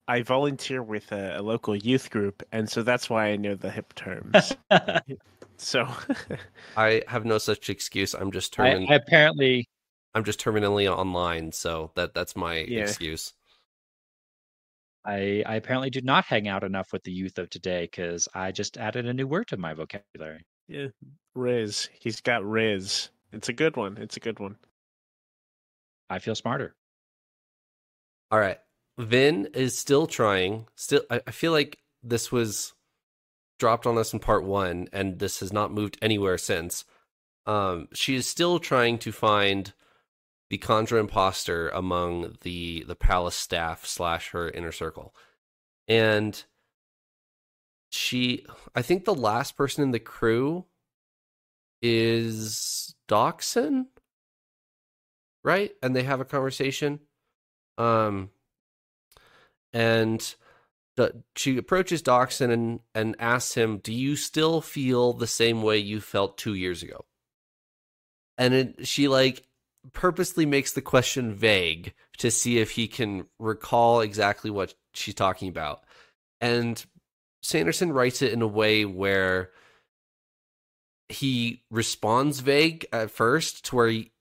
I 0.07 0.21
volunteer 0.23 0.81
with 0.83 1.11
a, 1.11 1.37
a 1.39 1.41
local 1.41 1.75
youth 1.75 2.09
group, 2.11 2.43
and 2.51 2.69
so 2.69 2.83
that's 2.83 3.09
why 3.09 3.27
I 3.27 3.35
know 3.37 3.55
the 3.55 3.71
hip 3.71 3.93
terms. 3.95 4.55
so, 5.59 5.87
I 6.77 7.03
have 7.07 7.25
no 7.25 7.37
such 7.37 7.69
excuse. 7.69 8.13
I'm 8.13 8.31
just 8.31 8.59
I, 8.59 8.71
I 8.73 8.95
apparently 8.95 9.67
I'm 10.15 10.23
just 10.23 10.39
terminally 10.39 10.91
online, 10.91 11.51
so 11.51 11.91
that 11.95 12.13
that's 12.13 12.35
my 12.35 12.57
Yeah. 12.59 12.81
excuse. 12.81 13.33
I, 15.05 15.43
I 15.45 15.55
apparently 15.55 15.89
do 15.89 16.01
not 16.01 16.25
hang 16.25 16.47
out 16.47 16.63
enough 16.63 16.91
with 16.91 17.03
the 17.03 17.11
youth 17.11 17.37
of 17.39 17.49
today 17.49 17.83
because 17.83 18.27
I 18.33 18.51
just 18.51 18.77
added 18.77 19.05
a 19.07 19.13
new 19.13 19.27
word 19.27 19.47
to 19.47 19.57
my 19.57 19.73
vocabulary. 19.73 20.45
yeah, 20.67 20.87
Riz, 21.35 21.89
he's 21.99 22.21
got 22.21 22.43
Riz. 22.43 23.09
It's 23.31 23.49
a 23.49 23.53
good 23.53 23.77
one. 23.77 23.97
It's 23.97 24.17
a 24.17 24.19
good 24.19 24.39
one. 24.39 24.57
I 26.09 26.19
feel 26.19 26.35
smarter. 26.35 26.75
All 28.31 28.39
right. 28.39 28.59
Vin 28.97 29.47
is 29.53 29.77
still 29.77 30.05
trying. 30.07 30.67
Still 30.75 31.01
I, 31.09 31.21
I 31.27 31.31
feel 31.31 31.51
like 31.51 31.79
this 32.03 32.31
was 32.31 32.73
dropped 33.59 33.85
on 33.85 33.97
us 33.97 34.13
in 34.13 34.19
part 34.19 34.43
1 34.43 34.89
and 34.91 35.19
this 35.19 35.39
has 35.41 35.53
not 35.53 35.71
moved 35.71 35.97
anywhere 36.01 36.37
since. 36.37 36.85
Um 37.45 37.87
she 37.93 38.15
is 38.15 38.27
still 38.27 38.59
trying 38.59 38.97
to 38.99 39.11
find 39.11 39.73
the 40.49 40.57
kandra 40.57 40.99
imposter 40.99 41.69
among 41.69 42.37
the 42.41 42.83
the 42.87 42.95
palace 42.95 43.35
staff 43.35 43.85
slash 43.85 44.29
her 44.31 44.49
inner 44.49 44.71
circle. 44.71 45.13
And 45.87 46.43
she 47.91 48.45
I 48.75 48.81
think 48.81 49.05
the 49.05 49.13
last 49.15 49.55
person 49.57 49.83
in 49.83 49.91
the 49.91 49.99
crew 49.99 50.65
is 51.81 52.95
Dockson, 53.07 53.87
right? 55.43 55.71
And 55.81 55.95
they 55.95 56.03
have 56.03 56.19
a 56.21 56.25
conversation. 56.25 56.99
Um, 57.77 58.29
and 59.71 60.35
she 61.35 61.57
approaches 61.57 62.01
Dockson 62.01 62.51
and 62.51 62.79
and 62.93 63.15
asks 63.19 63.53
him, 63.53 63.77
"Do 63.79 63.93
you 63.93 64.15
still 64.15 64.61
feel 64.61 65.13
the 65.13 65.27
same 65.27 65.61
way 65.61 65.77
you 65.77 66.01
felt 66.01 66.37
two 66.37 66.53
years 66.53 66.83
ago?" 66.83 67.05
And 68.37 68.53
it, 68.53 68.87
she 68.87 69.07
like 69.07 69.45
purposely 69.93 70.45
makes 70.45 70.73
the 70.73 70.81
question 70.81 71.33
vague 71.33 71.93
to 72.17 72.31
see 72.31 72.59
if 72.59 72.71
he 72.71 72.87
can 72.87 73.27
recall 73.39 74.01
exactly 74.01 74.49
what 74.49 74.73
she's 74.93 75.15
talking 75.15 75.49
about. 75.49 75.83
And 76.41 76.83
Sanderson 77.41 77.93
writes 77.93 78.21
it 78.21 78.33
in 78.33 78.41
a 78.41 78.47
way 78.47 78.85
where 78.85 79.51
he 81.09 81.63
responds 81.71 82.39
vague 82.39 82.85
at 82.93 83.11
first 83.11 83.65
to 83.65 83.75
where 83.75 83.87
he 83.87 84.11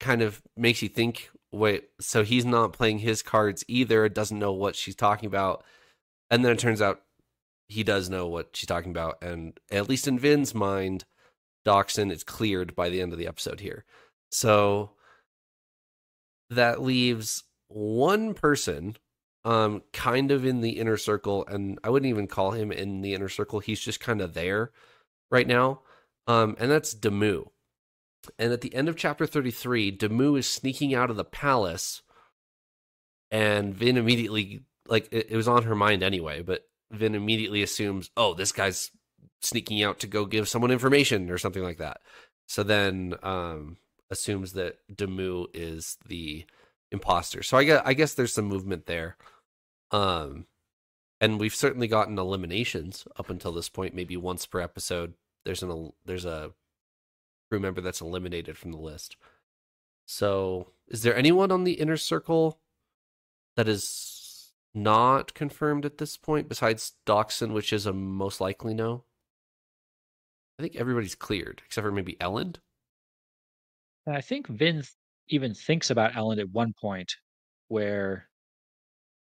kind 0.00 0.22
of 0.22 0.42
makes 0.56 0.82
you 0.82 0.88
think 0.88 1.30
wait 1.52 1.88
so 2.00 2.24
he's 2.24 2.44
not 2.44 2.72
playing 2.72 2.98
his 2.98 3.22
cards 3.22 3.64
either 3.68 4.08
doesn't 4.08 4.40
know 4.40 4.52
what 4.52 4.76
she's 4.76 4.96
talking 4.96 5.26
about 5.26 5.64
and 6.30 6.44
then 6.44 6.52
it 6.52 6.58
turns 6.58 6.82
out 6.82 7.02
he 7.68 7.82
does 7.82 8.10
know 8.10 8.26
what 8.26 8.50
she's 8.54 8.66
talking 8.66 8.90
about. 8.90 9.22
And 9.22 9.58
at 9.70 9.88
least 9.88 10.08
in 10.08 10.18
vin's 10.18 10.54
mind 10.54 11.04
Dockson 11.64 12.12
is 12.12 12.24
cleared 12.24 12.74
by 12.74 12.90
the 12.90 13.00
end 13.00 13.12
of 13.12 13.18
the 13.18 13.26
episode 13.26 13.60
here. 13.60 13.84
So 14.30 14.90
that 16.50 16.82
leaves 16.82 17.44
one 17.68 18.34
person 18.34 18.96
um 19.44 19.82
kind 19.92 20.30
of 20.30 20.44
in 20.44 20.60
the 20.60 20.78
inner 20.78 20.96
circle. 20.96 21.44
And 21.46 21.78
i 21.84 21.90
wouldn't 21.90 22.10
even 22.10 22.26
call 22.26 22.52
him 22.52 22.70
in 22.72 23.00
the 23.00 23.14
inner 23.14 23.28
circle. 23.28 23.60
He's 23.60 23.80
just 23.80 24.00
kind 24.00 24.20
of 24.20 24.34
there 24.34 24.72
right 25.30 25.46
now. 25.46 25.80
Um 26.26 26.56
and 26.58 26.70
that's 26.70 26.94
Demoux 26.94 27.50
and 28.38 28.52
at 28.52 28.62
the 28.62 28.74
end 28.74 28.88
of 28.88 28.96
chapter 28.96 29.26
33 29.26 29.90
Demoux 29.90 30.36
is 30.36 30.46
sneaking 30.46 30.94
out 30.94 31.10
of 31.10 31.16
the 31.16 31.24
palace. 31.24 32.02
And 33.30 33.74
vin 33.74 33.96
immediately 33.96 34.64
like 34.88 35.08
it, 35.10 35.28
it 35.30 35.36
was 35.36 35.48
on 35.48 35.62
her 35.64 35.74
mind 35.74 36.02
anyway 36.02 36.42
but 36.42 36.66
vin 36.90 37.14
immediately 37.14 37.62
assumes 37.62 38.10
oh 38.16 38.34
this 38.34 38.52
guy's 38.52 38.90
sneaking 39.44 39.82
out 39.82 40.00
to 40.00 40.06
go 40.06 40.24
give 40.24 40.48
someone 40.48 40.70
information 40.70 41.30
or 41.30 41.38
something 41.38 41.62
like 41.62 41.78
that. 41.78 42.00
So 42.46 42.62
then 42.62 43.14
um 43.22 43.76
assumes 44.10 44.52
that 44.52 44.78
Demoux 44.94 45.46
is 45.54 45.96
the 46.06 46.44
imposter. 46.90 47.42
So 47.42 47.56
i 47.56 47.64
guess 47.64 47.82
i 47.84 47.94
guess 47.94 48.14
there's 48.14 48.34
some 48.34 48.46
movement 48.46 48.86
there. 48.86 49.16
Um 49.90 50.46
and 51.20 51.38
we've 51.38 51.54
certainly 51.54 51.88
gotten 51.88 52.18
eliminations 52.18 53.06
up 53.16 53.30
until 53.30 53.52
this 53.52 53.68
point 53.68 53.94
maybe 53.94 54.16
once 54.16 54.46
per 54.46 54.60
episode. 54.60 55.14
There's 55.44 55.62
an 55.62 55.92
there's 56.04 56.24
a 56.24 56.52
crew 57.50 57.60
member 57.60 57.80
that's 57.80 58.00
eliminated 58.00 58.56
from 58.56 58.72
the 58.72 58.78
list. 58.78 59.16
So 60.06 60.68
is 60.88 61.02
there 61.02 61.16
anyone 61.16 61.50
on 61.50 61.64
the 61.64 61.74
inner 61.74 61.96
circle 61.96 62.58
that 63.56 63.68
is 63.68 64.13
not 64.74 65.34
confirmed 65.34 65.84
at 65.84 65.98
this 65.98 66.16
point 66.16 66.48
besides 66.48 66.94
Dockson, 67.06 67.52
which 67.52 67.72
is 67.72 67.86
a 67.86 67.92
most 67.92 68.40
likely 68.40 68.74
no? 68.74 69.04
I 70.58 70.62
think 70.62 70.76
everybody's 70.76 71.14
cleared 71.14 71.62
except 71.64 71.84
for 71.84 71.92
maybe 71.92 72.16
Elend. 72.20 72.58
I 74.06 74.20
think 74.20 74.46
Vin 74.48 74.82
even 75.28 75.54
thinks 75.54 75.90
about 75.90 76.12
Elend 76.12 76.40
at 76.40 76.50
one 76.50 76.74
point 76.78 77.16
where 77.68 78.28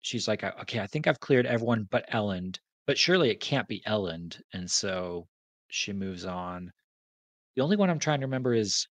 she's 0.00 0.26
like, 0.26 0.42
"Uh, 0.42 0.52
okay, 0.62 0.80
I 0.80 0.86
think 0.86 1.06
I've 1.06 1.20
cleared 1.20 1.46
everyone 1.46 1.84
but 1.90 2.08
Elend, 2.10 2.58
but 2.86 2.98
surely 2.98 3.30
it 3.30 3.40
can't 3.40 3.68
be 3.68 3.82
Elend. 3.86 4.40
And 4.52 4.70
so 4.70 5.28
she 5.68 5.92
moves 5.92 6.24
on. 6.24 6.72
The 7.54 7.62
only 7.62 7.76
one 7.76 7.90
I'm 7.90 7.98
trying 7.98 8.20
to 8.20 8.26
remember 8.26 8.54
is 8.54 8.88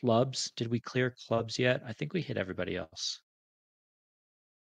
clubs. 0.00 0.52
Did 0.56 0.68
we 0.68 0.80
clear 0.80 1.14
clubs 1.26 1.58
yet? 1.58 1.82
I 1.86 1.92
think 1.92 2.12
we 2.12 2.20
hit 2.20 2.36
everybody 2.36 2.76
else. 2.76 3.20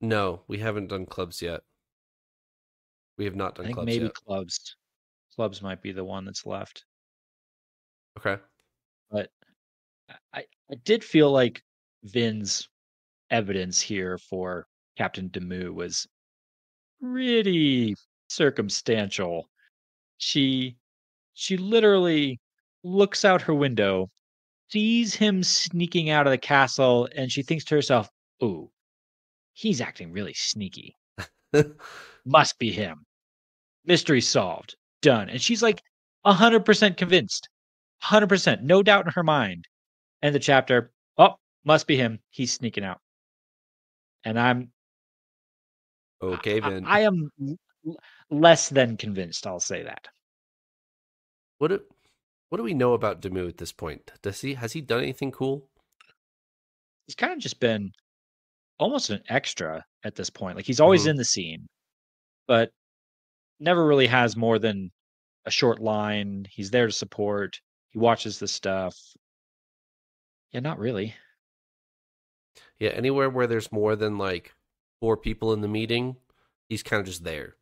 No, 0.01 0.41
we 0.47 0.59
haven't 0.59 0.87
done 0.87 1.05
clubs 1.05 1.41
yet. 1.41 1.61
We 3.17 3.25
have 3.25 3.35
not 3.35 3.53
I 3.53 3.63
done 3.63 3.65
think 3.65 3.75
clubs 3.75 3.85
maybe 3.85 4.05
yet. 4.05 4.13
clubs. 4.13 4.75
Clubs 5.35 5.61
might 5.61 5.81
be 5.81 5.91
the 5.91 6.03
one 6.03 6.25
that's 6.25 6.45
left. 6.45 6.85
Okay. 8.17 8.41
But 9.11 9.29
I, 10.33 10.45
I 10.71 10.75
did 10.83 11.03
feel 11.03 11.31
like 11.31 11.61
Vin's 12.03 12.67
evidence 13.29 13.81
here 13.81 14.17
for 14.17 14.67
Captain 14.97 15.29
Demoux 15.29 15.73
was 15.73 16.07
pretty 17.01 17.95
circumstantial. 18.29 19.49
She 20.17 20.77
she 21.33 21.57
literally 21.57 22.39
looks 22.83 23.25
out 23.25 23.41
her 23.41 23.53
window, 23.53 24.09
sees 24.69 25.13
him 25.15 25.43
sneaking 25.43 26.09
out 26.09 26.27
of 26.27 26.31
the 26.31 26.37
castle, 26.37 27.09
and 27.15 27.31
she 27.31 27.43
thinks 27.43 27.65
to 27.65 27.75
herself, 27.75 28.09
"Ooh, 28.43 28.71
he's 29.55 29.81
acting 29.81 30.11
really 30.11 30.33
sneaky. 30.33 30.95
Must 32.25 32.59
be 32.59 32.71
him. 32.71 33.05
Mystery 33.85 34.21
solved. 34.21 34.75
Done." 35.01 35.29
And 35.29 35.41
she's 35.41 35.63
like 35.63 35.81
hundred 36.23 36.65
percent 36.65 36.97
convinced. 36.97 37.49
Hundred 38.01 38.27
percent, 38.27 38.61
no 38.61 38.83
doubt 38.83 39.05
in 39.05 39.11
her 39.13 39.23
mind. 39.23 39.67
And 40.21 40.35
the 40.35 40.39
chapter, 40.39 40.91
oh, 41.17 41.35
must 41.63 41.87
be 41.87 41.95
him. 41.95 42.19
He's 42.29 42.53
sneaking 42.53 42.83
out. 42.83 42.99
And 44.23 44.39
I'm 44.39 44.71
okay, 46.21 46.59
I- 46.61 46.81
I, 46.85 46.99
am 47.01 47.29
less 48.29 48.69
than 48.69 48.97
convinced. 48.97 49.47
I'll 49.47 49.59
say 49.59 49.83
that. 49.83 50.07
what 51.59 51.69
do, 51.69 51.79
what 52.49 52.57
do 52.57 52.63
we 52.63 52.73
know 52.73 52.93
about 52.93 53.21
Demoux 53.21 53.47
at 53.47 53.57
this 53.57 53.71
point? 53.71 54.11
Does 54.21 54.41
he 54.41 54.55
has 54.55 54.73
he 54.73 54.81
done 54.81 55.01
anything 55.01 55.31
cool? 55.31 55.69
He's 57.07 57.15
kind 57.15 57.33
of 57.33 57.39
just 57.39 57.59
been 57.59 57.91
almost 58.79 59.09
an 59.09 59.21
extra 59.29 59.85
at 60.03 60.15
this 60.15 60.29
point. 60.29 60.55
Like 60.57 60.65
he's 60.65 60.79
always 60.79 61.05
Mhm. 61.05 61.11
in 61.11 61.15
the 61.17 61.25
scene, 61.25 61.67
but 62.47 62.71
never 63.59 63.85
really 63.87 64.07
has 64.07 64.35
more 64.37 64.59
than 64.59 64.91
a 65.45 65.51
short 65.51 65.79
line. 65.81 66.45
He's 66.51 66.71
there 66.71 66.87
to 66.87 66.93
support. 66.93 67.61
He 67.91 67.99
watches 67.99 68.39
the 68.39 68.47
stuff. 68.49 68.97
Yeah, 70.51 70.61
not 70.61 70.79
really. 70.79 71.15
Yeah, 72.79 72.89
anywhere 72.91 73.29
where 73.29 73.47
there's 73.47 73.71
more 73.71 73.95
than 73.95 74.17
like 74.17 74.53
four 74.99 75.17
people 75.17 75.53
in 75.53 75.61
the 75.61 75.67
meeting, 75.67 76.17
he's 76.69 76.83
kind 76.83 76.99
of 76.99 77.05
just 77.05 77.23
there. 77.23 77.55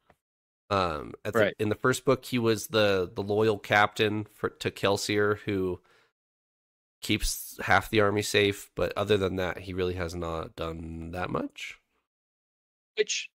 Um, 0.70 1.14
the, 1.24 1.32
Right. 1.34 1.56
in 1.60 1.70
the 1.70 1.76
first 1.76 2.06
book, 2.06 2.26
he 2.26 2.40
was 2.40 2.68
the 2.68 3.12
the 3.14 3.24
loyal 3.24 3.60
captain 3.60 4.26
for 4.34 4.50
to 4.50 4.72
Kelsier 4.72 5.40
who 5.42 5.82
keeps 7.04 7.58
half 7.62 7.90
the 7.90 8.02
army 8.02 8.22
safe, 8.24 8.72
but 8.76 8.94
other 8.98 9.18
than 9.18 9.36
that, 9.38 9.60
he 9.60 9.74
really 9.74 9.96
has 9.96 10.16
not 10.16 10.56
done 10.56 11.12
that 11.12 11.30
much. 11.30 11.80
which 12.98 13.30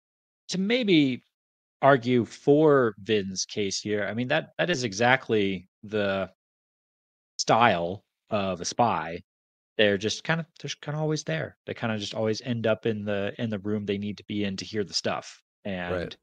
to 0.49 0.59
maybe 0.59 1.25
argue 1.83 2.25
for 2.25 2.95
Vin's 2.99 3.45
case 3.47 3.81
here, 3.81 4.05
I 4.07 4.15
mean 4.15 4.29
that 4.29 4.51
that 4.59 4.71
is 4.71 4.85
exactly 4.85 5.69
the 5.85 6.31
style 7.39 8.05
of 8.31 8.61
a 8.61 8.65
spy. 8.65 9.23
They're 9.79 9.99
just 9.99 10.25
kind 10.25 10.41
of 10.41 10.47
they're 10.61 10.71
kind 10.83 10.97
of 10.97 11.03
always 11.03 11.25
there. 11.25 11.57
They 11.67 11.75
kind 11.75 11.93
of 11.93 12.01
just 12.01 12.15
always 12.15 12.41
end 12.43 12.67
up 12.67 12.87
in 12.87 13.05
the 13.05 13.35
in 13.39 13.51
the 13.51 13.59
room 13.61 13.87
they 13.87 13.99
need 13.99 14.19
to 14.19 14.25
be 14.27 14.45
in 14.45 14.57
to 14.59 14.65
hear 14.65 14.85
the 14.85 14.95
stuff, 14.95 15.43
and 15.65 15.93
Right. 15.93 16.17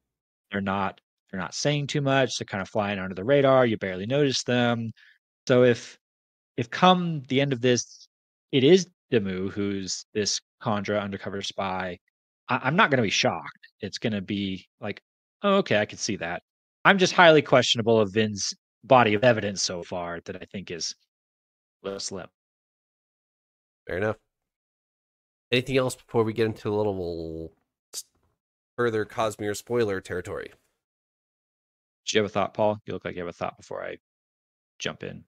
they're 0.52 0.62
not 0.62 1.02
they're 1.32 1.42
not 1.42 1.56
saying 1.56 1.88
too 1.88 2.02
much. 2.02 2.38
They're 2.38 2.46
kind 2.46 2.62
of 2.62 2.70
flying 2.70 3.00
under 3.00 3.16
the 3.16 3.24
radar. 3.26 3.66
You 3.66 3.78
barely 3.78 4.06
notice 4.08 4.44
them. 4.44 4.92
So 5.48 5.64
if 5.64 6.00
if 6.58 6.70
come 6.70 7.24
the 7.28 7.42
end 7.42 7.54
of 7.54 7.62
this, 7.62 8.08
it 8.52 8.64
is 8.64 8.88
Demoux 9.12 9.50
who's 9.50 10.06
this 10.14 10.42
kandra 10.62 11.02
undercover 11.02 11.42
spy. 11.42 12.00
I, 12.50 12.60
I'm 12.64 12.76
not 12.76 12.90
going 12.90 12.98
to 12.98 13.04
be 13.04 13.10
shocked. 13.10 13.68
It's 13.82 13.98
going 13.98 14.14
to 14.14 14.22
be 14.22 14.68
like, 14.80 15.02
oh, 15.44 15.56
okay, 15.58 15.78
I 15.80 15.86
can 15.86 15.98
see 15.98 16.18
that. 16.18 16.44
I'm 16.86 16.98
just 16.98 17.14
highly 17.14 17.42
questionable 17.42 18.00
of 18.00 18.14
Vin's 18.14 18.54
body 18.84 19.14
of 19.14 19.24
evidence 19.24 19.62
so 19.62 19.84
far 19.84 20.20
that 20.26 20.36
I 20.36 20.46
think 20.52 20.72
is 20.72 20.96
a 21.84 21.88
little 21.88 22.00
slim. 22.00 22.28
Fair 23.88 23.98
enough. 23.98 24.18
Anything 25.52 25.78
else 25.78 25.96
before 25.96 26.24
we 26.24 26.34
get 26.34 26.46
into 26.46 26.70
a 26.70 26.76
little 26.76 27.52
further 28.78 29.06
Cosmere 29.06 29.56
spoiler 29.56 30.00
territory? 30.00 30.52
Do 32.06 32.18
you 32.18 32.24
have 32.24 32.32
a 32.32 32.34
thought, 32.34 32.54
Paul? 32.54 32.80
You 32.86 32.94
look 32.94 33.06
like 33.06 33.16
you 33.16 33.22
have 33.22 33.30
a 33.30 33.34
thought 33.34 33.58
before 33.58 33.84
I 33.84 33.98
jump 34.80 35.04
in. 35.04 35.24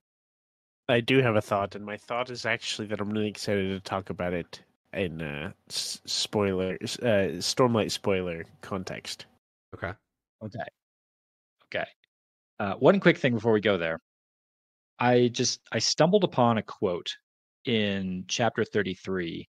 I 0.88 1.00
do 1.00 1.22
have 1.22 1.36
a 1.36 1.40
thought, 1.40 1.74
and 1.74 1.84
my 1.84 1.96
thought 1.96 2.30
is 2.30 2.44
actually 2.44 2.88
that 2.88 3.00
I'm 3.00 3.10
really 3.10 3.28
excited 3.28 3.68
to 3.70 3.80
talk 3.80 4.10
about 4.10 4.34
it 4.34 4.62
in 4.92 5.22
uh, 5.22 5.52
s- 5.68 6.00
spoiler, 6.04 6.74
uh, 6.74 7.40
Stormlight 7.40 7.90
spoiler 7.90 8.44
context. 8.60 9.26
Okay. 9.74 9.92
Okay. 10.42 10.64
Okay. 11.66 11.86
Uh, 12.60 12.74
one 12.74 13.00
quick 13.00 13.16
thing 13.18 13.34
before 13.34 13.52
we 13.52 13.60
go 13.60 13.78
there. 13.78 13.98
I 14.98 15.28
just 15.28 15.60
I 15.72 15.78
stumbled 15.78 16.22
upon 16.24 16.58
a 16.58 16.62
quote 16.62 17.10
in 17.64 18.24
chapter 18.28 18.64
33 18.64 19.48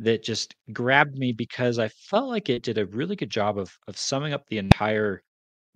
that 0.00 0.22
just 0.22 0.54
grabbed 0.72 1.18
me 1.18 1.32
because 1.32 1.78
I 1.78 1.88
felt 1.88 2.28
like 2.28 2.48
it 2.48 2.62
did 2.62 2.78
a 2.78 2.86
really 2.86 3.16
good 3.16 3.30
job 3.30 3.58
of 3.58 3.76
of 3.88 3.98
summing 3.98 4.32
up 4.32 4.46
the 4.46 4.58
entire 4.58 5.22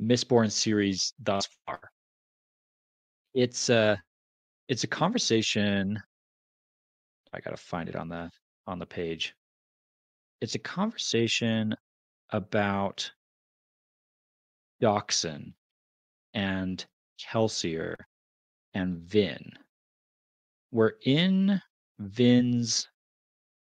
Mistborn 0.01 0.51
series 0.51 1.13
thus 1.19 1.47
far. 1.67 1.81
It's 3.35 3.69
a 3.69 4.01
it's 4.71 4.85
a 4.85 4.87
conversation 4.87 6.01
I 7.33 7.41
got 7.41 7.51
to 7.51 7.57
find 7.57 7.89
it 7.89 7.97
on 7.97 8.09
the 8.09 8.31
on 8.69 8.79
the 8.79 8.87
page. 8.87 9.35
It's 10.41 10.55
a 10.55 10.61
conversation 10.61 11.75
about 12.31 13.11
Dockson 14.81 15.55
and 16.35 16.85
Kelsier 17.21 17.97
and 18.75 18.99
Vin. 18.99 19.53
We're 20.71 20.93
in 21.05 21.61
Vin's 21.99 22.89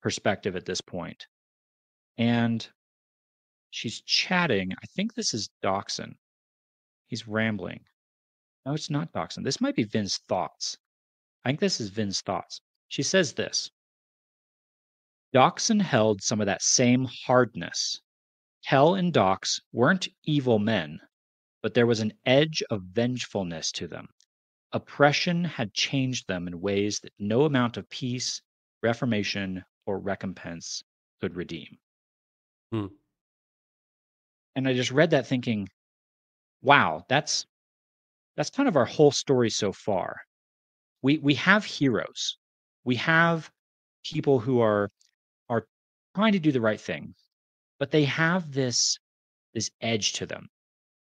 perspective 0.01 0.57
at 0.57 0.65
this 0.65 0.81
point, 0.81 1.25
and 2.17 2.67
she's 3.69 4.01
chatting. 4.01 4.73
I 4.73 4.85
think 4.87 5.13
this 5.13 5.33
is 5.33 5.49
Dockson. 5.63 6.15
He's 7.07 7.29
rambling. 7.29 7.79
No, 8.65 8.73
it's 8.73 8.89
not 8.89 9.13
Dockson. 9.13 9.43
This 9.43 9.61
might 9.61 9.75
be 9.75 9.83
Vin's 9.83 10.17
thoughts. 10.27 10.77
I 11.43 11.49
think 11.49 11.59
this 11.59 11.81
is 11.81 11.89
Vin's 11.89 12.21
thoughts. 12.21 12.61
She 12.87 13.03
says 13.03 13.33
this 13.33 13.71
Dockson 15.33 15.79
held 15.79 16.21
some 16.21 16.41
of 16.41 16.47
that 16.47 16.61
same 16.61 17.05
hardness. 17.25 18.01
Kel 18.67 18.95
and 18.95 19.13
Dox 19.13 19.59
weren't 19.71 20.09
evil 20.23 20.59
men, 20.59 20.99
but 21.63 21.73
there 21.73 21.87
was 21.87 21.99
an 21.99 22.13
edge 22.25 22.61
of 22.69 22.83
vengefulness 22.83 23.71
to 23.73 23.87
them. 23.87 24.07
Oppression 24.71 25.43
had 25.43 25.73
changed 25.73 26.27
them 26.27 26.47
in 26.47 26.61
ways 26.61 26.99
that 26.99 27.13
no 27.17 27.45
amount 27.45 27.77
of 27.77 27.89
peace, 27.89 28.41
reformation, 28.83 29.63
or 29.85 29.99
recompense 29.99 30.83
could 31.19 31.35
redeem. 31.35 31.77
Hmm. 32.71 32.87
And 34.55 34.67
I 34.67 34.73
just 34.73 34.91
read 34.91 35.11
that 35.11 35.27
thinking, 35.27 35.67
wow, 36.61 37.05
that's 37.09 37.45
that's 38.35 38.49
kind 38.49 38.69
of 38.69 38.75
our 38.75 38.85
whole 38.85 39.11
story 39.11 39.49
so 39.49 39.71
far. 39.71 40.21
We 41.01 41.17
we 41.17 41.35
have 41.35 41.65
heroes. 41.65 42.37
We 42.83 42.95
have 42.97 43.49
people 44.03 44.39
who 44.39 44.59
are 44.61 44.89
are 45.49 45.65
trying 46.15 46.33
to 46.33 46.39
do 46.39 46.51
the 46.51 46.61
right 46.61 46.79
thing, 46.79 47.15
but 47.79 47.91
they 47.91 48.05
have 48.05 48.51
this 48.51 48.97
this 49.53 49.69
edge 49.81 50.13
to 50.13 50.25
them. 50.25 50.49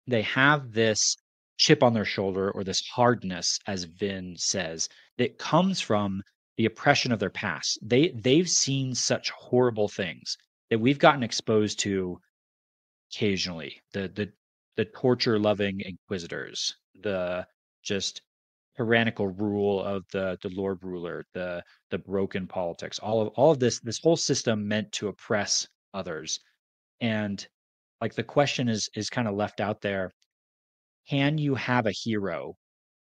They 0.07 0.21
have 0.23 0.71
this 0.71 1.17
chip 1.57 1.83
on 1.83 1.93
their 1.93 2.05
shoulder 2.05 2.51
or 2.51 2.63
this 2.63 2.81
hardness, 2.93 3.59
as 3.67 3.83
Vin 3.85 4.35
says, 4.37 4.87
that 5.17 5.37
comes 5.37 5.81
from 5.81 6.21
the 6.57 6.65
oppression 6.65 7.11
of 7.11 7.19
their 7.19 7.29
past. 7.29 7.79
They 7.81 8.09
they've 8.09 8.49
seen 8.49 8.95
such 8.95 9.31
horrible 9.31 9.87
things 9.87 10.37
that 10.69 10.79
we've 10.79 10.99
gotten 10.99 11.23
exposed 11.23 11.79
to 11.79 12.19
occasionally. 13.11 13.81
The 13.93 14.07
the 14.09 14.31
the 14.75 14.85
torture 14.85 15.39
loving 15.39 15.81
inquisitors, 15.81 16.75
the 17.01 17.47
just 17.83 18.21
tyrannical 18.77 19.27
rule 19.27 19.81
of 19.83 20.05
the 20.11 20.37
the 20.41 20.49
lord 20.49 20.79
ruler, 20.83 21.25
the 21.33 21.63
the 21.91 21.97
broken 21.97 22.47
politics, 22.47 22.99
all 22.99 23.21
of 23.21 23.29
all 23.29 23.51
of 23.51 23.59
this 23.59 23.79
this 23.81 23.99
whole 23.99 24.17
system 24.17 24.67
meant 24.67 24.91
to 24.93 25.07
oppress 25.09 25.67
others. 25.93 26.39
And 27.01 27.45
like 28.01 28.13
the 28.15 28.23
question 28.23 28.67
is 28.69 28.89
is 28.95 29.09
kind 29.09 29.27
of 29.27 29.35
left 29.35 29.59
out 29.59 29.81
there 29.81 30.11
can 31.09 31.37
you 31.37 31.55
have 31.55 31.85
a 31.85 31.91
hero 31.91 32.55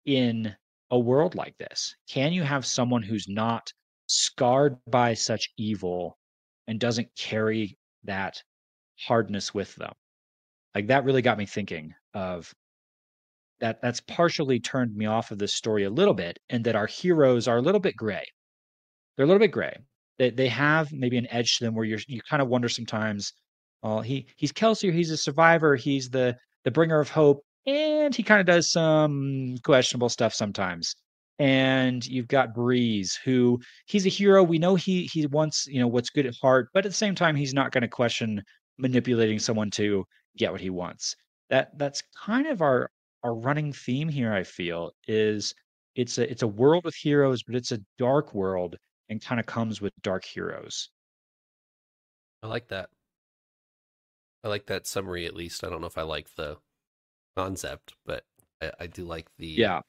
in 0.05 0.55
a 0.91 0.99
world 0.99 1.35
like 1.35 1.57
this 1.57 1.95
can 2.09 2.33
you 2.33 2.43
have 2.43 2.65
someone 2.65 3.03
who's 3.03 3.27
not 3.27 3.71
scarred 4.07 4.77
by 4.87 5.13
such 5.13 5.49
evil 5.57 6.17
and 6.67 6.79
doesn't 6.79 7.09
carry 7.17 7.77
that 8.03 8.41
hardness 8.99 9.53
with 9.53 9.73
them 9.75 9.93
like 10.75 10.87
that 10.87 11.03
really 11.03 11.21
got 11.21 11.37
me 11.37 11.45
thinking 11.45 11.93
of 12.13 12.53
that 13.59 13.81
that's 13.81 14.01
partially 14.01 14.59
turned 14.59 14.95
me 14.95 15.05
off 15.05 15.31
of 15.31 15.39
this 15.39 15.55
story 15.55 15.83
a 15.83 15.89
little 15.89 16.13
bit 16.13 16.37
and 16.49 16.63
that 16.65 16.75
our 16.75 16.87
heroes 16.87 17.47
are 17.47 17.57
a 17.57 17.61
little 17.61 17.79
bit 17.79 17.95
gray. 17.95 18.25
They're 19.15 19.25
a 19.25 19.27
little 19.27 19.39
bit 19.39 19.51
gray. 19.51 19.75
They, 20.19 20.29
they 20.29 20.47
have 20.47 20.91
maybe 20.91 21.17
an 21.17 21.27
edge 21.31 21.57
to 21.57 21.65
them 21.65 21.75
where 21.75 21.85
you're 21.85 21.99
you 22.07 22.21
kind 22.29 22.41
of 22.41 22.47
wonder 22.47 22.69
sometimes 22.69 23.33
well 23.83 24.01
he 24.01 24.27
he's 24.35 24.51
Kelsier 24.51 24.93
he's 24.93 25.11
a 25.11 25.17
survivor 25.17 25.75
he's 25.75 26.09
the 26.09 26.35
the 26.63 26.71
bringer 26.71 26.99
of 26.99 27.09
hope 27.09 27.43
and 27.65 28.15
he 28.15 28.23
kind 28.23 28.39
of 28.39 28.47
does 28.47 28.71
some 28.71 29.55
questionable 29.63 30.09
stuff 30.09 30.33
sometimes. 30.33 30.95
And 31.39 32.05
you've 32.05 32.27
got 32.27 32.55
breeze 32.55 33.19
who 33.23 33.59
he's 33.85 34.07
a 34.07 34.09
hero 34.09 34.43
we 34.43 34.57
know 34.57 34.75
he 34.75 35.05
he 35.05 35.27
wants 35.27 35.67
you 35.67 35.79
know 35.79 35.87
what's 35.87 36.09
good 36.09 36.25
at 36.25 36.33
heart 36.41 36.69
but 36.73 36.85
at 36.85 36.89
the 36.89 36.97
same 36.97 37.13
time 37.15 37.35
he's 37.35 37.53
not 37.53 37.71
going 37.71 37.83
to 37.83 37.87
question 37.87 38.41
manipulating 38.79 39.39
someone 39.39 39.71
to 39.71 40.05
get 40.37 40.51
what 40.51 40.61
he 40.61 40.69
wants. 40.69 41.15
That 41.49 41.77
that's 41.77 42.01
kind 42.25 42.47
of 42.47 42.61
our 42.61 42.89
our 43.27 43.35
running 43.35 43.73
theme 43.73 44.07
here 44.09 44.33
i 44.33 44.43
feel 44.43 44.91
is 45.07 45.53
it's 45.95 46.17
a 46.17 46.29
it's 46.31 46.43
a 46.43 46.47
world 46.47 46.83
with 46.85 46.95
heroes 46.95 47.43
but 47.43 47.55
it's 47.55 47.71
a 47.73 47.79
dark 47.97 48.33
world 48.33 48.75
and 49.09 49.21
kind 49.21 49.39
of 49.39 49.45
comes 49.45 49.81
with 49.81 49.93
dark 50.01 50.23
heroes 50.25 50.89
I 52.43 52.47
like 52.47 52.67
that. 52.69 52.89
I 54.43 54.47
like 54.47 54.67
that 54.67 54.85
summary 54.87 55.25
at 55.25 55.35
least. 55.35 55.63
I 55.63 55.69
don't 55.69 55.81
know 55.81 55.87
if 55.87 55.97
I 55.97 56.03
like 56.03 56.35
the 56.35 56.57
concept, 57.35 57.93
but 58.05 58.23
I, 58.61 58.71
I 58.81 58.87
do 58.87 59.03
like 59.05 59.27
the 59.37 59.47
yeah 59.47 59.81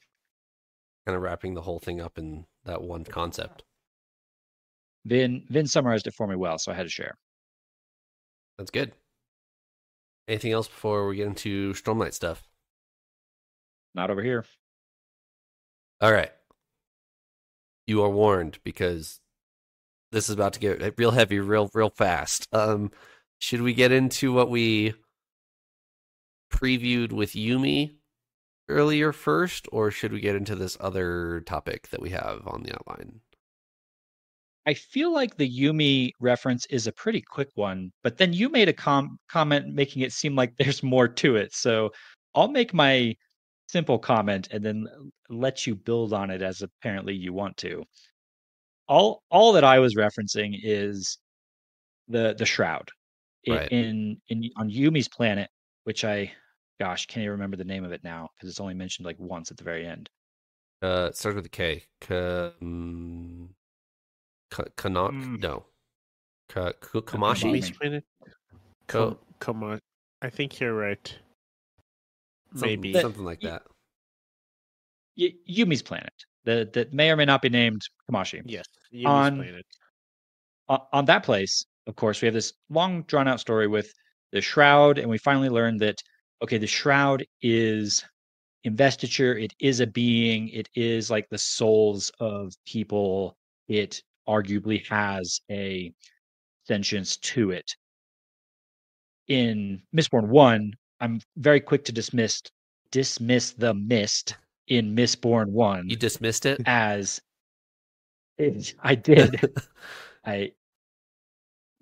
kind 1.07 1.17
of 1.17 1.23
wrapping 1.23 1.55
the 1.55 1.63
whole 1.63 1.79
thing 1.79 2.01
up 2.01 2.19
in 2.19 2.47
that 2.65 2.83
one 2.83 3.05
concept. 3.05 3.63
vin 5.05 5.45
vin 5.51 5.67
summarized 5.67 6.07
it 6.07 6.15
for 6.15 6.27
me 6.27 6.37
well 6.37 6.59
so 6.59 6.73
i 6.73 6.75
had 6.75 6.85
to 6.85 6.89
share 6.91 7.15
That's 8.59 8.71
good. 8.71 8.93
Anything 10.27 10.53
else 10.53 10.69
before 10.69 11.07
we 11.09 11.17
get 11.17 11.27
into 11.27 11.73
Stormlight 11.75 12.15
stuff? 12.15 12.48
Not 13.99 14.11
over 14.11 14.23
here 14.23 14.45
All 16.01 16.13
right. 16.13 16.31
You 17.89 18.05
are 18.05 18.09
warned 18.09 18.59
because 18.63 19.19
this 20.13 20.29
is 20.29 20.35
about 20.35 20.53
to 20.53 20.61
get 20.61 20.95
real 20.97 21.11
heavy 21.11 21.41
real 21.41 21.69
real 21.75 21.91
fast. 21.91 22.47
Um 22.53 22.93
should 23.41 23.63
we 23.63 23.75
get 23.75 23.91
into 23.93 24.33
what 24.33 24.51
we 24.51 24.95
previewed 26.53 27.13
with 27.13 27.33
Yumi 27.33 27.97
earlier 28.69 29.13
first 29.13 29.67
or 29.73 29.91
should 29.91 30.13
we 30.13 30.21
get 30.21 30.37
into 30.37 30.55
this 30.55 30.77
other 30.81 31.41
topic 31.41 31.89
that 31.89 32.01
we 32.01 32.11
have 32.11 32.43
on 32.47 32.63
the 32.63 32.75
outline? 32.75 33.21
I 34.67 34.75
feel 34.75 35.13
like 35.13 35.37
the 35.37 35.51
Yumi 35.51 36.13
reference 36.21 36.67
is 36.67 36.87
a 36.87 36.93
pretty 36.93 37.23
quick 37.23 37.49
one, 37.55 37.91
but 38.05 38.19
then 38.19 38.33
you 38.33 38.49
made 38.51 38.69
a 38.69 38.73
com- 38.73 39.19
comment 39.29 39.75
making 39.75 40.03
it 40.03 40.13
seem 40.13 40.37
like 40.37 40.55
there's 40.59 40.83
more 40.83 41.09
to 41.09 41.37
it. 41.37 41.53
So 41.55 41.91
I'll 42.35 42.49
make 42.49 42.73
my 42.75 43.17
simple 43.69 43.99
comment 43.99 44.49
and 44.51 44.65
then 44.65 44.87
let 45.29 45.67
you 45.67 45.75
build 45.75 46.13
on 46.13 46.31
it 46.31 46.43
as 46.43 46.63
apparently 46.63 47.15
you 47.15 47.33
want 47.33 47.57
to. 47.59 47.85
All 48.89 49.23
all 49.31 49.53
that 49.53 49.65
I 49.65 49.79
was 49.79 49.95
referencing 49.95 50.59
is 50.63 51.19
the 52.09 52.35
the 52.39 52.47
shroud 52.47 52.89
in 53.45 53.55
Right. 53.55 53.73
in, 53.73 54.21
in 54.29 54.51
on 54.57 54.71
Yumi's 54.71 55.09
planet, 55.09 55.51
which 55.85 56.05
I 56.05 56.33
gosh 56.81 57.07
can't 57.07 57.23
even 57.23 57.33
remember 57.33 57.57
the 57.57 57.65
name 57.65 57.85
of 57.85 57.93
it 57.93 58.03
now 58.03 58.29
because 58.35 58.49
it's 58.49 58.61
only 58.61 58.75
mentioned 58.75 59.05
like 59.07 59.19
once 59.19 59.51
at 59.51 59.57
the 59.59 59.65
very 59.65 59.87
end. 59.87 60.09
Uh, 60.81 61.09
it 61.11 61.17
starts 61.17 61.35
with 61.35 61.45
a 61.47 61.49
K. 61.51 61.83
Ka, 62.01 62.53
mm, 62.63 63.49
Ka, 64.51 64.63
Kanak? 64.77 65.11
Mm. 65.11 65.43
No. 65.43 65.67
Ka, 66.49 66.73
Ku- 66.81 67.03
Kamashi? 67.03 67.43
Kamashi? 67.43 67.53
Miss 67.53 67.71
Planet? 67.73 68.05
Ko- 68.87 69.09
Come, 69.09 69.19
come 69.41 69.63
on. 69.65 69.81
I 70.23 70.31
think 70.31 70.61
you're 70.61 70.75
right. 70.75 71.19
Something- 72.53 72.69
Maybe. 72.81 72.93
That- 72.93 73.03
something 73.03 73.25
like 73.25 73.41
that. 73.41 73.63
Y- 75.17 75.35
Yumi's 75.49 75.83
planet 75.83 76.13
that 76.45 76.73
that 76.73 76.93
may 76.93 77.11
or 77.11 77.17
may 77.17 77.25
not 77.25 77.43
be 77.43 77.49
named 77.49 77.83
Kamashi. 78.11 78.43
Yes. 78.47 78.67
Yumi's 78.93 79.07
On- 79.07 79.37
Planet. 79.37 79.67
on, 80.69 80.81
on 80.93 81.05
that 81.07 81.25
place, 81.25 81.65
of 81.87 81.97
course, 81.97 82.21
we 82.23 82.27
have 82.27 82.35
this 82.35 82.53
long 82.71 83.03
drawn 83.05 83.27
out 83.29 83.41
story 83.41 83.67
with 83.67 83.93
the 84.33 84.41
shroud, 84.41 84.99
and 84.99 85.09
we 85.11 85.19
finally 85.19 85.49
learn 85.49 85.77
that 85.79 85.97
okay, 86.43 86.59
the 86.59 86.67
shroud 86.67 87.25
is 87.43 88.05
investiture. 88.65 89.37
It 89.37 89.53
is 89.61 89.81
a 89.81 89.87
being. 89.87 90.49
It 90.51 90.69
is 90.75 91.11
like 91.11 91.29
the 91.31 91.39
souls 91.39 92.13
of 92.21 92.53
people. 92.67 93.37
It 93.67 94.03
arguably 94.29 94.87
has 94.87 95.41
a 95.51 95.93
sentience 96.65 97.17
to 97.19 97.51
it. 97.51 97.75
In 99.27 99.83
Mistborn 99.95 100.29
One, 100.29 100.73
I'm 101.01 101.21
very 101.37 101.61
quick 101.61 101.85
to 101.85 101.93
dismiss 101.93 102.43
dismiss 102.91 103.53
the 103.53 103.75
mist 103.75 104.37
in 104.67 104.95
Mistborn 104.95 105.49
One 105.49 105.89
You 105.89 105.97
dismissed 105.97 106.47
it? 106.47 106.61
as 106.67 107.21
I 108.83 108.95
did. 108.95 109.41
I 110.25 110.53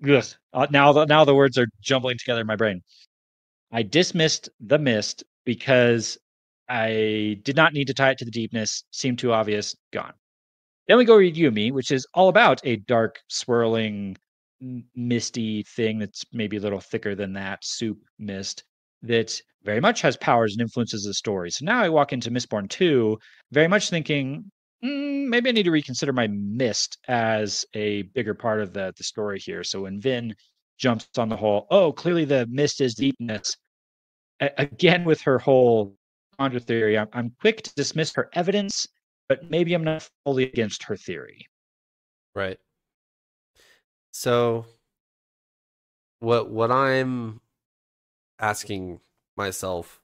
ugh, 0.07 0.23
uh, 0.53 0.67
now 0.71 0.91
the 0.93 1.05
now 1.05 1.25
the 1.25 1.35
words 1.35 1.57
are 1.57 1.67
jumbling 1.81 2.17
together 2.17 2.41
in 2.41 2.47
my 2.47 2.55
brain. 2.55 2.81
I 3.71 3.83
dismissed 3.83 4.49
the 4.59 4.79
mist 4.79 5.23
because 5.45 6.17
I 6.69 7.39
did 7.43 7.55
not 7.55 7.73
need 7.73 7.85
to 7.87 7.93
tie 7.93 8.11
it 8.11 8.17
to 8.19 8.25
the 8.25 8.31
deepness. 8.31 8.83
Seemed 8.91 9.19
too 9.19 9.33
obvious. 9.33 9.75
Gone. 9.91 10.13
Then 10.87 10.97
we 10.97 11.05
go 11.05 11.17
read 11.17 11.35
Yumi, 11.35 11.71
which 11.71 11.91
is 11.91 12.07
all 12.13 12.29
about 12.29 12.61
a 12.63 12.77
dark, 12.77 13.19
swirling, 13.27 14.15
misty 14.95 15.63
thing 15.63 15.99
that's 15.99 16.23
maybe 16.31 16.57
a 16.57 16.61
little 16.61 16.79
thicker 16.79 17.13
than 17.13 17.33
that 17.33 17.59
soup 17.63 17.99
mist 18.17 18.63
that 19.03 19.39
very 19.63 19.79
much 19.81 20.01
has 20.01 20.17
powers 20.17 20.53
and 20.53 20.61
influences 20.61 21.03
the 21.03 21.13
story. 21.13 21.51
So 21.51 21.65
now 21.65 21.81
I 21.81 21.89
walk 21.89 22.13
into 22.13 22.31
Mistborn 22.31 22.69
2 22.69 23.17
very 23.51 23.67
much 23.67 23.89
thinking, 23.89 24.49
"Mm, 24.83 25.27
maybe 25.27 25.49
I 25.49 25.51
need 25.53 25.63
to 25.63 25.71
reconsider 25.71 26.13
my 26.13 26.27
mist 26.27 26.97
as 27.07 27.65
a 27.73 28.03
bigger 28.03 28.33
part 28.33 28.61
of 28.61 28.73
the 28.73 28.93
the 28.97 29.03
story 29.03 29.39
here. 29.39 29.63
So 29.63 29.81
when 29.81 29.99
Vin 29.99 30.35
jumps 30.77 31.09
on 31.17 31.29
the 31.29 31.37
whole, 31.37 31.67
oh, 31.71 31.91
clearly 31.91 32.25
the 32.25 32.47
mist 32.47 32.81
is 32.81 32.95
deepness. 32.95 33.57
A- 34.41 34.51
again 34.57 35.03
with 35.05 35.21
her 35.21 35.39
whole 35.39 35.97
kandra 36.39 36.63
theory, 36.63 36.97
I'm, 36.97 37.09
I'm 37.13 37.35
quick 37.41 37.63
to 37.63 37.75
dismiss 37.75 38.13
her 38.15 38.29
evidence, 38.33 38.87
but 39.29 39.49
maybe 39.49 39.73
I'm 39.73 39.83
not 39.83 40.09
fully 40.23 40.43
against 40.45 40.83
her 40.83 40.97
theory. 40.97 41.47
Right. 42.35 42.59
So 44.11 44.65
what 46.19 46.49
what 46.49 46.71
I'm 46.71 47.39
asking 48.39 48.99
myself 49.35 50.01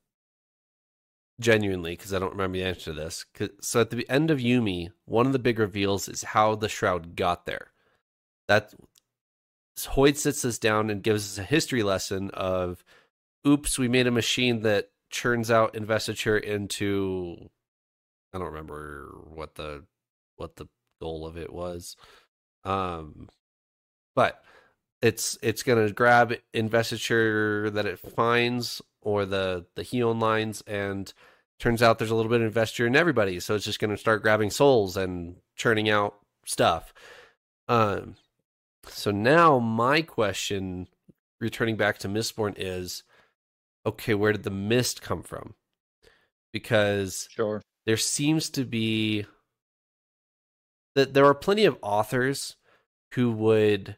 genuinely 1.39 1.91
because 1.91 2.13
I 2.13 2.19
don't 2.19 2.31
remember 2.31 2.57
the 2.57 2.63
answer 2.63 2.85
to 2.85 2.93
this. 2.93 3.25
So 3.61 3.81
at 3.81 3.89
the 3.89 4.07
end 4.09 4.31
of 4.31 4.39
Yumi, 4.39 4.91
one 5.05 5.25
of 5.25 5.33
the 5.33 5.39
big 5.39 5.59
reveals 5.59 6.07
is 6.07 6.23
how 6.23 6.55
the 6.55 6.69
shroud 6.69 7.15
got 7.15 7.45
there. 7.45 7.71
That 8.47 8.73
Hoid 9.77 10.17
sits 10.17 10.45
us 10.45 10.57
down 10.57 10.89
and 10.89 11.03
gives 11.03 11.31
us 11.31 11.37
a 11.37 11.47
history 11.47 11.83
lesson 11.83 12.29
of 12.31 12.83
oops, 13.47 13.79
we 13.79 13.87
made 13.87 14.07
a 14.07 14.11
machine 14.11 14.61
that 14.61 14.89
churns 15.09 15.51
out 15.51 15.75
investiture 15.75 16.37
into 16.37 17.49
I 18.33 18.37
don't 18.37 18.47
remember 18.47 19.15
what 19.25 19.55
the 19.55 19.83
what 20.35 20.55
the 20.55 20.67
goal 21.01 21.25
of 21.25 21.37
it 21.37 21.51
was. 21.51 21.95
Um 22.63 23.29
but 24.15 24.43
it's 25.03 25.37
it's 25.43 25.63
gonna 25.63 25.91
grab 25.91 26.33
investiture 26.53 27.69
that 27.69 27.85
it 27.85 27.99
finds 27.99 28.81
or 29.01 29.25
the 29.25 29.65
the 29.75 29.83
hion 29.83 30.19
lines 30.21 30.63
and 30.65 31.13
turns 31.59 31.83
out 31.83 31.99
there's 31.99 32.09
a 32.09 32.15
little 32.15 32.29
bit 32.31 32.39
of 32.41 32.47
investiture 32.47 32.87
in 32.87 32.95
everybody, 32.95 33.39
so 33.39 33.53
it's 33.53 33.65
just 33.65 33.79
gonna 33.79 33.97
start 33.97 34.21
grabbing 34.21 34.49
souls 34.49 34.95
and 34.95 35.35
churning 35.57 35.89
out 35.89 36.15
stuff. 36.45 36.93
Um 37.67 38.15
so 38.87 39.11
now 39.11 39.59
my 39.59 40.01
question 40.01 40.87
returning 41.41 41.75
back 41.75 41.97
to 41.99 42.07
Mistborn 42.07 42.53
is 42.57 43.03
okay, 43.85 44.13
where 44.13 44.31
did 44.31 44.43
the 44.43 44.49
mist 44.49 45.01
come 45.01 45.21
from? 45.21 45.55
Because 46.53 47.27
Sure. 47.29 47.61
there 47.85 47.97
seems 47.97 48.49
to 48.51 48.63
be 48.63 49.25
that 50.95 51.13
there 51.13 51.25
are 51.25 51.35
plenty 51.35 51.65
of 51.65 51.77
authors 51.81 52.55
who 53.13 53.31
would 53.31 53.97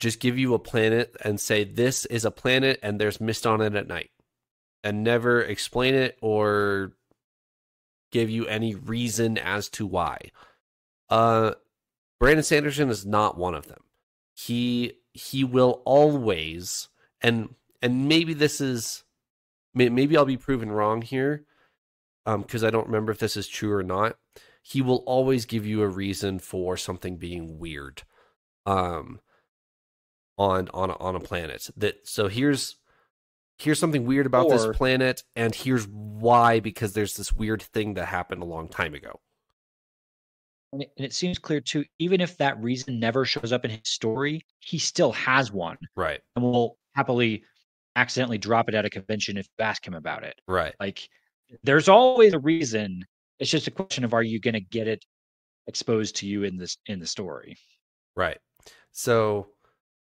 just 0.00 0.18
give 0.18 0.38
you 0.38 0.54
a 0.54 0.58
planet 0.58 1.14
and 1.22 1.38
say 1.38 1.62
this 1.62 2.06
is 2.06 2.24
a 2.24 2.30
planet 2.30 2.80
and 2.82 2.98
there's 2.98 3.20
mist 3.20 3.46
on 3.46 3.60
it 3.60 3.74
at 3.74 3.86
night. 3.86 4.10
And 4.82 5.04
never 5.04 5.42
explain 5.42 5.94
it 5.94 6.16
or 6.22 6.92
give 8.10 8.30
you 8.30 8.46
any 8.46 8.74
reason 8.74 9.36
as 9.36 9.68
to 9.70 9.86
why. 9.86 10.30
Uh 11.10 11.52
brandon 12.18 12.42
sanderson 12.42 12.88
is 12.88 13.04
not 13.04 13.36
one 13.36 13.54
of 13.54 13.68
them. 13.68 13.82
He 14.34 14.94
he 15.12 15.44
will 15.44 15.82
always 15.84 16.88
and 17.20 17.54
and 17.82 18.08
maybe 18.08 18.32
this 18.32 18.60
is 18.60 19.04
maybe 19.74 20.16
i'll 20.16 20.24
be 20.24 20.36
proven 20.36 20.70
wrong 20.70 21.02
here 21.02 21.44
um 22.26 22.42
because 22.42 22.64
i 22.64 22.70
don't 22.70 22.86
remember 22.86 23.12
if 23.12 23.18
this 23.18 23.36
is 23.36 23.46
true 23.48 23.72
or 23.72 23.82
not. 23.82 24.16
He 24.62 24.80
will 24.82 25.02
always 25.06 25.46
give 25.46 25.66
you 25.66 25.82
a 25.82 25.88
reason 25.88 26.38
for 26.38 26.76
something 26.76 27.16
being 27.16 27.58
weird. 27.58 28.02
Um 28.64 29.20
on 30.40 30.70
on 30.72 30.88
a, 30.90 30.96
on 30.96 31.14
a 31.16 31.20
planet 31.20 31.68
that 31.76 32.08
so 32.08 32.26
here's 32.28 32.76
here's 33.58 33.78
something 33.78 34.06
weird 34.06 34.24
about 34.24 34.46
Or- 34.46 34.52
this 34.52 34.76
planet 34.76 35.22
and 35.36 35.54
here's 35.54 35.86
why 35.86 36.60
because 36.60 36.94
there's 36.94 37.14
this 37.14 37.30
weird 37.32 37.62
thing 37.62 37.94
that 37.94 38.06
happened 38.06 38.42
a 38.42 38.46
long 38.46 38.66
time 38.68 38.94
ago 38.94 39.20
And 40.72 40.82
it, 40.82 40.90
and 40.96 41.04
it 41.04 41.12
seems 41.12 41.38
clear 41.38 41.60
too, 41.60 41.84
even 41.98 42.20
if 42.20 42.38
that 42.38 42.58
reason 42.62 42.98
never 42.98 43.24
shows 43.26 43.52
up 43.52 43.64
in 43.66 43.70
his 43.70 43.80
story, 43.84 44.46
he 44.60 44.78
still 44.78 45.12
has 45.12 45.52
one 45.52 45.76
right 45.94 46.20
and 46.34 46.42
will 46.44 46.78
happily 46.94 47.44
accidentally 47.96 48.38
drop 48.38 48.68
it 48.68 48.74
at 48.74 48.86
a 48.86 48.90
convention 48.90 49.36
if 49.36 49.46
you 49.58 49.64
ask 49.64 49.86
him 49.86 49.94
about 49.94 50.24
it. 50.24 50.40
right 50.48 50.74
Like 50.80 51.06
there's 51.64 51.88
always 51.88 52.32
a 52.32 52.38
reason. 52.38 53.04
It's 53.40 53.50
just 53.50 53.66
a 53.66 53.70
question 53.72 54.04
of 54.04 54.14
are 54.14 54.22
you 54.22 54.40
going 54.40 54.54
to 54.54 54.60
get 54.60 54.86
it 54.88 55.04
exposed 55.66 56.16
to 56.16 56.26
you 56.26 56.44
in 56.44 56.56
this 56.56 56.78
in 56.86 56.98
the 56.98 57.06
story. 57.06 57.58
Right. 58.16 58.38
So, 58.92 59.12
be- 59.42 59.59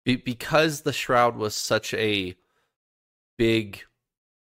because 0.05 0.81
the 0.81 0.93
shroud 0.93 1.35
was 1.35 1.55
such 1.55 1.93
a 1.93 2.35
big 3.37 3.81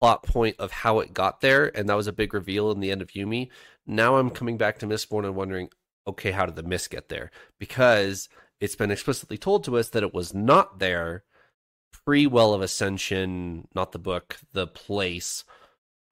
plot 0.01 0.23
point 0.23 0.57
of 0.59 0.71
how 0.71 1.01
it 1.01 1.15
got 1.15 1.41
there, 1.41 1.77
and 1.77 1.89
that 1.89 1.97
was 1.97 2.07
a 2.07 2.13
big 2.13 2.35
reveal 2.35 2.71
in 2.71 2.81
the 2.81 2.91
end 2.91 3.03
of 3.03 3.09
Yumi, 3.13 3.49
now 3.87 4.17
I'm 4.17 4.31
coming 4.31 4.57
back 4.57 4.79
to 4.79 4.87
Mistborn 4.87 5.25
and 5.25 5.37
wondering, 5.37 5.69
okay, 6.07 6.31
how 6.31 6.47
did 6.47 6.57
the 6.57 6.63
mist 6.63 6.91
get 6.91 7.09
there? 7.09 7.31
Because 7.59 8.29
it's 8.61 8.77
been 8.77 8.91
explicitly 8.91 9.39
told 9.39 9.65
to 9.65 9.77
us 9.77 9.91
that 9.91 10.03
it 10.03 10.15
was 10.15 10.35
not 10.35 10.79
there 10.79 11.25
pre 12.05 12.27
Well 12.27 12.55
of 12.55 12.61
Ascension, 12.61 13.69
not 13.75 13.93
the 13.93 13.99
book, 13.99 14.39
the 14.53 14.67
place, 14.67 15.45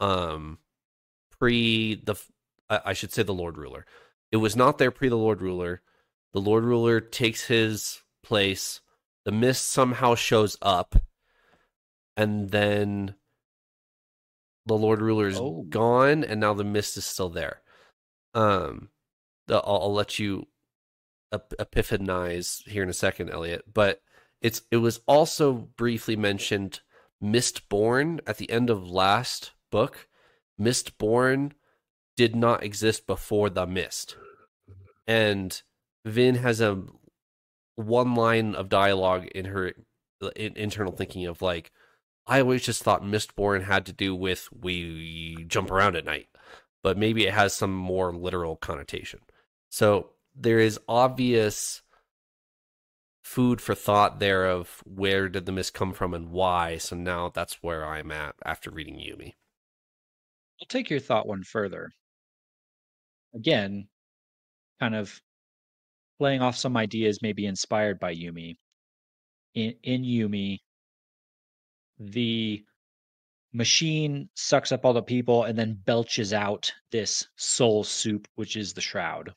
um, 0.01 0.59
pre 1.39 1.95
the, 1.95 2.15
I 2.69 2.81
I 2.87 2.93
should 2.93 3.13
say 3.13 3.23
the 3.23 3.35
Lord 3.35 3.59
Ruler. 3.59 3.87
It 4.31 4.39
was 4.39 4.57
not 4.57 4.79
there 4.79 4.91
pre 4.91 5.09
the 5.09 5.17
Lord 5.17 5.43
Ruler. 5.43 5.83
The 6.33 6.41
Lord 6.41 6.65
Ruler 6.65 7.01
takes 7.01 7.47
his 7.47 8.03
place. 8.23 8.81
The 9.25 9.33
mist 9.33 9.69
somehow 9.69 10.15
shows 10.15 10.57
up, 10.61 10.97
and 12.17 12.51
then 12.51 13.15
the 14.67 14.75
Lord 14.75 15.01
Ruler 15.01 15.29
is 15.29 15.39
Oh. 15.39 15.63
gone, 15.69 16.25
and 16.25 16.41
now 16.41 16.55
the 16.55 16.65
mist 16.65 16.97
is 16.97 17.05
still 17.05 17.29
there. 17.31 17.63
Um, 18.35 18.91
the, 19.47 19.57
I'll, 19.57 19.83
I'll 19.83 19.95
let 19.95 20.19
you 20.19 20.49
ep- 21.33 21.55
epiphanize 21.59 22.67
here 22.69 22.83
in 22.83 22.89
a 22.89 22.95
second, 22.95 23.31
Elliot. 23.31 23.65
But 23.73 24.01
it's 24.41 24.63
it 24.71 24.79
was 24.79 25.01
also 25.07 25.53
briefly 25.53 26.17
mentioned 26.17 26.81
Mistborn 27.23 28.21
at 28.27 28.39
the 28.39 28.51
end 28.51 28.71
of 28.71 28.89
last 28.89 29.53
book. 29.71 30.09
Mistborn 30.61 31.53
did 32.17 32.35
not 32.37 32.63
exist 32.63 33.07
before 33.07 33.51
the 33.51 33.67
mist, 33.67 34.17
and 35.07 35.63
Vin 36.05 36.37
has 36.37 36.61
a 36.61 36.83
one 37.77 38.15
line 38.15 38.55
of 38.55 38.69
dialogue 38.69 39.27
in 39.27 39.47
her 39.47 39.73
in, 40.37 40.57
internal 40.57 40.93
thinking 40.93 41.27
of 41.27 41.43
like, 41.43 41.73
I 42.27 42.41
always 42.41 42.63
just 42.63 42.83
thought 42.83 43.03
Mistborn 43.03 43.65
had 43.65 43.87
to 43.87 43.93
do 43.93 44.15
with 44.15 44.49
we 44.53 45.45
jump 45.49 45.71
around 45.71 45.97
at 45.97 46.05
night, 46.05 46.29
but 46.83 46.97
maybe 46.97 47.27
it 47.27 47.35
has 47.35 47.55
some 47.55 47.75
more 47.75 48.15
literal 48.15 48.57
connotation. 48.57 49.21
So 49.71 50.11
there 50.35 50.59
is 50.59 50.79
obvious 50.89 51.83
food 53.23 53.61
for 53.61 53.75
thought 53.75 54.19
there 54.19 54.47
of 54.47 54.83
where 54.85 55.29
did 55.29 55.47
the 55.47 55.53
mist 55.53 55.75
come 55.75 55.93
from 55.93 56.15
and 56.15 56.31
why. 56.31 56.77
So 56.77 56.97
now 56.97 57.31
that's 57.35 57.63
where 57.63 57.85
I'm 57.85 58.11
at 58.11 58.35
after 58.45 58.71
reading 58.71 58.97
Yumi. 58.97 59.35
I'll 60.61 60.67
take 60.69 60.91
your 60.91 61.01
thought 61.01 61.27
one 61.27 61.43
further. 61.43 61.91
Again, 63.35 63.89
kind 64.79 64.95
of 64.95 65.21
playing 66.23 66.41
off 66.41 66.57
some 66.57 66.77
ideas 66.77 67.21
maybe 67.21 67.47
inspired 67.47 67.99
by 67.99 68.15
Yumi. 68.15 68.55
In 69.55 69.75
in 69.83 70.05
Yumi, 70.05 70.61
the 71.99 72.65
machine 73.53 74.29
sucks 74.35 74.71
up 74.71 74.85
all 74.85 74.93
the 74.93 75.03
people 75.03 75.43
and 75.43 75.59
then 75.59 75.83
belches 75.85 76.33
out 76.33 76.73
this 76.93 77.27
soul 77.35 77.83
soup, 77.83 78.29
which 78.37 78.55
is 78.55 78.73
the 78.73 78.81
shroud. 78.81 79.35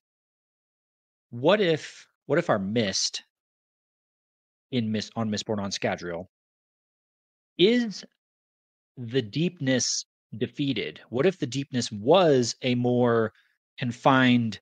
What 1.31 1.59
if 1.59 2.05
what 2.27 2.37
if 2.37 2.51
our 2.51 2.59
mist 2.59 3.23
in 4.69 4.91
Miss 4.91 5.09
on 5.15 5.31
Mistborn 5.31 5.57
on 5.57 5.71
Scadrial 5.71 6.27
is 7.57 8.05
the 8.95 9.23
deepness 9.23 10.05
defeated? 10.37 11.01
What 11.09 11.25
if 11.25 11.39
the 11.39 11.47
deepness 11.47 11.91
was 11.91 12.55
a 12.61 12.75
more 12.75 13.33
confined, 13.79 14.59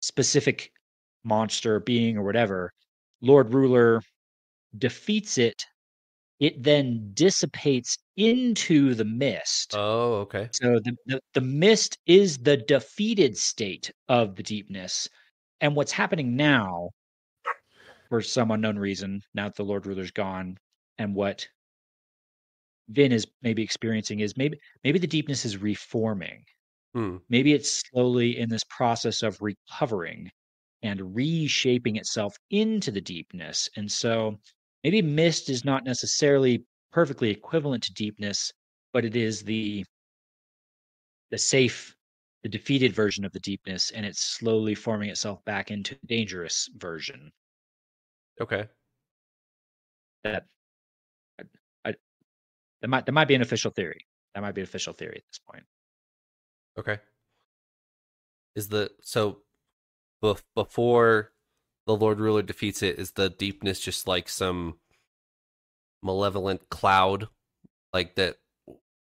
specific 0.00 0.72
monster, 1.24 1.80
being, 1.80 2.16
or 2.16 2.22
whatever? 2.22 2.72
Lord 3.20 3.52
Ruler 3.52 4.02
defeats 4.76 5.38
it. 5.38 5.64
It 6.38 6.62
then 6.62 7.10
dissipates 7.12 7.98
into 8.16 8.94
the 8.94 9.04
mist. 9.04 9.74
Oh, 9.76 10.14
okay. 10.20 10.48
So 10.52 10.80
the, 10.82 10.96
the, 11.06 11.20
the 11.34 11.40
mist 11.42 11.98
is 12.06 12.38
the 12.38 12.56
defeated 12.56 13.36
state 13.36 13.90
of 14.08 14.36
the 14.36 14.42
deepness. 14.42 15.08
And 15.60 15.76
what's 15.76 15.92
happening 15.92 16.36
now, 16.36 16.90
for 18.08 18.22
some 18.22 18.50
unknown 18.50 18.78
reason, 18.78 19.20
now 19.34 19.48
that 19.48 19.56
the 19.56 19.64
Lord 19.64 19.86
Ruler's 19.86 20.10
gone, 20.10 20.56
and 20.98 21.14
what 21.14 21.46
Vin 22.88 23.12
is 23.12 23.26
maybe 23.42 23.62
experiencing 23.62 24.20
is 24.20 24.36
maybe 24.36 24.58
maybe 24.82 24.98
the 24.98 25.06
deepness 25.06 25.44
is 25.44 25.58
reforming. 25.58 26.44
Hmm. 26.94 27.18
Maybe 27.28 27.52
it's 27.52 27.84
slowly 27.90 28.38
in 28.38 28.48
this 28.48 28.64
process 28.64 29.22
of 29.22 29.40
recovering 29.40 30.30
and 30.82 31.14
reshaping 31.14 31.96
itself 31.96 32.36
into 32.50 32.90
the 32.90 33.00
deepness. 33.00 33.68
And 33.76 33.90
so 33.90 34.38
maybe 34.82 35.02
mist 35.02 35.50
is 35.50 35.64
not 35.64 35.84
necessarily 35.84 36.64
perfectly 36.92 37.30
equivalent 37.30 37.82
to 37.84 37.92
deepness, 37.92 38.52
but 38.92 39.04
it 39.04 39.16
is 39.16 39.42
the 39.42 39.84
the 41.30 41.38
safe, 41.38 41.94
the 42.42 42.48
defeated 42.48 42.92
version 42.92 43.24
of 43.24 43.32
the 43.32 43.40
deepness, 43.40 43.92
and 43.92 44.04
it's 44.04 44.20
slowly 44.20 44.74
forming 44.74 45.10
itself 45.10 45.44
back 45.44 45.70
into 45.70 45.94
the 46.00 46.06
dangerous 46.06 46.68
version. 46.76 47.30
Okay. 48.40 48.66
That 50.24 50.46
I, 51.38 51.44
I, 51.84 51.94
that 52.80 52.88
might 52.88 53.06
that 53.06 53.12
might 53.12 53.28
be 53.28 53.34
an 53.34 53.42
official 53.42 53.70
theory. 53.70 54.06
That 54.34 54.40
might 54.40 54.54
be 54.54 54.60
an 54.60 54.66
official 54.66 54.92
theory 54.92 55.16
at 55.16 55.26
this 55.28 55.38
point. 55.38 55.64
Okay. 56.78 56.98
Is 58.56 58.68
the 58.68 58.90
so 59.02 59.42
bef- 60.22 60.42
before 60.54 61.32
the 61.86 61.96
Lord 61.96 62.20
Ruler 62.20 62.42
defeats 62.42 62.82
it, 62.82 62.98
is 62.98 63.12
the 63.12 63.30
deepness 63.30 63.80
just 63.80 64.06
like 64.06 64.28
some 64.28 64.78
malevolent 66.02 66.68
cloud, 66.70 67.28
like 67.92 68.14
that 68.16 68.38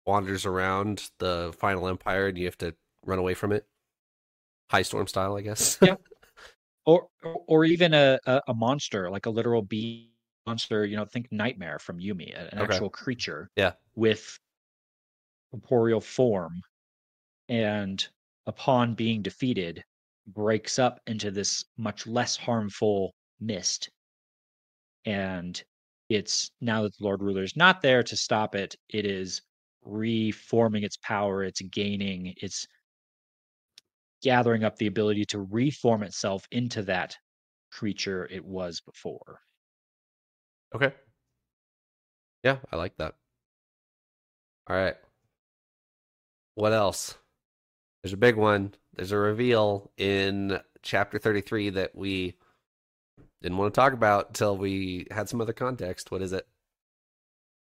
wanders 0.07 0.47
around 0.47 1.11
the 1.19 1.55
final 1.59 1.89
empire, 1.89 2.29
and 2.29 2.39
you 2.39 2.45
have 2.47 2.59
to 2.59 2.75
run 3.05 3.19
away 3.19 3.35
from 3.35 3.53
it? 3.53 3.67
High 4.71 4.83
storm 4.83 5.07
style, 5.07 5.37
I 5.37 5.43
guess. 5.43 5.79
Yeah. 5.83 5.97
or 6.87 7.09
or- 7.49 7.65
even 7.65 7.95
a, 7.95 8.19
a 8.49 8.55
monster 8.55 9.11
like 9.11 9.27
a 9.27 9.31
literal 9.31 9.63
bee 9.63 10.13
monster 10.47 10.85
you 10.85 10.97
know 10.97 11.05
think 11.05 11.27
nightmare 11.33 11.79
from 11.81 11.99
yumi 11.99 12.33
an 12.53 12.61
Okay. 12.61 12.73
actual 12.75 12.89
creature 12.89 13.51
Yeah. 13.57 13.73
with 13.97 14.39
corporeal 15.51 16.01
form 16.01 16.63
and 17.49 18.07
upon 18.47 18.95
being 18.95 19.23
defeated 19.23 19.83
breaks 20.27 20.79
up 20.79 21.01
into 21.07 21.31
this 21.31 21.65
much 21.77 22.07
less 22.07 22.37
harmful 22.37 23.15
mist 23.41 23.91
and 25.05 25.63
it's 26.09 26.51
now 26.61 26.83
that 26.83 26.97
the 26.99 27.05
lord 27.05 27.23
ruler 27.23 27.43
is 27.43 27.57
not 27.57 27.81
there 27.83 28.03
to 28.03 28.17
stop 28.17 28.55
it 28.55 28.75
it 28.89 29.05
is 29.05 29.43
reforming 29.85 30.83
its 30.83 30.97
power 30.97 31.45
it's 31.45 31.61
gaining 31.63 32.35
it's 32.39 32.67
gathering 34.23 34.65
up 34.65 34.77
the 34.77 34.87
ability 34.87 35.25
to 35.25 35.41
reform 35.41 36.03
itself 36.03 36.47
into 36.51 36.83
that 36.83 37.17
creature 37.71 38.27
it 38.31 38.45
was 38.45 38.81
before. 38.81 39.41
Okay. 40.75 40.93
Yeah, 42.43 42.59
I 42.73 42.77
like 42.77 42.97
that. 42.97 43.15
All 44.69 44.77
right. 44.77 44.97
What 46.55 46.73
else? 46.73 47.17
There's 48.03 48.13
a 48.13 48.17
big 48.17 48.37
one. 48.37 48.75
There's 48.97 49.13
a 49.13 49.19
reveal 49.19 49.91
in 49.99 50.59
chapter 50.83 51.19
33 51.19 51.71
that 51.71 51.95
we 51.95 52.35
didn't 53.43 53.59
want 53.59 53.73
to 53.75 53.79
talk 53.79 53.93
about 53.93 54.29
until 54.29 54.57
we 54.57 55.07
had 55.11 55.29
some 55.29 55.41
other 55.41 55.53
context. 55.53 56.11
What 56.11 56.23
is 56.23 56.33
it? 56.33 56.47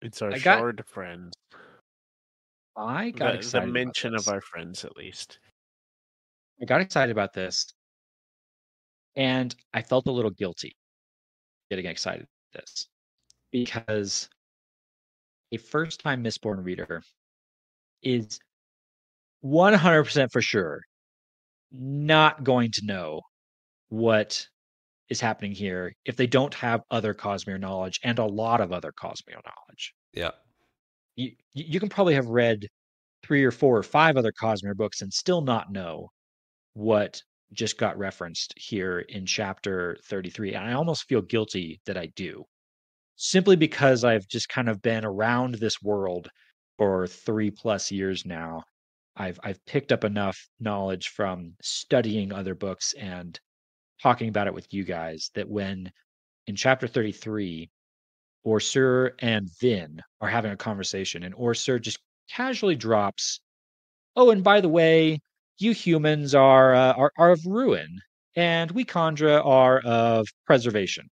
It's 0.00 0.22
our 0.22 0.32
I 0.32 0.38
got- 0.38 0.58
shard 0.58 0.84
friends. 0.86 1.34
I 2.76 3.10
got 3.10 3.26
The, 3.26 3.32
the 3.32 3.38
excited. 3.38 3.64
about 3.64 3.72
mention 3.72 4.14
of 4.14 4.28
our 4.28 4.40
friends, 4.40 4.84
at 4.84 4.96
least. 4.96 5.40
I 6.62 6.64
got 6.64 6.80
excited 6.80 7.10
about 7.10 7.32
this, 7.32 7.72
and 9.16 9.52
I 9.74 9.82
felt 9.82 10.06
a 10.06 10.12
little 10.12 10.30
guilty 10.30 10.76
getting 11.70 11.86
excited 11.86 12.22
about 12.52 12.62
this 12.62 12.86
because 13.50 14.28
a 15.50 15.56
first-time 15.56 16.22
Mistborn 16.22 16.64
reader 16.64 17.02
is 18.02 18.38
100% 19.44 20.30
for 20.32 20.40
sure 20.40 20.82
not 21.72 22.44
going 22.44 22.70
to 22.72 22.86
know 22.86 23.20
what 23.88 24.46
is 25.08 25.20
happening 25.20 25.52
here 25.52 25.92
if 26.04 26.16
they 26.16 26.26
don't 26.26 26.54
have 26.54 26.82
other 26.90 27.14
Cosmere 27.14 27.60
knowledge 27.60 28.00
and 28.04 28.18
a 28.18 28.24
lot 28.24 28.60
of 28.60 28.72
other 28.72 28.92
Cosmere 28.92 29.40
knowledge. 29.44 29.94
Yeah. 30.12 30.32
you 31.16 31.32
you 31.54 31.80
can 31.80 31.88
probably 31.88 32.14
have 32.14 32.26
read 32.26 32.66
three 33.22 33.44
or 33.44 33.50
four 33.50 33.76
or 33.76 33.82
five 33.82 34.16
other 34.16 34.32
Cosmere 34.32 34.76
books 34.76 35.02
and 35.02 35.12
still 35.12 35.40
not 35.40 35.72
know 35.72 36.08
what 36.74 37.22
just 37.52 37.78
got 37.78 37.98
referenced 37.98 38.52
here 38.56 39.00
in 39.00 39.24
chapter 39.26 39.96
33 40.04 40.54
and 40.54 40.64
I 40.64 40.74
almost 40.74 41.04
feel 41.08 41.22
guilty 41.22 41.80
that 41.86 41.96
I 41.96 42.06
do 42.14 42.44
simply 43.16 43.56
because 43.56 44.04
I've 44.04 44.28
just 44.28 44.48
kind 44.48 44.68
of 44.68 44.82
been 44.82 45.04
around 45.04 45.54
this 45.54 45.82
world 45.82 46.28
for 46.76 47.06
3 47.06 47.50
plus 47.50 47.90
years 47.90 48.24
now 48.26 48.62
I've 49.18 49.40
I've 49.42 49.64
picked 49.66 49.92
up 49.92 50.04
enough 50.04 50.48
knowledge 50.60 51.08
from 51.08 51.54
studying 51.60 52.32
other 52.32 52.54
books 52.54 52.94
and 52.94 53.38
talking 54.00 54.28
about 54.28 54.46
it 54.46 54.54
with 54.54 54.72
you 54.72 54.84
guys 54.84 55.30
that 55.34 55.48
when 55.48 55.92
in 56.46 56.56
chapter 56.56 56.86
33 56.86 57.68
OreSeur 58.46 59.12
and 59.18 59.50
Vin 59.60 60.00
are 60.20 60.28
having 60.28 60.52
a 60.52 60.56
conversation, 60.56 61.24
and 61.24 61.34
OreSeur 61.34 61.80
just 61.80 61.98
casually 62.30 62.76
drops, 62.76 63.40
"Oh, 64.16 64.30
and 64.30 64.44
by 64.44 64.60
the 64.60 64.68
way, 64.68 65.20
you 65.58 65.72
humans 65.72 66.34
are 66.34 66.74
uh, 66.74 66.92
are, 66.94 67.12
are 67.18 67.32
of 67.32 67.44
ruin, 67.44 68.00
and 68.36 68.70
we 68.70 68.84
kandra 68.84 69.44
are 69.44 69.80
of 69.80 70.28
preservation," 70.46 71.08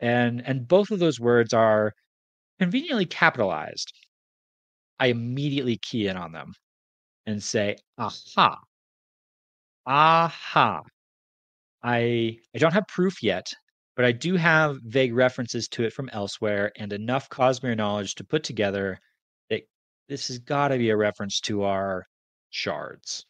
and 0.00 0.46
and 0.46 0.68
both 0.68 0.90
of 0.90 0.98
those 0.98 1.18
words 1.20 1.54
are 1.54 1.94
conveniently 2.60 3.06
capitalized. 3.06 3.92
I 5.00 5.06
immediately 5.08 5.78
key 5.78 6.08
in 6.08 6.16
on 6.16 6.32
them 6.32 6.54
and 7.26 7.42
say, 7.42 7.76
"Aha, 7.98 8.58
aha." 9.86 10.82
I 11.82 12.38
I 12.54 12.58
don't 12.58 12.72
have 12.72 12.86
proof 12.88 13.22
yet, 13.22 13.52
but 13.96 14.04
I 14.04 14.12
do 14.12 14.36
have 14.36 14.78
vague 14.84 15.14
references 15.14 15.68
to 15.68 15.84
it 15.84 15.92
from 15.92 16.08
elsewhere 16.10 16.72
and 16.76 16.92
enough 16.92 17.28
Cosmere 17.28 17.76
knowledge 17.76 18.14
to 18.16 18.24
put 18.24 18.44
together 18.44 18.98
that 19.50 19.62
this 20.08 20.28
has 20.28 20.38
got 20.38 20.68
to 20.68 20.78
be 20.78 20.90
a 20.90 20.96
reference 20.96 21.40
to 21.42 21.62
our 21.64 22.06
shards. 22.50 23.26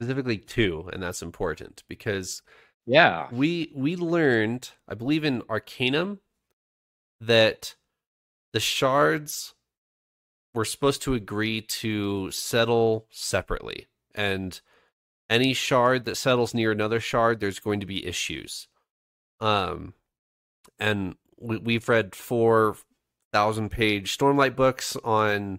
Specifically 0.00 0.38
two, 0.38 0.88
and 0.92 1.02
that's 1.02 1.22
important 1.22 1.82
because 1.88 2.42
Yeah. 2.86 3.28
we 3.32 3.72
we 3.74 3.96
learned, 3.96 4.70
I 4.88 4.94
believe 4.94 5.24
in 5.24 5.42
Arcanum, 5.48 6.20
that 7.20 7.76
the 8.52 8.60
shards 8.60 9.54
were 10.54 10.64
supposed 10.64 11.02
to 11.02 11.14
agree 11.14 11.60
to 11.60 12.30
settle 12.30 13.06
separately. 13.10 13.88
And 14.14 14.60
any 15.28 15.52
shard 15.52 16.04
that 16.04 16.16
settles 16.16 16.54
near 16.54 16.70
another 16.70 17.00
shard, 17.00 17.40
there's 17.40 17.58
going 17.58 17.80
to 17.80 17.86
be 17.86 18.06
issues. 18.06 18.68
Um, 19.40 19.94
and 20.78 21.16
we, 21.38 21.58
we've 21.58 21.88
read 21.88 22.14
four 22.14 22.76
thousand 23.32 23.70
page 23.70 24.16
Stormlight 24.16 24.54
books 24.54 24.96
on 25.02 25.58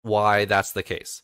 why 0.00 0.46
that's 0.46 0.72
the 0.72 0.82
case. 0.82 1.22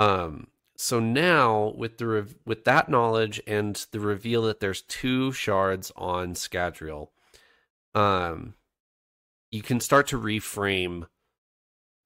Um, 0.00 0.48
so 0.76 0.98
now 0.98 1.72
with 1.76 1.98
the 1.98 2.26
with 2.44 2.64
that 2.64 2.88
knowledge 2.88 3.40
and 3.46 3.86
the 3.92 4.00
reveal 4.00 4.42
that 4.42 4.58
there's 4.58 4.82
two 4.82 5.30
shards 5.30 5.92
on 5.94 6.34
Scadrial, 6.34 7.10
um, 7.94 8.54
you 9.52 9.62
can 9.62 9.78
start 9.78 10.08
to 10.08 10.18
reframe. 10.18 11.06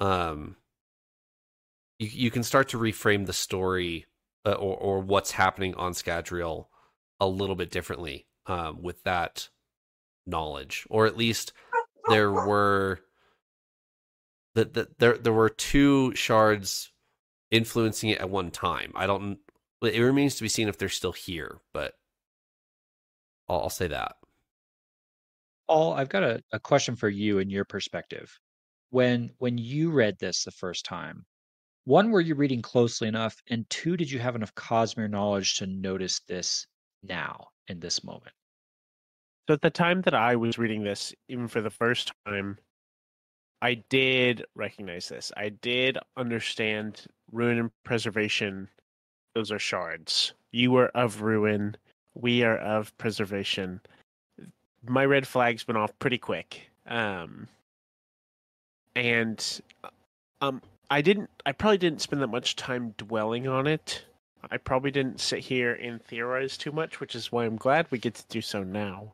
Um, 0.00 0.56
you 1.98 2.08
you 2.08 2.30
can 2.30 2.42
start 2.42 2.68
to 2.70 2.78
reframe 2.78 3.26
the 3.26 3.32
story 3.32 4.06
uh, 4.44 4.52
or 4.52 4.76
or 4.76 5.00
what's 5.00 5.32
happening 5.32 5.74
on 5.74 5.92
Scadrial 5.92 6.66
a 7.20 7.26
little 7.26 7.56
bit 7.56 7.70
differently 7.70 8.26
um, 8.46 8.82
with 8.82 9.02
that 9.04 9.48
knowledge, 10.26 10.86
or 10.90 11.06
at 11.06 11.16
least 11.16 11.52
there 12.08 12.30
were 12.30 13.00
that 14.54 14.74
the, 14.74 14.88
there 14.98 15.16
there 15.16 15.32
were 15.32 15.48
two 15.48 16.14
shards 16.14 16.92
influencing 17.50 18.10
it 18.10 18.20
at 18.20 18.30
one 18.30 18.50
time. 18.50 18.92
I 18.94 19.06
don't. 19.06 19.38
It 19.82 20.00
remains 20.00 20.36
to 20.36 20.42
be 20.42 20.48
seen 20.48 20.68
if 20.68 20.78
they're 20.78 20.88
still 20.88 21.12
here, 21.12 21.58
but 21.72 21.94
I'll, 23.48 23.62
I'll 23.62 23.70
say 23.70 23.88
that. 23.88 24.12
All 25.66 25.92
I've 25.92 26.08
got 26.08 26.22
a, 26.22 26.42
a 26.52 26.60
question 26.60 26.96
for 26.96 27.08
you 27.08 27.38
in 27.38 27.50
your 27.50 27.64
perspective. 27.64 28.38
When 28.94 29.32
when 29.38 29.58
you 29.58 29.90
read 29.90 30.20
this 30.20 30.44
the 30.44 30.52
first 30.52 30.84
time, 30.84 31.26
one, 31.82 32.12
were 32.12 32.20
you 32.20 32.36
reading 32.36 32.62
closely 32.62 33.08
enough? 33.08 33.42
And 33.50 33.68
two, 33.68 33.96
did 33.96 34.08
you 34.08 34.20
have 34.20 34.36
enough 34.36 34.54
Cosmere 34.54 35.10
knowledge 35.10 35.56
to 35.56 35.66
notice 35.66 36.20
this 36.20 36.68
now 37.02 37.48
in 37.66 37.80
this 37.80 38.04
moment? 38.04 38.30
So 39.48 39.54
at 39.54 39.62
the 39.62 39.70
time 39.70 40.00
that 40.02 40.14
I 40.14 40.36
was 40.36 40.58
reading 40.58 40.84
this, 40.84 41.12
even 41.28 41.48
for 41.48 41.60
the 41.60 41.70
first 41.70 42.12
time, 42.24 42.56
I 43.60 43.74
did 43.74 44.44
recognize 44.54 45.08
this. 45.08 45.32
I 45.36 45.48
did 45.48 45.98
understand 46.16 47.04
ruin 47.32 47.58
and 47.58 47.70
preservation. 47.82 48.68
Those 49.34 49.50
are 49.50 49.58
shards. 49.58 50.34
You 50.52 50.76
are 50.76 50.90
of 50.94 51.20
ruin. 51.20 51.76
We 52.14 52.44
are 52.44 52.58
of 52.58 52.96
preservation. 52.96 53.80
My 54.86 55.04
red 55.04 55.26
flag's 55.26 55.64
been 55.64 55.76
off 55.76 55.98
pretty 55.98 56.18
quick. 56.18 56.70
Um, 56.86 57.48
and 58.96 59.60
um, 60.40 60.62
I 60.90 61.00
didn't. 61.00 61.30
I 61.46 61.52
probably 61.52 61.78
didn't 61.78 62.02
spend 62.02 62.22
that 62.22 62.28
much 62.28 62.56
time 62.56 62.94
dwelling 62.96 63.48
on 63.48 63.66
it. 63.66 64.04
I 64.50 64.58
probably 64.58 64.90
didn't 64.90 65.20
sit 65.20 65.40
here 65.40 65.74
and 65.74 66.02
theorize 66.04 66.56
too 66.56 66.72
much, 66.72 67.00
which 67.00 67.14
is 67.14 67.32
why 67.32 67.46
I'm 67.46 67.56
glad 67.56 67.86
we 67.90 67.98
get 67.98 68.14
to 68.14 68.24
do 68.28 68.42
so 68.42 68.62
now. 68.62 69.12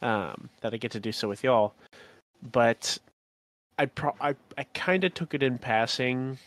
Um, 0.00 0.48
that 0.60 0.74
I 0.74 0.76
get 0.76 0.92
to 0.92 1.00
do 1.00 1.12
so 1.12 1.28
with 1.28 1.44
y'all. 1.44 1.74
But 2.50 2.98
I 3.78 3.86
pro 3.86 4.14
I, 4.20 4.34
I 4.56 4.64
kind 4.74 5.04
of 5.04 5.14
took 5.14 5.34
it 5.34 5.42
in 5.42 5.58
passing, 5.58 6.38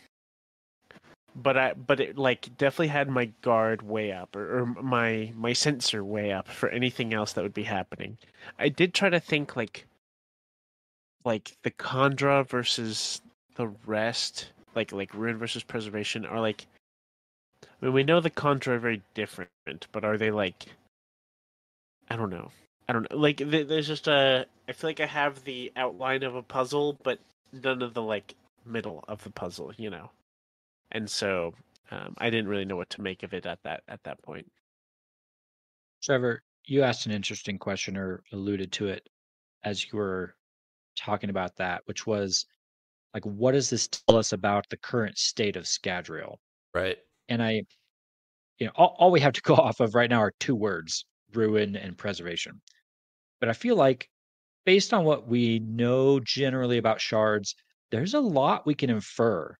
but 1.34 1.56
I 1.56 1.74
but 1.74 2.00
it 2.00 2.18
like 2.18 2.56
definitely 2.56 2.88
had 2.88 3.08
my 3.08 3.26
guard 3.42 3.82
way 3.82 4.12
up 4.12 4.34
or, 4.36 4.60
or 4.60 4.66
my 4.66 5.32
my 5.36 5.52
sensor 5.52 6.04
way 6.04 6.32
up 6.32 6.48
for 6.48 6.68
anything 6.68 7.12
else 7.14 7.32
that 7.32 7.42
would 7.42 7.54
be 7.54 7.64
happening. 7.64 8.18
I 8.58 8.68
did 8.68 8.94
try 8.94 9.10
to 9.10 9.20
think 9.20 9.56
like 9.56 9.86
like 11.26 11.56
the 11.64 11.72
Kandra 11.72 12.48
versus 12.48 13.20
the 13.56 13.66
rest, 13.84 14.52
like 14.74 14.92
like 14.92 15.12
ruin 15.12 15.36
versus 15.36 15.62
preservation, 15.62 16.24
are 16.24 16.40
like. 16.40 16.66
I 17.62 17.84
mean, 17.84 17.92
we 17.92 18.04
know 18.04 18.20
the 18.20 18.30
Kandra 18.30 18.68
are 18.68 18.78
very 18.78 19.02
different, 19.12 19.86
but 19.92 20.04
are 20.04 20.16
they 20.16 20.30
like? 20.30 20.66
I 22.08 22.16
don't 22.16 22.30
know. 22.30 22.50
I 22.88 22.92
don't 22.92 23.10
know. 23.10 23.18
Like, 23.18 23.38
there's 23.38 23.88
just 23.88 24.06
a. 24.06 24.46
I 24.68 24.72
feel 24.72 24.88
like 24.88 25.00
I 25.00 25.06
have 25.06 25.44
the 25.44 25.72
outline 25.76 26.22
of 26.22 26.36
a 26.36 26.42
puzzle, 26.42 26.98
but 27.02 27.18
none 27.52 27.82
of 27.82 27.92
the 27.92 28.02
like 28.02 28.34
middle 28.64 29.04
of 29.08 29.22
the 29.24 29.30
puzzle, 29.30 29.72
you 29.76 29.90
know. 29.90 30.10
And 30.92 31.10
so 31.10 31.54
um, 31.90 32.14
I 32.18 32.30
didn't 32.30 32.48
really 32.48 32.64
know 32.64 32.76
what 32.76 32.90
to 32.90 33.02
make 33.02 33.24
of 33.24 33.34
it 33.34 33.46
at 33.46 33.62
that 33.64 33.82
at 33.88 34.04
that 34.04 34.22
point. 34.22 34.50
Trevor, 36.02 36.42
you 36.64 36.82
asked 36.82 37.06
an 37.06 37.12
interesting 37.12 37.58
question 37.58 37.96
or 37.96 38.22
alluded 38.32 38.70
to 38.72 38.86
it 38.88 39.08
as 39.64 39.84
you 39.84 39.98
were 39.98 40.36
talking 40.96 41.30
about 41.30 41.56
that, 41.56 41.82
which 41.86 42.06
was 42.06 42.46
like, 43.14 43.24
what 43.24 43.52
does 43.52 43.70
this 43.70 43.88
tell 43.88 44.16
us 44.16 44.32
about 44.32 44.68
the 44.68 44.76
current 44.76 45.18
state 45.18 45.56
of 45.56 45.64
Scadrial? 45.64 46.36
Right. 46.74 46.98
And 47.28 47.42
I, 47.42 47.62
you 48.58 48.66
know, 48.66 48.72
all, 48.76 48.96
all 48.98 49.10
we 49.10 49.20
have 49.20 49.32
to 49.34 49.40
go 49.42 49.54
off 49.54 49.80
of 49.80 49.94
right 49.94 50.10
now 50.10 50.20
are 50.20 50.34
two 50.38 50.54
words: 50.54 51.06
ruin 51.34 51.76
and 51.76 51.96
preservation. 51.96 52.60
But 53.40 53.48
I 53.48 53.52
feel 53.52 53.76
like, 53.76 54.08
based 54.64 54.94
on 54.94 55.04
what 55.04 55.28
we 55.28 55.58
know 55.60 56.20
generally 56.20 56.78
about 56.78 57.00
shards, 57.00 57.54
there's 57.90 58.14
a 58.14 58.20
lot 58.20 58.66
we 58.66 58.74
can 58.74 58.90
infer 58.90 59.56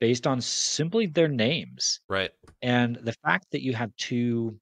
based 0.00 0.26
on 0.26 0.40
simply 0.40 1.06
their 1.06 1.28
names. 1.28 2.00
Right. 2.08 2.30
And 2.62 2.96
the 2.96 3.14
fact 3.24 3.46
that 3.52 3.62
you 3.62 3.72
have 3.74 3.94
two 3.96 4.58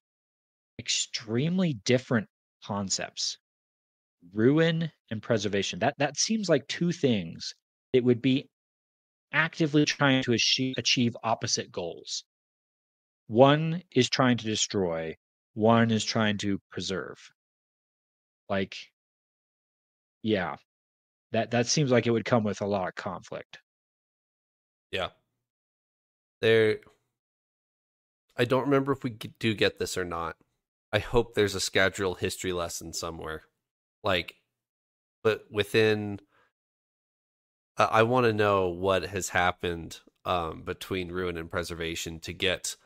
extremely 0.79 1.73
different 1.85 2.27
concepts 2.63 3.37
ruin 4.33 4.91
and 5.11 5.21
preservation 5.21 5.79
that 5.79 5.95
that 5.97 6.17
seems 6.17 6.49
like 6.49 6.67
two 6.67 6.91
things 6.91 7.53
that 7.93 8.03
would 8.03 8.21
be 8.21 8.49
actively 9.33 9.85
trying 9.85 10.23
to 10.23 10.33
achieve, 10.33 10.73
achieve 10.77 11.15
opposite 11.23 11.71
goals 11.71 12.23
one 13.27 13.81
is 13.91 14.09
trying 14.09 14.37
to 14.37 14.45
destroy 14.45 15.15
one 15.53 15.91
is 15.91 16.03
trying 16.03 16.37
to 16.37 16.59
preserve 16.71 17.17
like 18.49 18.75
yeah 20.21 20.55
that 21.31 21.51
that 21.51 21.67
seems 21.67 21.91
like 21.91 22.07
it 22.07 22.11
would 22.11 22.25
come 22.25 22.43
with 22.43 22.61
a 22.61 22.65
lot 22.65 22.87
of 22.87 22.95
conflict 22.95 23.59
Yeah. 24.91 25.09
There. 26.41 26.79
I 28.37 28.45
don't 28.45 28.63
remember 28.63 28.91
if 28.91 29.03
we 29.03 29.09
do 29.11 29.53
get 29.53 29.79
this 29.79 29.97
or 29.97 30.05
not. 30.05 30.37
I 30.93 30.99
hope 30.99 31.33
there's 31.33 31.55
a 31.55 31.59
Scadrial 31.59 32.17
history 32.17 32.53
lesson 32.53 32.93
somewhere. 32.93 33.43
Like, 34.05 34.35
but 35.23 35.45
within. 35.51 36.21
I, 37.77 37.83
I 37.85 38.03
want 38.03 38.25
to 38.25 38.33
know 38.33 38.69
what 38.69 39.07
has 39.07 39.29
happened 39.29 39.99
um, 40.23 40.61
between 40.61 41.11
ruin 41.11 41.37
and 41.37 41.51
preservation 41.51 42.19
to 42.21 42.31
get 42.33 42.77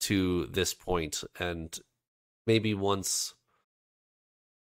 to 0.00 0.46
this 0.46 0.74
point, 0.74 1.22
and 1.38 1.78
maybe 2.46 2.74
once. 2.74 3.34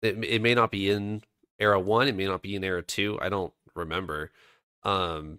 It 0.02 0.22
it 0.24 0.42
may 0.42 0.54
not 0.54 0.70
be 0.70 0.90
in 0.90 1.22
era 1.58 1.80
one. 1.80 2.08
It 2.08 2.16
may 2.16 2.26
not 2.26 2.42
be 2.42 2.54
in 2.54 2.64
era 2.64 2.82
two. 2.82 3.18
I 3.22 3.28
don't 3.30 3.54
remember. 3.74 4.32
Um, 4.82 5.38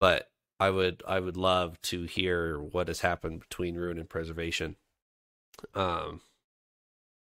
but 0.00 0.30
I 0.60 0.70
would 0.70 1.02
I 1.06 1.20
would 1.20 1.36
love 1.36 1.80
to 1.82 2.04
hear 2.04 2.58
what 2.58 2.88
has 2.88 3.00
happened 3.00 3.40
between 3.40 3.76
ruin 3.76 3.98
and 3.98 4.08
preservation. 4.08 4.76
Um, 5.74 6.20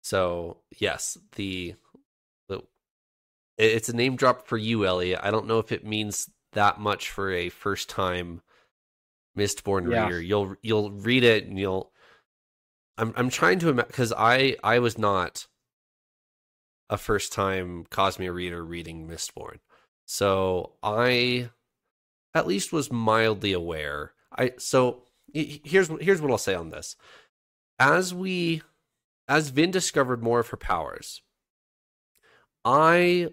so 0.06 0.58
yes, 0.78 1.18
the 1.34 1.74
the 2.48 2.62
it's 3.58 3.88
a 3.88 3.96
name 3.96 4.14
drop 4.14 4.46
for 4.46 4.56
you, 4.56 4.86
Elliot. 4.86 5.18
I 5.20 5.32
don't 5.32 5.48
know 5.48 5.58
if 5.58 5.72
it 5.72 5.84
means 5.84 6.30
that 6.52 6.78
much 6.78 7.10
for 7.10 7.32
a 7.32 7.48
first 7.48 7.90
time 7.90 8.40
Mistborn 9.36 9.90
Yeah. 9.90 10.04
reader. 10.04 10.22
You'll 10.22 10.54
you'll 10.62 10.92
read 10.92 11.24
it 11.24 11.46
and 11.46 11.58
you'll. 11.58 11.90
I'm 12.96 13.14
I'm 13.16 13.30
trying 13.30 13.58
to 13.58 13.68
imagine 13.70 13.88
because 13.88 14.12
I 14.16 14.56
I 14.62 14.78
was 14.78 14.96
not 14.96 15.48
a 16.88 16.96
first 16.96 17.32
time 17.32 17.84
Cosmere 17.90 18.32
reader 18.32 18.64
reading 18.64 19.08
Mistborn, 19.08 19.58
so 20.04 20.74
I 20.84 21.50
at 22.32 22.46
least 22.46 22.72
was 22.72 22.92
mildly 22.92 23.52
aware. 23.52 24.12
I 24.30 24.52
so 24.58 25.02
here's 25.34 25.88
here's 26.00 26.22
what 26.22 26.30
I'll 26.30 26.38
say 26.38 26.54
on 26.54 26.70
this. 26.70 26.94
As 27.80 28.14
we 28.14 28.62
as 29.28 29.48
Vin 29.50 29.70
discovered 29.70 30.22
more 30.22 30.40
of 30.40 30.48
her 30.48 30.56
powers, 30.56 31.22
I 32.64 33.28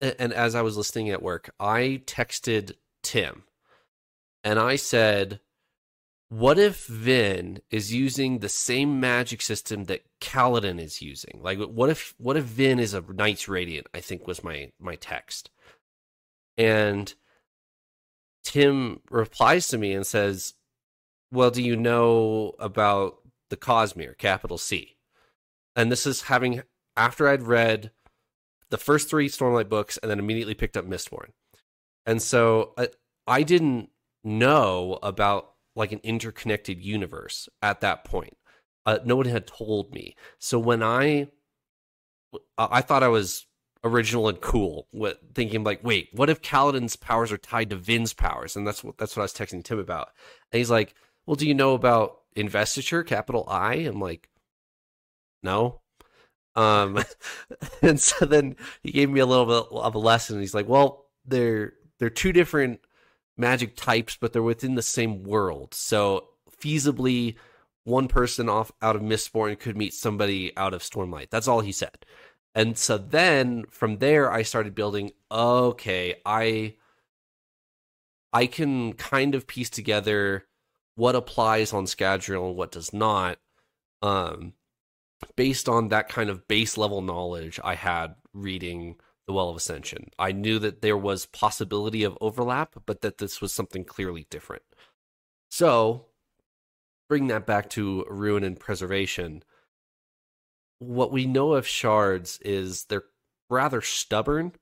and 0.00 0.32
as 0.32 0.54
I 0.54 0.62
was 0.62 0.76
listening 0.76 1.10
at 1.10 1.22
work, 1.22 1.50
I 1.58 2.02
texted 2.06 2.72
Tim 3.02 3.44
and 4.42 4.58
I 4.58 4.76
said, 4.76 5.40
what 6.28 6.58
if 6.58 6.86
Vin 6.86 7.60
is 7.70 7.94
using 7.94 8.38
the 8.38 8.48
same 8.48 8.98
magic 8.98 9.40
system 9.40 9.84
that 9.84 10.04
Kaladin 10.20 10.80
is 10.80 11.00
using? 11.00 11.40
Like 11.40 11.58
what 11.58 11.90
if 11.90 12.14
what 12.18 12.36
if 12.36 12.44
Vin 12.44 12.78
is 12.78 12.92
a 12.92 13.00
Knights 13.02 13.48
Radiant, 13.48 13.86
I 13.94 14.00
think 14.00 14.26
was 14.26 14.42
my 14.42 14.72
my 14.80 14.96
text. 14.96 15.50
And 16.56 17.12
Tim 18.42 19.00
replies 19.10 19.68
to 19.68 19.78
me 19.78 19.92
and 19.92 20.06
says, 20.06 20.54
Well, 21.30 21.50
do 21.50 21.62
you 21.62 21.76
know 21.76 22.54
about 22.58 23.18
the 23.50 23.56
Cosmere, 23.56 24.16
capital 24.16 24.58
C? 24.58 24.96
And 25.76 25.90
this 25.90 26.06
is 26.06 26.22
having, 26.22 26.62
after 26.96 27.28
I'd 27.28 27.42
read 27.42 27.90
the 28.70 28.78
first 28.78 29.08
three 29.10 29.28
Stormlight 29.28 29.68
books 29.68 29.98
and 29.98 30.10
then 30.10 30.18
immediately 30.18 30.54
picked 30.54 30.76
up 30.76 30.86
Mistborn. 30.86 31.30
And 32.06 32.20
so 32.20 32.72
I, 32.76 32.88
I 33.26 33.42
didn't 33.42 33.90
know 34.22 34.98
about 35.02 35.52
like 35.76 35.92
an 35.92 36.00
interconnected 36.02 36.80
universe 36.80 37.48
at 37.62 37.80
that 37.80 38.04
point. 38.04 38.36
Uh, 38.86 38.98
no 39.04 39.16
one 39.16 39.26
had 39.26 39.46
told 39.46 39.92
me. 39.92 40.14
So 40.38 40.58
when 40.58 40.82
I 40.82 41.28
I 42.58 42.80
thought 42.80 43.02
I 43.02 43.08
was 43.08 43.46
original 43.84 44.28
and 44.28 44.40
cool 44.40 44.88
with 44.92 45.18
thinking 45.34 45.62
like, 45.62 45.84
wait, 45.84 46.08
what 46.12 46.30
if 46.30 46.42
Kaladin's 46.42 46.96
powers 46.96 47.30
are 47.30 47.38
tied 47.38 47.70
to 47.70 47.76
Vin's 47.76 48.12
powers? 48.12 48.56
And 48.56 48.66
that's 48.66 48.82
what 48.82 48.98
that's 48.98 49.16
what 49.16 49.22
I 49.22 49.24
was 49.24 49.34
texting 49.34 49.64
Tim 49.64 49.78
about. 49.78 50.08
And 50.52 50.58
he's 50.58 50.70
like, 50.70 50.94
Well, 51.26 51.36
do 51.36 51.46
you 51.46 51.54
know 51.54 51.74
about 51.74 52.20
investiture, 52.36 53.02
capital 53.02 53.44
I? 53.48 53.74
I'm 53.74 54.00
like, 54.00 54.28
No. 55.42 55.80
Um 56.56 57.02
and 57.82 58.00
so 58.00 58.24
then 58.26 58.56
he 58.82 58.92
gave 58.92 59.10
me 59.10 59.20
a 59.20 59.26
little 59.26 59.46
bit 59.46 59.78
of 59.78 59.94
a 59.94 59.98
lesson. 59.98 60.40
He's 60.40 60.54
like, 60.54 60.68
Well, 60.68 61.06
they're 61.24 61.74
they're 61.98 62.10
two 62.10 62.32
different 62.32 62.80
magic 63.36 63.76
types, 63.76 64.16
but 64.20 64.32
they're 64.32 64.42
within 64.42 64.74
the 64.74 64.82
same 64.82 65.22
world. 65.24 65.74
So 65.74 66.28
feasibly 66.60 67.36
one 67.84 68.08
person 68.08 68.48
off 68.48 68.72
out 68.80 68.96
of 68.96 69.02
Mistborn 69.02 69.58
could 69.58 69.76
meet 69.76 69.94
somebody 69.94 70.56
out 70.56 70.74
of 70.74 70.82
Stormlight. 70.82 71.30
That's 71.30 71.48
all 71.48 71.60
he 71.60 71.72
said. 71.72 72.06
And 72.54 72.78
so 72.78 72.98
then 72.98 73.64
from 73.70 73.98
there 73.98 74.30
I 74.30 74.42
started 74.42 74.74
building 74.74 75.12
okay, 75.30 76.16
I 76.24 76.76
I 78.32 78.46
can 78.46 78.94
kind 78.94 79.34
of 79.34 79.46
piece 79.46 79.70
together 79.70 80.44
what 80.96 81.16
applies 81.16 81.72
on 81.72 81.86
Scadrial 81.86 82.48
and 82.48 82.56
what 82.56 82.72
does 82.72 82.92
not 82.92 83.38
um 84.02 84.52
based 85.36 85.68
on 85.68 85.88
that 85.88 86.08
kind 86.08 86.28
of 86.30 86.46
base 86.48 86.76
level 86.76 87.00
knowledge 87.02 87.58
I 87.64 87.74
had 87.74 88.14
reading 88.32 88.96
the 89.26 89.32
Well 89.32 89.48
of 89.48 89.56
Ascension. 89.56 90.10
I 90.18 90.32
knew 90.32 90.58
that 90.58 90.82
there 90.82 90.98
was 90.98 91.24
possibility 91.24 92.04
of 92.04 92.18
overlap, 92.20 92.74
but 92.84 93.00
that 93.00 93.16
this 93.18 93.40
was 93.40 93.52
something 93.52 93.84
clearly 93.84 94.26
different. 94.28 94.64
So, 95.50 96.06
bring 97.08 97.28
that 97.28 97.46
back 97.46 97.70
to 97.70 98.04
ruin 98.10 98.44
and 98.44 98.60
preservation 98.60 99.42
what 100.78 101.12
we 101.12 101.26
know 101.26 101.54
of 101.54 101.66
shards 101.66 102.38
is 102.44 102.84
they're 102.84 103.04
rather 103.48 103.80
stubborn 103.80 104.52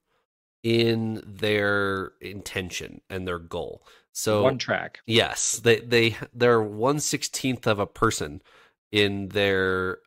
in 0.63 1.23
their 1.27 2.13
intention 2.21 3.01
and 3.11 3.27
their 3.27 3.39
goal. 3.39 3.85
So 4.13 4.43
one 4.43 4.59
track. 4.59 5.01
Yes, 5.07 5.59
they 5.59 5.81
they 5.81 6.17
they're 6.35 6.63
one 6.63 7.01
sixteenth 7.01 7.67
of 7.67 7.79
a 7.79 7.87
person 7.87 8.43
in 8.91 9.29
their 9.29 9.99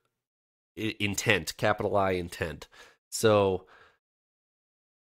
intent, 0.75 1.57
capital 1.57 1.97
I 1.97 2.11
intent. 2.11 2.67
So 3.09 3.65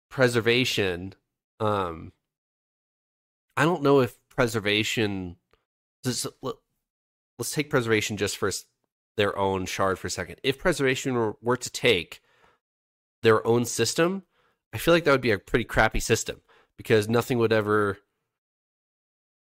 preservation, 0.10 1.16
um, 1.60 2.14
I 3.58 3.66
don't 3.66 3.84
know 3.84 4.00
if 4.00 4.18
preservation. 4.30 5.36
Let's 6.06 7.52
take 7.52 7.70
preservation 7.70 8.18
just 8.18 8.38
for 8.38 8.52
their 9.18 9.38
own 9.38 9.66
shard 9.66 10.00
for 10.00 10.08
a 10.08 10.12
second. 10.12 10.40
If 10.44 10.60
preservation 10.60 11.14
were, 11.14 11.36
were 11.42 11.58
to 11.58 11.70
take 11.70 12.22
their 13.22 13.46
own 13.46 13.66
system, 13.66 14.24
I 14.74 14.78
feel 14.78 14.94
like 14.94 15.04
that 15.06 15.12
would 15.12 15.22
be 15.22 15.32
a 15.32 15.40
pretty 15.40 15.66
crappy 15.66 16.00
system 16.00 16.42
because 16.78 17.10
nothing 17.10 17.38
would 17.38 17.54
ever 17.54 17.98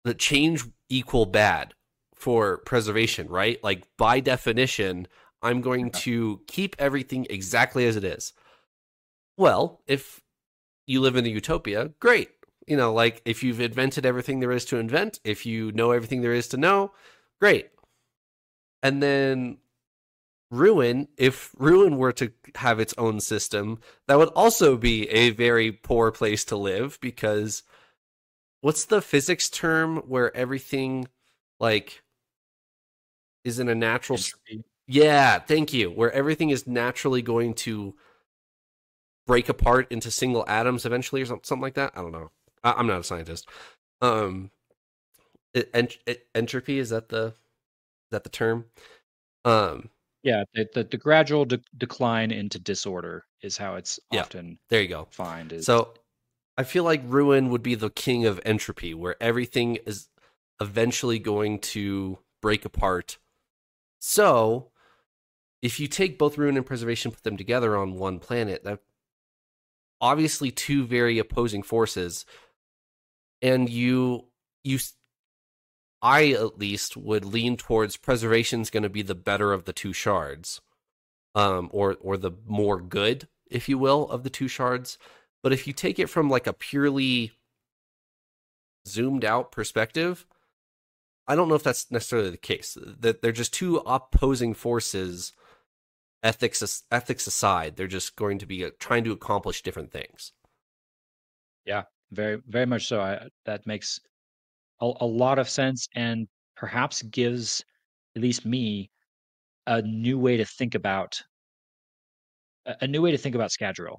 the 0.04 0.14
change 0.14 0.66
equal 0.90 1.26
bad 1.26 1.74
for 2.16 2.58
preservation, 2.60 3.28
right? 3.28 3.64
Like 3.64 3.88
by 3.98 4.20
definition, 4.20 5.08
I'm 5.42 5.62
going 5.62 5.92
to 5.92 6.42
keep 6.48 6.76
everything 6.78 7.28
exactly 7.30 7.86
as 7.86 7.96
it 7.96 8.04
is. 8.04 8.34
Well, 9.38 9.82
if 9.88 10.22
you 10.86 11.02
live 11.02 11.16
in 11.16 11.26
a 11.26 11.30
utopia, 11.30 11.92
great. 12.00 12.30
You 12.68 12.78
know, 12.78 12.94
like 12.94 13.22
if 13.26 13.44
you've 13.44 13.60
invented 13.60 14.06
everything 14.06 14.40
there 14.40 14.52
is 14.52 14.66
to 14.66 14.78
invent, 14.78 15.20
if 15.24 15.46
you 15.46 15.72
know 15.72 15.92
everything 15.92 16.22
there 16.22 16.34
is 16.34 16.48
to 16.50 16.58
know, 16.58 16.92
great. 17.40 17.70
And 18.84 19.02
then 19.02 19.58
Ruin, 20.52 21.08
if 21.18 21.56
Ruin 21.58 21.98
were 21.98 22.12
to 22.14 22.32
have 22.56 22.80
its 22.80 22.94
own 22.98 23.20
system, 23.20 23.80
that 24.08 24.18
would 24.18 24.30
also 24.30 24.78
be 24.78 25.10
a 25.10 25.32
very 25.32 25.72
poor 25.72 26.12
place 26.12 26.44
to 26.46 26.58
live 26.58 27.00
because 27.02 27.64
what's 28.62 28.86
the 28.86 29.02
physics 29.02 29.50
term 29.50 29.98
where 30.08 30.36
everything 30.36 31.08
like 31.60 32.02
is 33.44 33.60
in 33.60 33.70
a 33.70 33.76
natural 33.76 34.18
Entropy. 34.18 34.64
Yeah, 34.88 35.40
thank 35.40 35.74
you. 35.74 35.90
Where 35.90 36.12
everything 36.12 36.50
is 36.50 36.68
naturally 36.68 37.22
going 37.22 37.54
to 37.56 37.96
break 39.28 39.50
apart 39.50 39.92
into 39.92 40.12
single 40.12 40.44
atoms 40.48 40.86
eventually 40.86 41.22
or 41.22 41.26
something 41.26 41.62
like 41.62 41.76
that. 41.76 41.94
I 41.96 42.02
don't 42.02 42.12
know. 42.12 42.32
I, 42.64 42.80
am 42.80 42.88
not 42.88 43.00
a 43.00 43.04
scientist. 43.04 43.48
Um 44.02 44.52
ent- 45.74 45.98
entropy 46.36 46.80
is 46.80 46.90
that 46.90 47.10
the 47.10 47.28
is 47.28 48.12
that 48.12 48.24
the 48.24 48.30
term? 48.30 48.66
Um, 49.46 49.90
yeah, 50.24 50.44
the 50.54 50.68
the, 50.74 50.84
the 50.84 50.98
gradual 50.98 51.46
de- 51.46 51.62
decline 51.78 52.32
into 52.32 52.60
disorder 52.60 53.26
is 53.42 53.58
how 53.58 53.76
it's 53.76 54.00
yeah, 54.12 54.22
often 54.22 54.60
there 54.70 54.82
you 54.82 54.88
go. 54.88 55.08
Find 55.12 55.52
is... 55.52 55.66
so. 55.66 55.94
I 56.62 56.64
feel 56.64 56.84
like 56.84 57.02
ruin 57.08 57.50
would 57.50 57.64
be 57.64 57.74
the 57.74 57.90
king 57.90 58.28
of 58.28 58.40
entropy, 58.46 58.94
where 58.94 59.16
everything 59.20 59.78
is 59.88 60.10
eventually 60.60 61.18
going 61.18 61.58
to 61.58 62.20
break 62.40 62.66
apart. 62.66 63.18
So, 63.98 64.70
if 65.64 65.80
you 65.80 65.88
take 65.88 66.20
both 66.20 66.38
ruin 66.38 66.58
and 66.58 66.66
preservation, 66.66 67.10
put 67.10 67.24
them 67.24 67.36
together 67.36 67.76
on 67.76 67.96
one 67.96 68.20
planet, 68.20 68.64
that 68.64 68.78
obviously 70.00 70.52
two 70.52 70.86
very 70.86 71.18
opposing 71.18 71.64
forces, 71.64 72.28
and 73.42 73.68
you 73.68 74.26
you 74.64 74.78
I 76.00 76.28
at 76.28 76.60
least 76.60 76.96
would 76.96 77.26
lean 77.26 77.58
towards 77.58 77.98
preservation 77.98 78.62
is 78.62 78.70
going 78.70 78.84
to 78.84 78.90
be 78.90 79.02
the 79.02 79.16
better 79.16 79.52
of 79.52 79.66
the 79.66 79.74
two 79.74 79.94
shards, 79.94 80.62
um, 81.34 81.72
or 81.74 81.98
or 82.02 82.18
the 82.18 82.34
more 82.46 82.80
good, 82.80 83.28
if 83.50 83.68
you 83.68 83.80
will, 83.80 84.08
of 84.12 84.22
the 84.22 84.30
two 84.30 84.48
shards. 84.48 85.00
But 85.44 85.54
if 85.54 85.66
you 85.66 85.74
take 85.74 86.00
it 86.00 86.10
from 86.10 86.30
like 86.30 86.48
a 86.48 86.54
purely 86.54 87.32
zoomed 88.88 89.26
out 89.26 89.52
perspective, 89.52 90.26
I 91.28 91.36
don't 91.36 91.50
know 91.50 91.56
if 91.56 91.64
that's 91.64 91.90
necessarily 91.92 92.30
the 92.30 92.38
case. 92.38 92.78
That 92.82 93.22
they're 93.22 93.32
just 93.32 93.54
two 93.54 93.78
opposing 93.78 94.54
forces. 94.54 95.34
Ethics 96.24 96.84
ethics 96.92 97.26
aside, 97.26 97.76
they're 97.76 97.88
just 97.88 98.16
going 98.16 98.38
to 98.38 98.46
be 98.46 98.64
uh, 98.64 98.70
trying 98.80 99.04
to 99.06 99.12
accomplish 99.12 99.64
different 99.64 99.92
things. 99.92 100.34
Yeah, 101.66 101.84
very 102.12 102.40
very 102.48 102.68
much 102.68 102.88
so. 102.88 103.02
I, 103.02 103.28
that 103.46 103.66
makes 103.66 104.00
a, 104.82 104.92
a 105.00 105.06
lot 105.06 105.40
of 105.40 105.50
sense 105.50 105.88
and 105.96 106.28
perhaps 106.56 107.02
gives 107.02 107.64
at 108.16 108.22
least 108.22 108.46
me 108.46 108.92
a 109.66 109.82
new 109.82 110.20
way 110.20 110.38
to 110.38 110.46
think 110.46 110.76
about 110.76 111.20
a 112.68 112.86
new 112.86 113.02
way 113.02 113.10
to 113.10 113.18
think 113.18 113.34
about 113.34 113.50
Scadrial, 113.50 113.98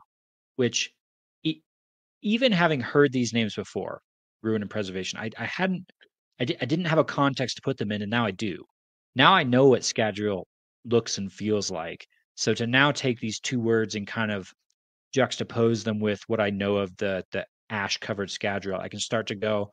which 0.55 0.93
even 2.23 2.53
having 2.53 2.81
heard 2.81 3.13
these 3.13 3.33
names 3.33 3.55
before, 3.55 4.01
ruin 4.43 4.63
and 4.63 4.71
preservation, 4.71 5.19
I, 5.19 5.31
I 5.39 5.45
hadn't, 5.45 5.91
I, 6.41 6.45
di- 6.45 6.57
I 6.61 6.65
didn't 6.65 6.87
have 6.87 6.99
a 6.99 7.05
context 7.05 7.57
to 7.57 7.63
put 7.63 7.77
them 7.79 7.93
in, 7.93 8.03
and 8.03 8.11
now 8.11 8.25
I 8.25 8.31
do. 8.31 8.65
Now 9.15 9.35
I 9.35 9.43
know 9.43 9.69
what 9.69 9.83
Scadrial 9.83 10.45
looks 10.85 11.19
and 11.19 11.33
feels 11.33 11.71
like. 11.71 12.07
So 12.35 12.55
to 12.55 12.67
now 12.67 12.93
take 12.93 13.21
these 13.21 13.41
two 13.41 13.61
words 13.61 13.95
and 13.95 14.07
kind 14.07 14.33
of 14.33 14.51
juxtapose 15.15 15.85
them 15.85 16.01
with 16.01 16.23
what 16.29 16.41
I 16.41 16.51
know 16.51 16.77
of 16.77 16.97
the 16.97 17.25
the 17.33 17.47
ash 17.71 17.99
covered 17.99 18.29
Scadrial, 18.29 18.81
I 18.81 18.89
can 18.89 19.01
start 19.01 19.27
to 19.29 19.35
go, 19.35 19.71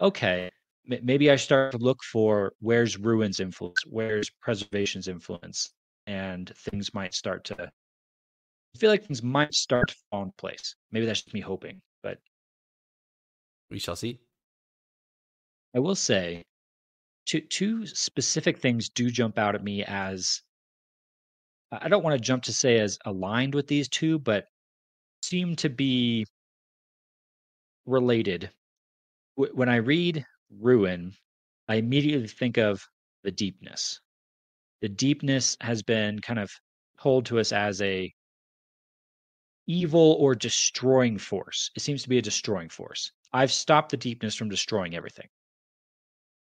okay, 0.00 0.50
maybe 0.86 1.30
I 1.30 1.36
start 1.36 1.72
to 1.72 1.78
look 1.78 2.02
for 2.02 2.52
where's 2.60 2.98
ruins 2.98 3.40
influence, 3.40 3.82
where's 3.86 4.30
preservation's 4.42 5.08
influence, 5.08 5.72
and 6.06 6.52
things 6.56 6.92
might 6.94 7.14
start 7.14 7.44
to. 7.44 7.70
I 8.74 8.78
feel 8.78 8.90
like 8.90 9.04
things 9.04 9.22
might 9.22 9.54
start 9.54 9.88
to 9.88 9.96
fall 10.10 10.24
in 10.24 10.32
place. 10.38 10.74
Maybe 10.90 11.06
that's 11.06 11.22
just 11.22 11.34
me 11.34 11.40
hoping, 11.40 11.80
but 12.02 12.18
we 13.70 13.78
shall 13.78 13.96
see. 13.96 14.20
I 15.74 15.80
will 15.80 15.94
say, 15.94 16.44
two 17.26 17.40
two 17.40 17.86
specific 17.86 18.58
things 18.58 18.88
do 18.88 19.10
jump 19.10 19.38
out 19.38 19.54
at 19.54 19.64
me 19.64 19.84
as. 19.84 20.42
I 21.72 21.88
don't 21.88 22.04
want 22.04 22.14
to 22.14 22.24
jump 22.24 22.44
to 22.44 22.52
say 22.52 22.78
as 22.78 22.98
aligned 23.04 23.54
with 23.54 23.66
these 23.66 23.88
two, 23.88 24.18
but 24.18 24.46
seem 25.22 25.56
to 25.56 25.68
be 25.68 26.24
related 27.86 28.50
when 29.36 29.68
I 29.68 29.76
read 29.76 30.24
Ruin, 30.50 31.12
I 31.68 31.76
immediately 31.76 32.28
think 32.28 32.56
of 32.56 32.86
the 33.22 33.30
deepness. 33.30 34.00
The 34.80 34.88
deepness 34.88 35.56
has 35.60 35.82
been 35.82 36.20
kind 36.20 36.38
of 36.38 36.50
told 37.00 37.26
to 37.26 37.38
us 37.40 37.52
as 37.52 37.80
a 37.82 38.12
evil 39.66 40.16
or 40.20 40.34
destroying 40.34 41.18
force. 41.18 41.70
It 41.76 41.80
seems 41.80 42.02
to 42.02 42.08
be 42.08 42.18
a 42.18 42.22
destroying 42.22 42.68
force. 42.68 43.12
I've 43.32 43.52
stopped 43.52 43.90
the 43.90 43.96
deepness 43.96 44.34
from 44.34 44.48
destroying 44.48 44.94
everything, 44.94 45.28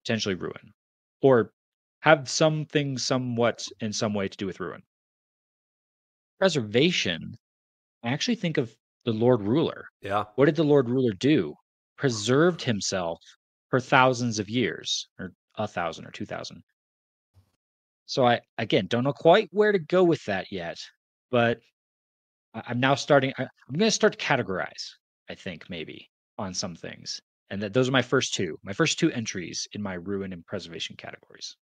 potentially 0.05 0.35
ruin, 0.35 0.73
or 1.21 1.53
have 2.01 2.29
something 2.29 2.97
somewhat 2.97 3.67
in 3.81 3.93
some 3.93 4.15
way 4.15 4.29
to 4.29 4.37
do 4.37 4.47
with 4.47 4.61
ruin. 4.61 4.83
Preservation, 6.39 7.37
I 8.03 8.11
actually 8.11 8.37
think 8.37 8.57
of 8.57 8.75
the 9.05 9.13
Lord 9.13 9.43
Ruler. 9.43 9.87
Yeah. 10.01 10.25
What 10.37 10.47
did 10.47 10.57
the 10.57 10.65
Lord 10.65 10.89
Ruler 10.89 11.13
do? 11.13 11.55
preserved 11.99 12.63
himself 12.63 13.21
for 13.69 13.81
thousands 13.81 14.39
of 14.39 14.49
years, 14.49 15.09
or 15.19 15.33
a 15.57 15.67
thousand 15.67 16.07
or 16.07 16.11
two 16.13 16.25
thousand. 16.25 16.63
So 18.07 18.25
I 18.25 18.41
again 18.57 18.87
don't 18.87 19.05
know 19.05 19.13
quite 19.13 19.49
where 19.51 19.73
to 19.73 19.79
go 19.79 20.05
with 20.05 20.25
that 20.25 20.47
yet, 20.51 20.79
but 21.31 21.59
I'm 22.55 22.81
now 22.81 22.95
starting. 22.95 23.33
I, 23.39 23.43
I'm 23.43 23.75
going 23.75 23.89
to 23.89 23.91
start 23.91 24.19
to 24.19 24.25
categorize. 24.25 24.91
I 25.31 25.35
think 25.35 25.69
maybe 25.69 26.09
on 26.39 26.55
some 26.55 26.75
things, 26.75 27.21
and 27.51 27.61
that 27.63 27.75
those 27.75 27.89
are 27.89 27.93
my 27.93 28.03
first 28.03 28.35
two. 28.35 28.59
My 28.63 28.73
first 28.73 28.99
two 28.99 29.11
entries 29.13 29.67
in 29.73 29.83
my 29.83 29.95
ruin 29.95 30.33
and 30.33 30.45
preservation 30.47 30.97
categories. 30.97 31.57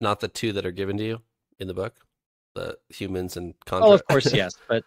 Not 0.00 0.20
the 0.20 0.28
two 0.28 0.52
that 0.52 0.66
are 0.66 0.72
given 0.72 0.96
to 0.98 1.04
you 1.04 1.18
in 1.60 1.68
the 1.68 1.74
book, 1.74 1.94
the 2.54 2.76
humans 2.90 3.36
and. 3.36 3.54
Oh, 3.70 3.92
of 3.92 4.04
course, 4.06 4.32
yes, 4.34 4.54
but 4.68 4.84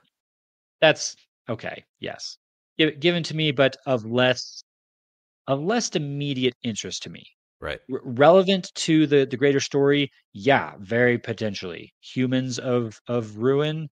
that's 0.81 1.15
okay. 1.49 1.83
Yes, 1.99 2.37
Gi- 2.79 2.97
given 2.97 3.23
to 3.23 3.35
me, 3.35 3.51
but 3.51 3.77
of 3.85 4.05
less 4.05 4.63
of 5.47 5.61
less 5.63 5.89
immediate 5.89 6.53
interest 6.63 7.03
to 7.03 7.09
me. 7.09 7.23
right. 7.59 7.79
R- 7.91 8.01
relevant 8.03 8.71
to 8.75 9.07
the 9.07 9.25
the 9.25 9.37
greater 9.37 9.59
story, 9.59 10.11
yeah, 10.33 10.73
very 10.79 11.17
potentially. 11.17 11.93
Humans 12.01 12.59
of 12.59 12.99
of 13.07 13.37
ruin, 13.37 13.89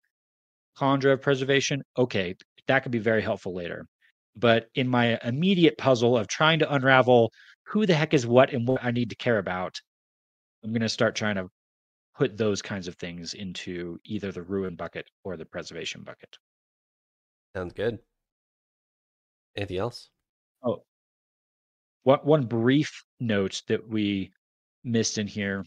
Of 0.81 1.23
preservation, 1.23 1.83
okay, 1.97 2.35
that 2.67 2.83
could 2.83 2.93
be 2.93 2.99
very 2.99 3.23
helpful 3.23 3.55
later. 3.55 3.87
But 4.35 4.69
in 4.75 4.89
my 4.89 5.19
immediate 5.23 5.79
puzzle 5.79 6.17
of 6.17 6.27
trying 6.27 6.59
to 6.61 6.73
unravel 6.73 7.33
who 7.67 7.87
the 7.87 7.95
heck 7.95 8.15
is 8.15 8.27
what 8.27 8.53
and 8.53 8.67
what 8.67 8.83
I 8.83 8.91
need 8.91 9.11
to 9.11 9.17
care 9.17 9.39
about, 9.39 9.81
I'm 10.65 10.73
going 10.73 10.81
to 10.83 10.89
start 10.89 11.15
trying 11.15 11.37
to 11.37 11.49
put 12.17 12.37
those 12.37 12.63
kinds 12.63 12.89
of 12.89 12.97
things 12.97 13.35
into 13.35 13.99
either 14.05 14.33
the 14.33 14.43
ruin 14.43 14.75
bucket 14.75 15.07
or 15.25 15.37
the 15.37 15.45
preservation 15.45 16.03
bucket. 16.03 16.37
Sounds 17.55 17.73
good. 17.73 17.99
Anything 19.57 19.79
else? 19.79 20.09
Oh, 20.63 20.85
one 22.05 22.21
one 22.21 22.47
brief 22.47 23.05
note 23.21 23.63
that 23.69 23.87
we 23.87 24.33
missed 24.85 25.19
in 25.19 25.27
here. 25.27 25.65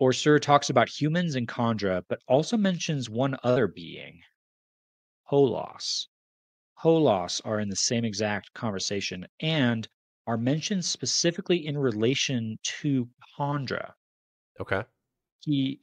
OreSeur 0.00 0.40
talks 0.40 0.70
about 0.70 0.88
humans 0.88 1.34
and 1.34 1.46
kandra, 1.46 2.02
but 2.08 2.20
also 2.26 2.56
mentions 2.56 3.10
one 3.10 3.36
other 3.44 3.66
being, 3.66 4.22
koloss. 5.30 6.06
koloss 6.82 7.40
are 7.44 7.60
in 7.60 7.68
the 7.68 7.76
same 7.76 8.04
exact 8.04 8.52
conversation 8.54 9.26
and 9.40 9.86
are 10.26 10.38
mentioned 10.38 10.84
specifically 10.84 11.66
in 11.66 11.76
relation 11.76 12.58
to 12.62 13.08
kandra. 13.38 13.92
Okay. 14.58 14.82
He 15.40 15.80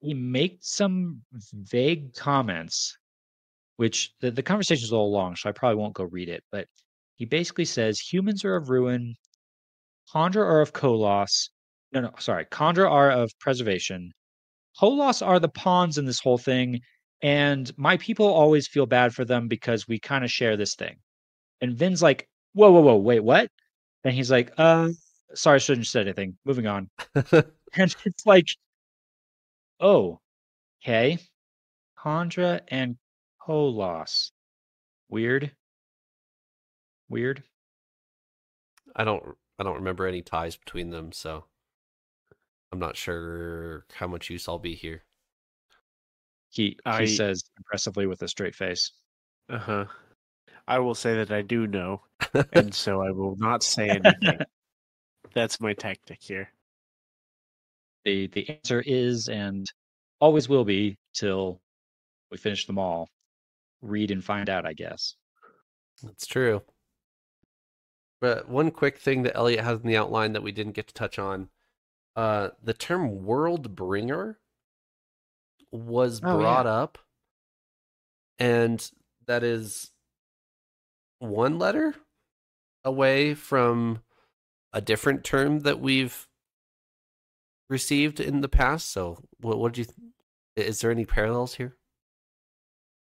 he 0.00 0.14
makes 0.14 0.70
some 0.74 1.22
vague 1.52 2.14
comments, 2.14 2.96
which 3.76 4.14
the, 4.20 4.30
the 4.30 4.42
conversation 4.42 4.84
is 4.84 4.90
a 4.90 4.94
little 4.94 5.12
long, 5.12 5.34
so 5.34 5.48
I 5.48 5.52
probably 5.52 5.76
won't 5.76 5.94
go 5.94 6.04
read 6.04 6.28
it, 6.28 6.44
but 6.52 6.68
he 7.16 7.24
basically 7.24 7.64
says 7.64 7.98
humans 7.98 8.44
are 8.44 8.56
of 8.56 8.70
ruin, 8.70 9.14
kandra 10.14 10.42
are 10.42 10.60
of 10.60 10.72
koloss. 10.72 11.48
No, 11.94 12.00
no, 12.00 12.12
sorry. 12.18 12.44
kandra 12.46 12.90
are 12.90 13.10
of 13.10 13.30
preservation. 13.38 14.12
koloss 14.80 15.24
are 15.26 15.38
the 15.40 15.48
pawns 15.48 15.96
in 15.98 16.04
this 16.06 16.20
whole 16.20 16.38
thing, 16.38 16.80
and 17.22 17.70
my 17.78 17.96
people 17.98 18.26
always 18.26 18.68
feel 18.68 18.86
bad 18.86 19.14
for 19.14 19.24
them 19.24 19.48
because 19.48 19.88
we 19.88 19.98
kind 20.00 20.24
of 20.24 20.30
share 20.30 20.56
this 20.56 20.74
thing. 20.74 20.96
And 21.60 21.74
Vin's 21.76 22.02
like, 22.02 22.28
whoa, 22.52 22.70
whoa, 22.72 22.80
whoa, 22.80 22.96
wait, 22.96 23.20
what? 23.20 23.48
And 24.04 24.14
he's 24.14 24.30
like, 24.30 24.52
uh, 24.58 24.90
sorry, 25.34 25.56
I 25.56 25.58
shouldn't 25.58 25.86
have 25.86 25.90
said 25.90 26.06
anything. 26.06 26.36
Moving 26.44 26.66
on. 26.66 26.90
And 27.76 27.92
it's 28.04 28.24
like, 28.24 28.46
oh, 29.80 30.20
okay. 30.82 31.18
kandra 31.98 32.60
and 32.68 32.96
koloss. 33.40 34.30
Weird. 35.08 35.50
Weird. 37.08 37.42
I 38.94 39.04
don't 39.04 39.24
I 39.58 39.64
don't 39.64 39.76
remember 39.76 40.06
any 40.06 40.22
ties 40.22 40.56
between 40.56 40.90
them, 40.90 41.10
so 41.12 41.46
I'm 42.74 42.80
not 42.80 42.96
sure 42.96 43.84
how 43.94 44.08
much 44.08 44.30
use 44.30 44.48
I'll 44.48 44.58
be 44.58 44.74
here. 44.74 45.04
He 46.50 46.64
he 46.64 46.76
I- 46.84 47.04
says 47.04 47.44
impressively 47.56 48.06
with 48.06 48.20
a 48.22 48.26
straight 48.26 48.56
face. 48.56 48.90
Uh 49.48 49.58
huh. 49.58 49.84
I 50.66 50.80
will 50.80 50.96
say 50.96 51.14
that 51.18 51.30
I 51.30 51.42
do 51.42 51.68
know, 51.68 52.02
and 52.52 52.74
so 52.74 53.00
I 53.00 53.12
will 53.12 53.36
not 53.36 53.62
say 53.62 53.90
anything. 53.90 54.40
That's 55.34 55.60
my 55.60 55.72
tactic 55.72 56.18
here. 56.20 56.50
The 58.04 58.26
the 58.26 58.50
answer 58.50 58.82
is 58.84 59.28
and 59.28 59.70
always 60.18 60.48
will 60.48 60.64
be 60.64 60.98
till 61.12 61.60
we 62.32 62.38
finish 62.38 62.66
them 62.66 62.80
all. 62.80 63.08
Read 63.82 64.10
and 64.10 64.24
find 64.24 64.50
out, 64.50 64.66
I 64.66 64.72
guess. 64.72 65.14
That's 66.02 66.26
true. 66.26 66.60
But 68.20 68.48
one 68.48 68.72
quick 68.72 68.98
thing 68.98 69.22
that 69.22 69.36
Elliot 69.36 69.62
has 69.62 69.78
in 69.78 69.86
the 69.86 69.96
outline 69.96 70.32
that 70.32 70.42
we 70.42 70.50
didn't 70.50 70.72
get 70.72 70.88
to 70.88 70.94
touch 70.94 71.20
on. 71.20 71.50
Uh 72.16 72.50
the 72.62 72.74
term 72.74 73.24
world 73.24 73.74
bringer 73.74 74.38
was 75.72 76.20
Oh, 76.22 76.38
yeah. 76.38 76.38
brought 76.38 76.66
up 76.66 76.98
and 78.38 78.90
that 79.26 79.42
is 79.42 79.90
one 81.18 81.58
letter 81.58 81.94
away 82.84 83.34
from 83.34 84.02
a 84.72 84.80
different 84.80 85.24
term 85.24 85.60
that 85.60 85.80
we've 85.80 86.28
received 87.68 88.20
in 88.20 88.40
the 88.40 88.48
past. 88.48 88.90
So 88.90 89.18
what 89.40 89.58
what 89.58 89.72
did 89.74 89.86
you 89.86 89.92
th- 90.56 90.68
is 90.68 90.80
there 90.80 90.90
any 90.90 91.04
parallels 91.04 91.54
here? 91.54 91.76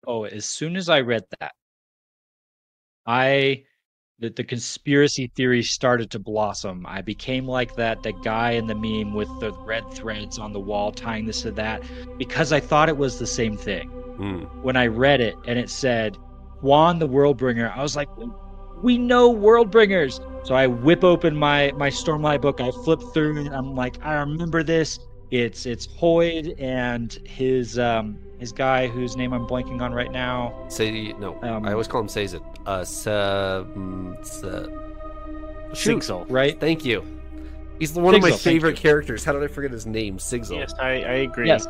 Oh, 0.06 0.24
as 0.24 0.44
soon 0.46 0.76
as 0.76 0.88
I 0.88 1.00
read 1.00 1.24
that, 1.40 1.54
I 3.06 3.64
the, 4.20 4.30
the 4.30 4.44
conspiracy 4.44 5.30
theory 5.34 5.62
started 5.62 6.10
to 6.10 6.18
blossom. 6.18 6.84
I 6.86 7.02
became 7.02 7.46
like 7.46 7.76
that 7.76 8.02
that 8.02 8.22
guy 8.22 8.52
in 8.52 8.66
the 8.66 8.74
meme 8.74 9.14
with 9.14 9.28
the 9.40 9.52
red 9.52 9.88
threads 9.92 10.38
on 10.38 10.52
the 10.52 10.60
wall 10.60 10.90
tying 10.90 11.26
this 11.26 11.42
to 11.42 11.52
that 11.52 11.82
because 12.18 12.52
I 12.52 12.60
thought 12.60 12.88
it 12.88 12.96
was 12.96 13.18
the 13.18 13.26
same 13.26 13.56
thing. 13.56 13.88
Hmm. 13.88 14.40
When 14.62 14.76
I 14.76 14.88
read 14.88 15.20
it 15.20 15.36
and 15.46 15.58
it 15.58 15.70
said 15.70 16.18
Kwaan 16.60 16.98
the 16.98 17.08
Worldbringer, 17.08 17.76
I 17.76 17.82
was 17.82 17.94
like, 17.94 18.08
we 18.82 18.98
know 18.98 19.32
Worldbringers. 19.32 20.20
So 20.44 20.54
I 20.54 20.66
whip 20.66 21.04
open 21.04 21.36
my 21.36 21.72
my 21.76 21.90
Stormlight 21.90 22.40
book, 22.40 22.60
I 22.60 22.72
flip 22.72 23.00
through 23.14 23.38
and 23.38 23.54
I'm 23.54 23.76
like, 23.76 24.04
I 24.04 24.14
remember 24.14 24.64
this. 24.64 24.98
It's 25.30 25.66
it's 25.66 25.86
Hoid 25.86 26.60
and 26.60 27.12
his 27.24 27.78
um 27.78 28.18
his 28.38 28.52
guy 28.52 28.86
whose 28.86 29.16
name 29.16 29.32
I'm 29.32 29.46
blanking 29.46 29.80
on 29.80 29.92
right 29.92 30.10
now. 30.10 30.66
Say 30.68 31.12
no. 31.14 31.38
Um, 31.42 31.66
I 31.66 31.72
always 31.72 31.88
call 31.88 32.00
him 32.00 32.08
Sazed. 32.08 32.40
Uh, 32.66 32.84
sa, 32.84 33.64
mm, 33.64 34.24
sa, 34.24 34.64
shoot. 35.74 36.02
Sigzil. 36.02 36.24
Right? 36.28 36.58
Thank 36.58 36.84
you. 36.84 37.04
He's 37.78 37.92
one 37.92 38.14
of 38.14 38.22
my 38.22 38.32
favorite 38.32 38.76
characters. 38.76 39.24
How 39.24 39.32
did 39.32 39.42
I 39.42 39.48
forget 39.48 39.70
his 39.70 39.86
name? 39.86 40.18
Sigzil. 40.18 40.58
Yes, 40.58 40.74
I, 40.80 40.88
I 40.88 41.14
agree. 41.26 41.46
Yes. 41.46 41.66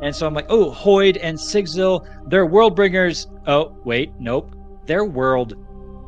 And 0.00 0.14
so 0.14 0.26
I'm 0.26 0.34
like, 0.34 0.46
oh, 0.48 0.70
Hoid 0.70 1.18
and 1.20 1.36
Sigzil, 1.36 2.06
they're 2.28 2.46
world 2.46 2.76
bringers. 2.76 3.26
Oh, 3.46 3.76
wait, 3.84 4.12
nope. 4.20 4.54
They're 4.86 5.04
world 5.04 5.54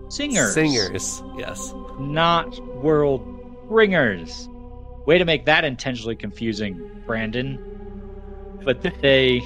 singers. 0.09 0.55
Singers. 0.55 1.23
Yes. 1.36 1.74
Not 1.98 2.59
world 2.77 3.69
bringers. 3.69 4.48
Way 5.06 5.18
to 5.18 5.24
make 5.24 5.47
that 5.47 5.64
intentionally 5.64 6.16
confusing, 6.16 6.85
Brandon. 7.06 7.59
But 8.64 8.82
they 9.02 9.43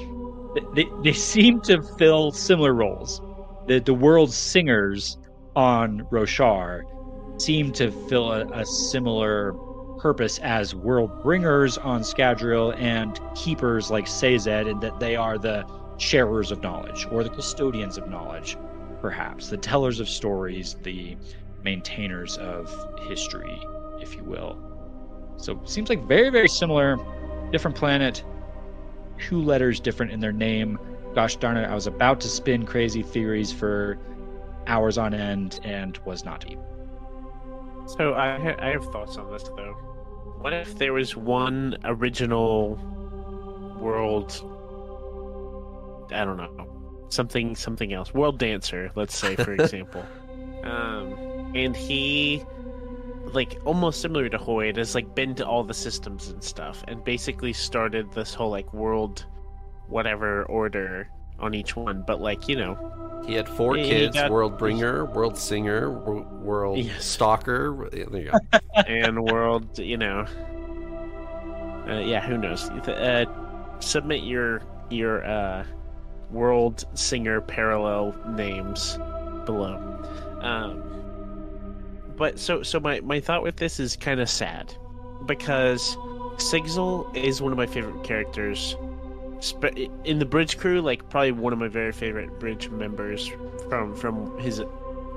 they, 0.75 0.87
they 1.03 1.13
seem 1.13 1.61
to 1.63 1.83
fill 1.99 2.33
similar 2.33 2.75
roles. 2.75 3.21
The 3.67 3.81
the 3.81 3.95
world 3.95 4.33
singers 4.33 5.17
on 5.57 6.03
Roshar 6.13 6.83
seem 7.39 7.73
to 7.73 7.91
fill 8.09 8.33
a, 8.33 8.47
a 8.53 8.65
similar 8.67 9.55
purpose 10.01 10.39
as 10.41 10.75
world 10.75 11.11
bringers 11.23 11.79
on 11.79 12.03
Scadrial 12.03 12.77
and 12.79 13.19
keepers 13.37 13.91
like 13.91 14.07
Sazed, 14.07 14.49
and 14.49 14.81
that 14.83 14.99
they 15.01 15.17
are 15.17 15.39
the 15.39 15.65
sharers 15.99 16.51
of 16.51 16.63
knowledge 16.63 17.07
or 17.11 17.23
the 17.25 17.31
custodians 17.31 17.97
of 17.97 18.09
knowledge, 18.09 18.57
perhaps 19.01 19.49
the 19.49 19.57
tellers 19.57 20.01
of 20.01 20.09
stories, 20.09 20.77
the 20.83 21.17
maintainers 21.63 22.37
of 22.39 22.71
history, 23.09 23.61
if 24.01 24.17
you 24.17 24.25
will. 24.25 24.74
So 25.37 25.61
seems 25.65 25.89
like 25.89 26.07
very 26.07 26.31
very 26.31 26.49
similar, 26.49 26.99
different 27.51 27.77
planet, 27.77 28.25
two 29.19 29.43
letters 29.43 29.81
different 29.81 30.13
in 30.13 30.21
their 30.21 30.33
name. 30.33 30.79
Gosh 31.15 31.37
darn 31.37 31.57
it! 31.57 31.65
I 31.65 31.75
was 31.75 31.87
about 31.87 32.21
to 32.23 32.29
spin 32.29 32.67
crazy 32.67 33.03
theories 33.03 33.53
for 33.53 33.99
hours 34.67 34.99
on 34.99 35.15
end 35.15 35.61
and 35.63 35.99
was 36.05 36.25
not. 36.25 36.45
So 37.87 38.15
I 38.15 38.39
ha- 38.39 38.57
I 38.59 38.69
have 38.69 38.85
thoughts 38.87 39.17
on 39.17 39.31
this 39.31 39.43
though. 39.43 39.75
What 40.41 40.53
if 40.53 40.77
there 40.79 40.93
was 40.93 41.17
one 41.17 41.77
original 41.85 42.77
world? 43.79 44.33
I 46.13 46.25
don't 46.25 46.37
know 46.37 46.75
something 47.15 47.57
something 47.57 47.93
else. 47.93 48.13
World 48.13 48.39
dancer, 48.39 48.91
let's 48.95 49.17
say 49.17 49.37
for 49.37 49.53
example, 49.59 50.05
um, 50.65 51.53
and 51.55 51.75
he 51.77 52.45
like 53.33 53.59
almost 53.65 54.01
similar 54.01 54.29
to 54.29 54.39
Hoid 54.39 54.77
has 54.77 54.95
like 54.95 55.15
been 55.15 55.35
to 55.37 55.47
all 55.47 55.65
the 55.65 55.75
systems 55.75 56.29
and 56.29 56.43
stuff, 56.43 56.85
and 56.89 57.03
basically 57.05 57.53
started 57.53 58.13
this 58.13 58.35
whole 58.35 58.51
like 58.51 58.73
world 58.75 59.25
whatever 59.89 60.45
order 60.45 61.09
on 61.39 61.55
each 61.55 61.77
one. 61.77 62.05
But 62.07 62.21
like 62.21 62.49
you 62.49 62.57
know, 62.57 63.23
He 63.27 63.35
had 63.35 63.49
four 63.49 63.77
He 63.77 63.85
kids: 63.89 64.15
got- 64.17 64.31
World 64.31 64.59
Bringer, 64.59 65.05
World 65.07 65.37
Singer, 65.39 65.91
World 65.91 66.79
Yes. 66.79 67.05
Stalker. 67.05 67.89
There 67.93 68.21
you 68.21 68.31
go. 68.31 68.59
and 68.87 69.23
world, 69.25 69.79
you 69.79 69.97
know. 69.97 70.27
Uh, 71.89 71.99
yeah, 72.01 72.21
who 72.27 72.39
knows? 72.39 72.69
Uh, 72.71 73.27
submit 73.81 74.23
your 74.23 74.63
your 74.91 75.25
uh, 75.25 75.65
world 76.31 76.85
singer 76.95 77.41
parallel 77.41 78.15
names 78.31 78.97
below. 79.45 79.77
Um, 80.41 80.83
but 82.17 82.39
so 82.39 82.63
so 82.63 82.81
my, 82.81 83.01
my 83.01 83.21
thought 83.21 83.43
with 83.43 83.57
this 83.57 83.81
is 83.81 83.97
kind 83.97 84.21
of 84.21 84.29
sad 84.29 84.75
because 85.27 85.97
Sigzil 86.37 87.15
is 87.17 87.41
one 87.41 87.53
of 87.53 87.59
my 87.59 87.67
favorite 87.67 88.05
characters. 88.05 88.77
In 90.05 90.19
the 90.19 90.25
bridge 90.25 90.59
crew 90.59 90.81
like 90.81 91.09
probably 91.11 91.33
one 91.33 91.53
of 91.53 91.59
my 91.59 91.69
very 91.69 91.93
favorite 91.93 92.39
bridge 92.41 92.71
members 92.71 93.31
from 93.69 93.95
from 93.95 94.39
his 94.39 94.61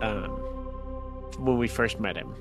um 0.01 0.43
when 1.39 1.57
we 1.57 1.67
first 1.67 1.99
met 1.99 2.15
him. 2.17 2.33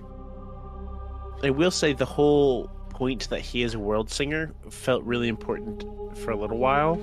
I 1.42 1.50
will 1.50 1.70
say 1.70 1.92
the 1.92 2.06
whole 2.06 2.68
point 2.90 3.28
that 3.28 3.40
he 3.40 3.62
is 3.62 3.74
a 3.74 3.78
world 3.78 4.10
singer 4.10 4.54
felt 4.70 5.04
really 5.04 5.28
important 5.28 5.84
for 6.16 6.30
a 6.30 6.36
little 6.36 6.58
while. 6.58 6.94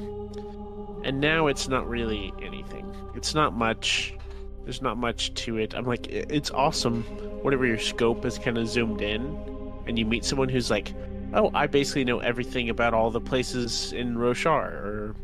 And 1.04 1.22
now 1.22 1.48
it's 1.48 1.68
not 1.68 1.88
really 1.88 2.34
anything. 2.42 2.92
It's 3.16 3.36
not 3.36 3.54
much 3.54 4.16
there's 4.64 4.82
not 4.82 4.98
much 4.98 5.34
to 5.34 5.58
it 5.58 5.74
i'm 5.76 5.86
like 5.86 6.08
it's 6.08 6.52
awesome 6.52 7.04
Whatever 7.44 7.66
your 7.66 7.78
scope 7.78 8.26
is 8.26 8.40
kind 8.40 8.58
of 8.58 8.70
zoomed 8.70 9.02
in 9.02 9.38
and 9.86 10.00
you 10.00 10.06
meet 10.06 10.24
someone 10.24 10.48
who's 10.48 10.72
like 10.72 10.94
oh, 11.34 11.52
I 11.54 11.68
basically 11.68 12.06
know 12.06 12.20
everything 12.20 12.70
about 12.70 12.94
all 12.94 13.10
the 13.12 13.20
places 13.20 13.92
in 13.94 14.16
Roshar 14.16 14.72
or 14.72 15.16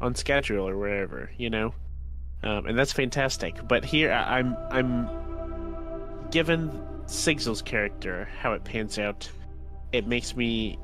on 0.00 0.14
Scadrial 0.14 0.68
or 0.68 0.76
wherever, 0.76 1.30
you 1.38 1.50
know, 1.50 1.74
um, 2.42 2.66
and 2.66 2.78
that's 2.78 2.92
fantastic. 2.92 3.56
But 3.66 3.84
here, 3.84 4.12
I- 4.12 4.38
I'm 4.38 4.56
I'm 4.70 5.08
given 6.30 6.70
Sigzil's 7.06 7.62
character 7.62 8.28
how 8.40 8.52
it 8.52 8.64
pans 8.64 8.98
out, 8.98 9.30
it 9.92 10.06
makes 10.06 10.36
me 10.36 10.78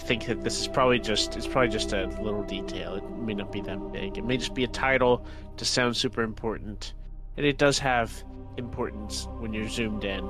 think 0.00 0.26
that 0.26 0.44
this 0.44 0.60
is 0.60 0.68
probably 0.68 1.00
just 1.00 1.36
it's 1.36 1.46
probably 1.46 1.70
just 1.70 1.92
a 1.92 2.06
little 2.20 2.42
detail. 2.42 2.96
It 2.96 3.10
may 3.10 3.34
not 3.34 3.50
be 3.50 3.60
that 3.62 3.92
big. 3.92 4.18
It 4.18 4.24
may 4.24 4.36
just 4.36 4.54
be 4.54 4.64
a 4.64 4.68
title 4.68 5.24
to 5.56 5.64
sound 5.64 5.96
super 5.96 6.22
important, 6.22 6.94
and 7.36 7.46
it 7.46 7.58
does 7.58 7.78
have 7.78 8.12
importance 8.56 9.28
when 9.38 9.52
you're 9.52 9.68
zoomed 9.68 10.04
in 10.04 10.26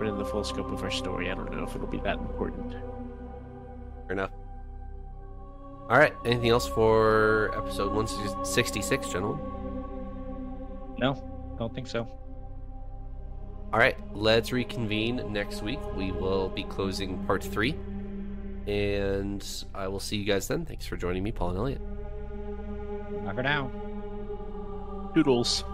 but 0.00 0.08
in 0.08 0.16
the 0.16 0.24
full 0.24 0.42
scope 0.42 0.72
of 0.72 0.82
our 0.82 0.90
story, 0.90 1.30
I 1.30 1.34
don't 1.34 1.52
know 1.52 1.62
if 1.62 1.74
it'll 1.74 1.86
be 1.86 2.00
that 2.00 2.16
important. 2.16 2.72
Fair 2.72 4.12
enough. 4.12 4.30
All 5.90 5.98
right. 5.98 6.14
Anything 6.24 6.48
else 6.48 6.66
for 6.66 7.52
episode 7.54 7.92
166, 7.92 9.08
gentlemen? 9.10 9.38
No, 10.96 11.22
don't 11.58 11.74
think 11.74 11.86
so. 11.86 12.08
All 13.74 13.78
right. 13.78 13.94
Let's 14.16 14.52
reconvene 14.52 15.22
next 15.30 15.62
week. 15.62 15.80
We 15.94 16.12
will 16.12 16.48
be 16.48 16.62
closing 16.64 17.22
part 17.26 17.44
three. 17.44 17.76
And 18.66 19.46
I 19.74 19.86
will 19.88 20.00
see 20.00 20.16
you 20.16 20.24
guys 20.24 20.48
then. 20.48 20.64
Thanks 20.64 20.86
for 20.86 20.96
joining 20.96 21.22
me, 21.22 21.30
Paul 21.30 21.50
and 21.50 21.58
Elliot. 21.58 21.82
Not 23.22 23.34
for 23.34 23.42
now. 23.42 23.70
Doodles. 25.14 25.64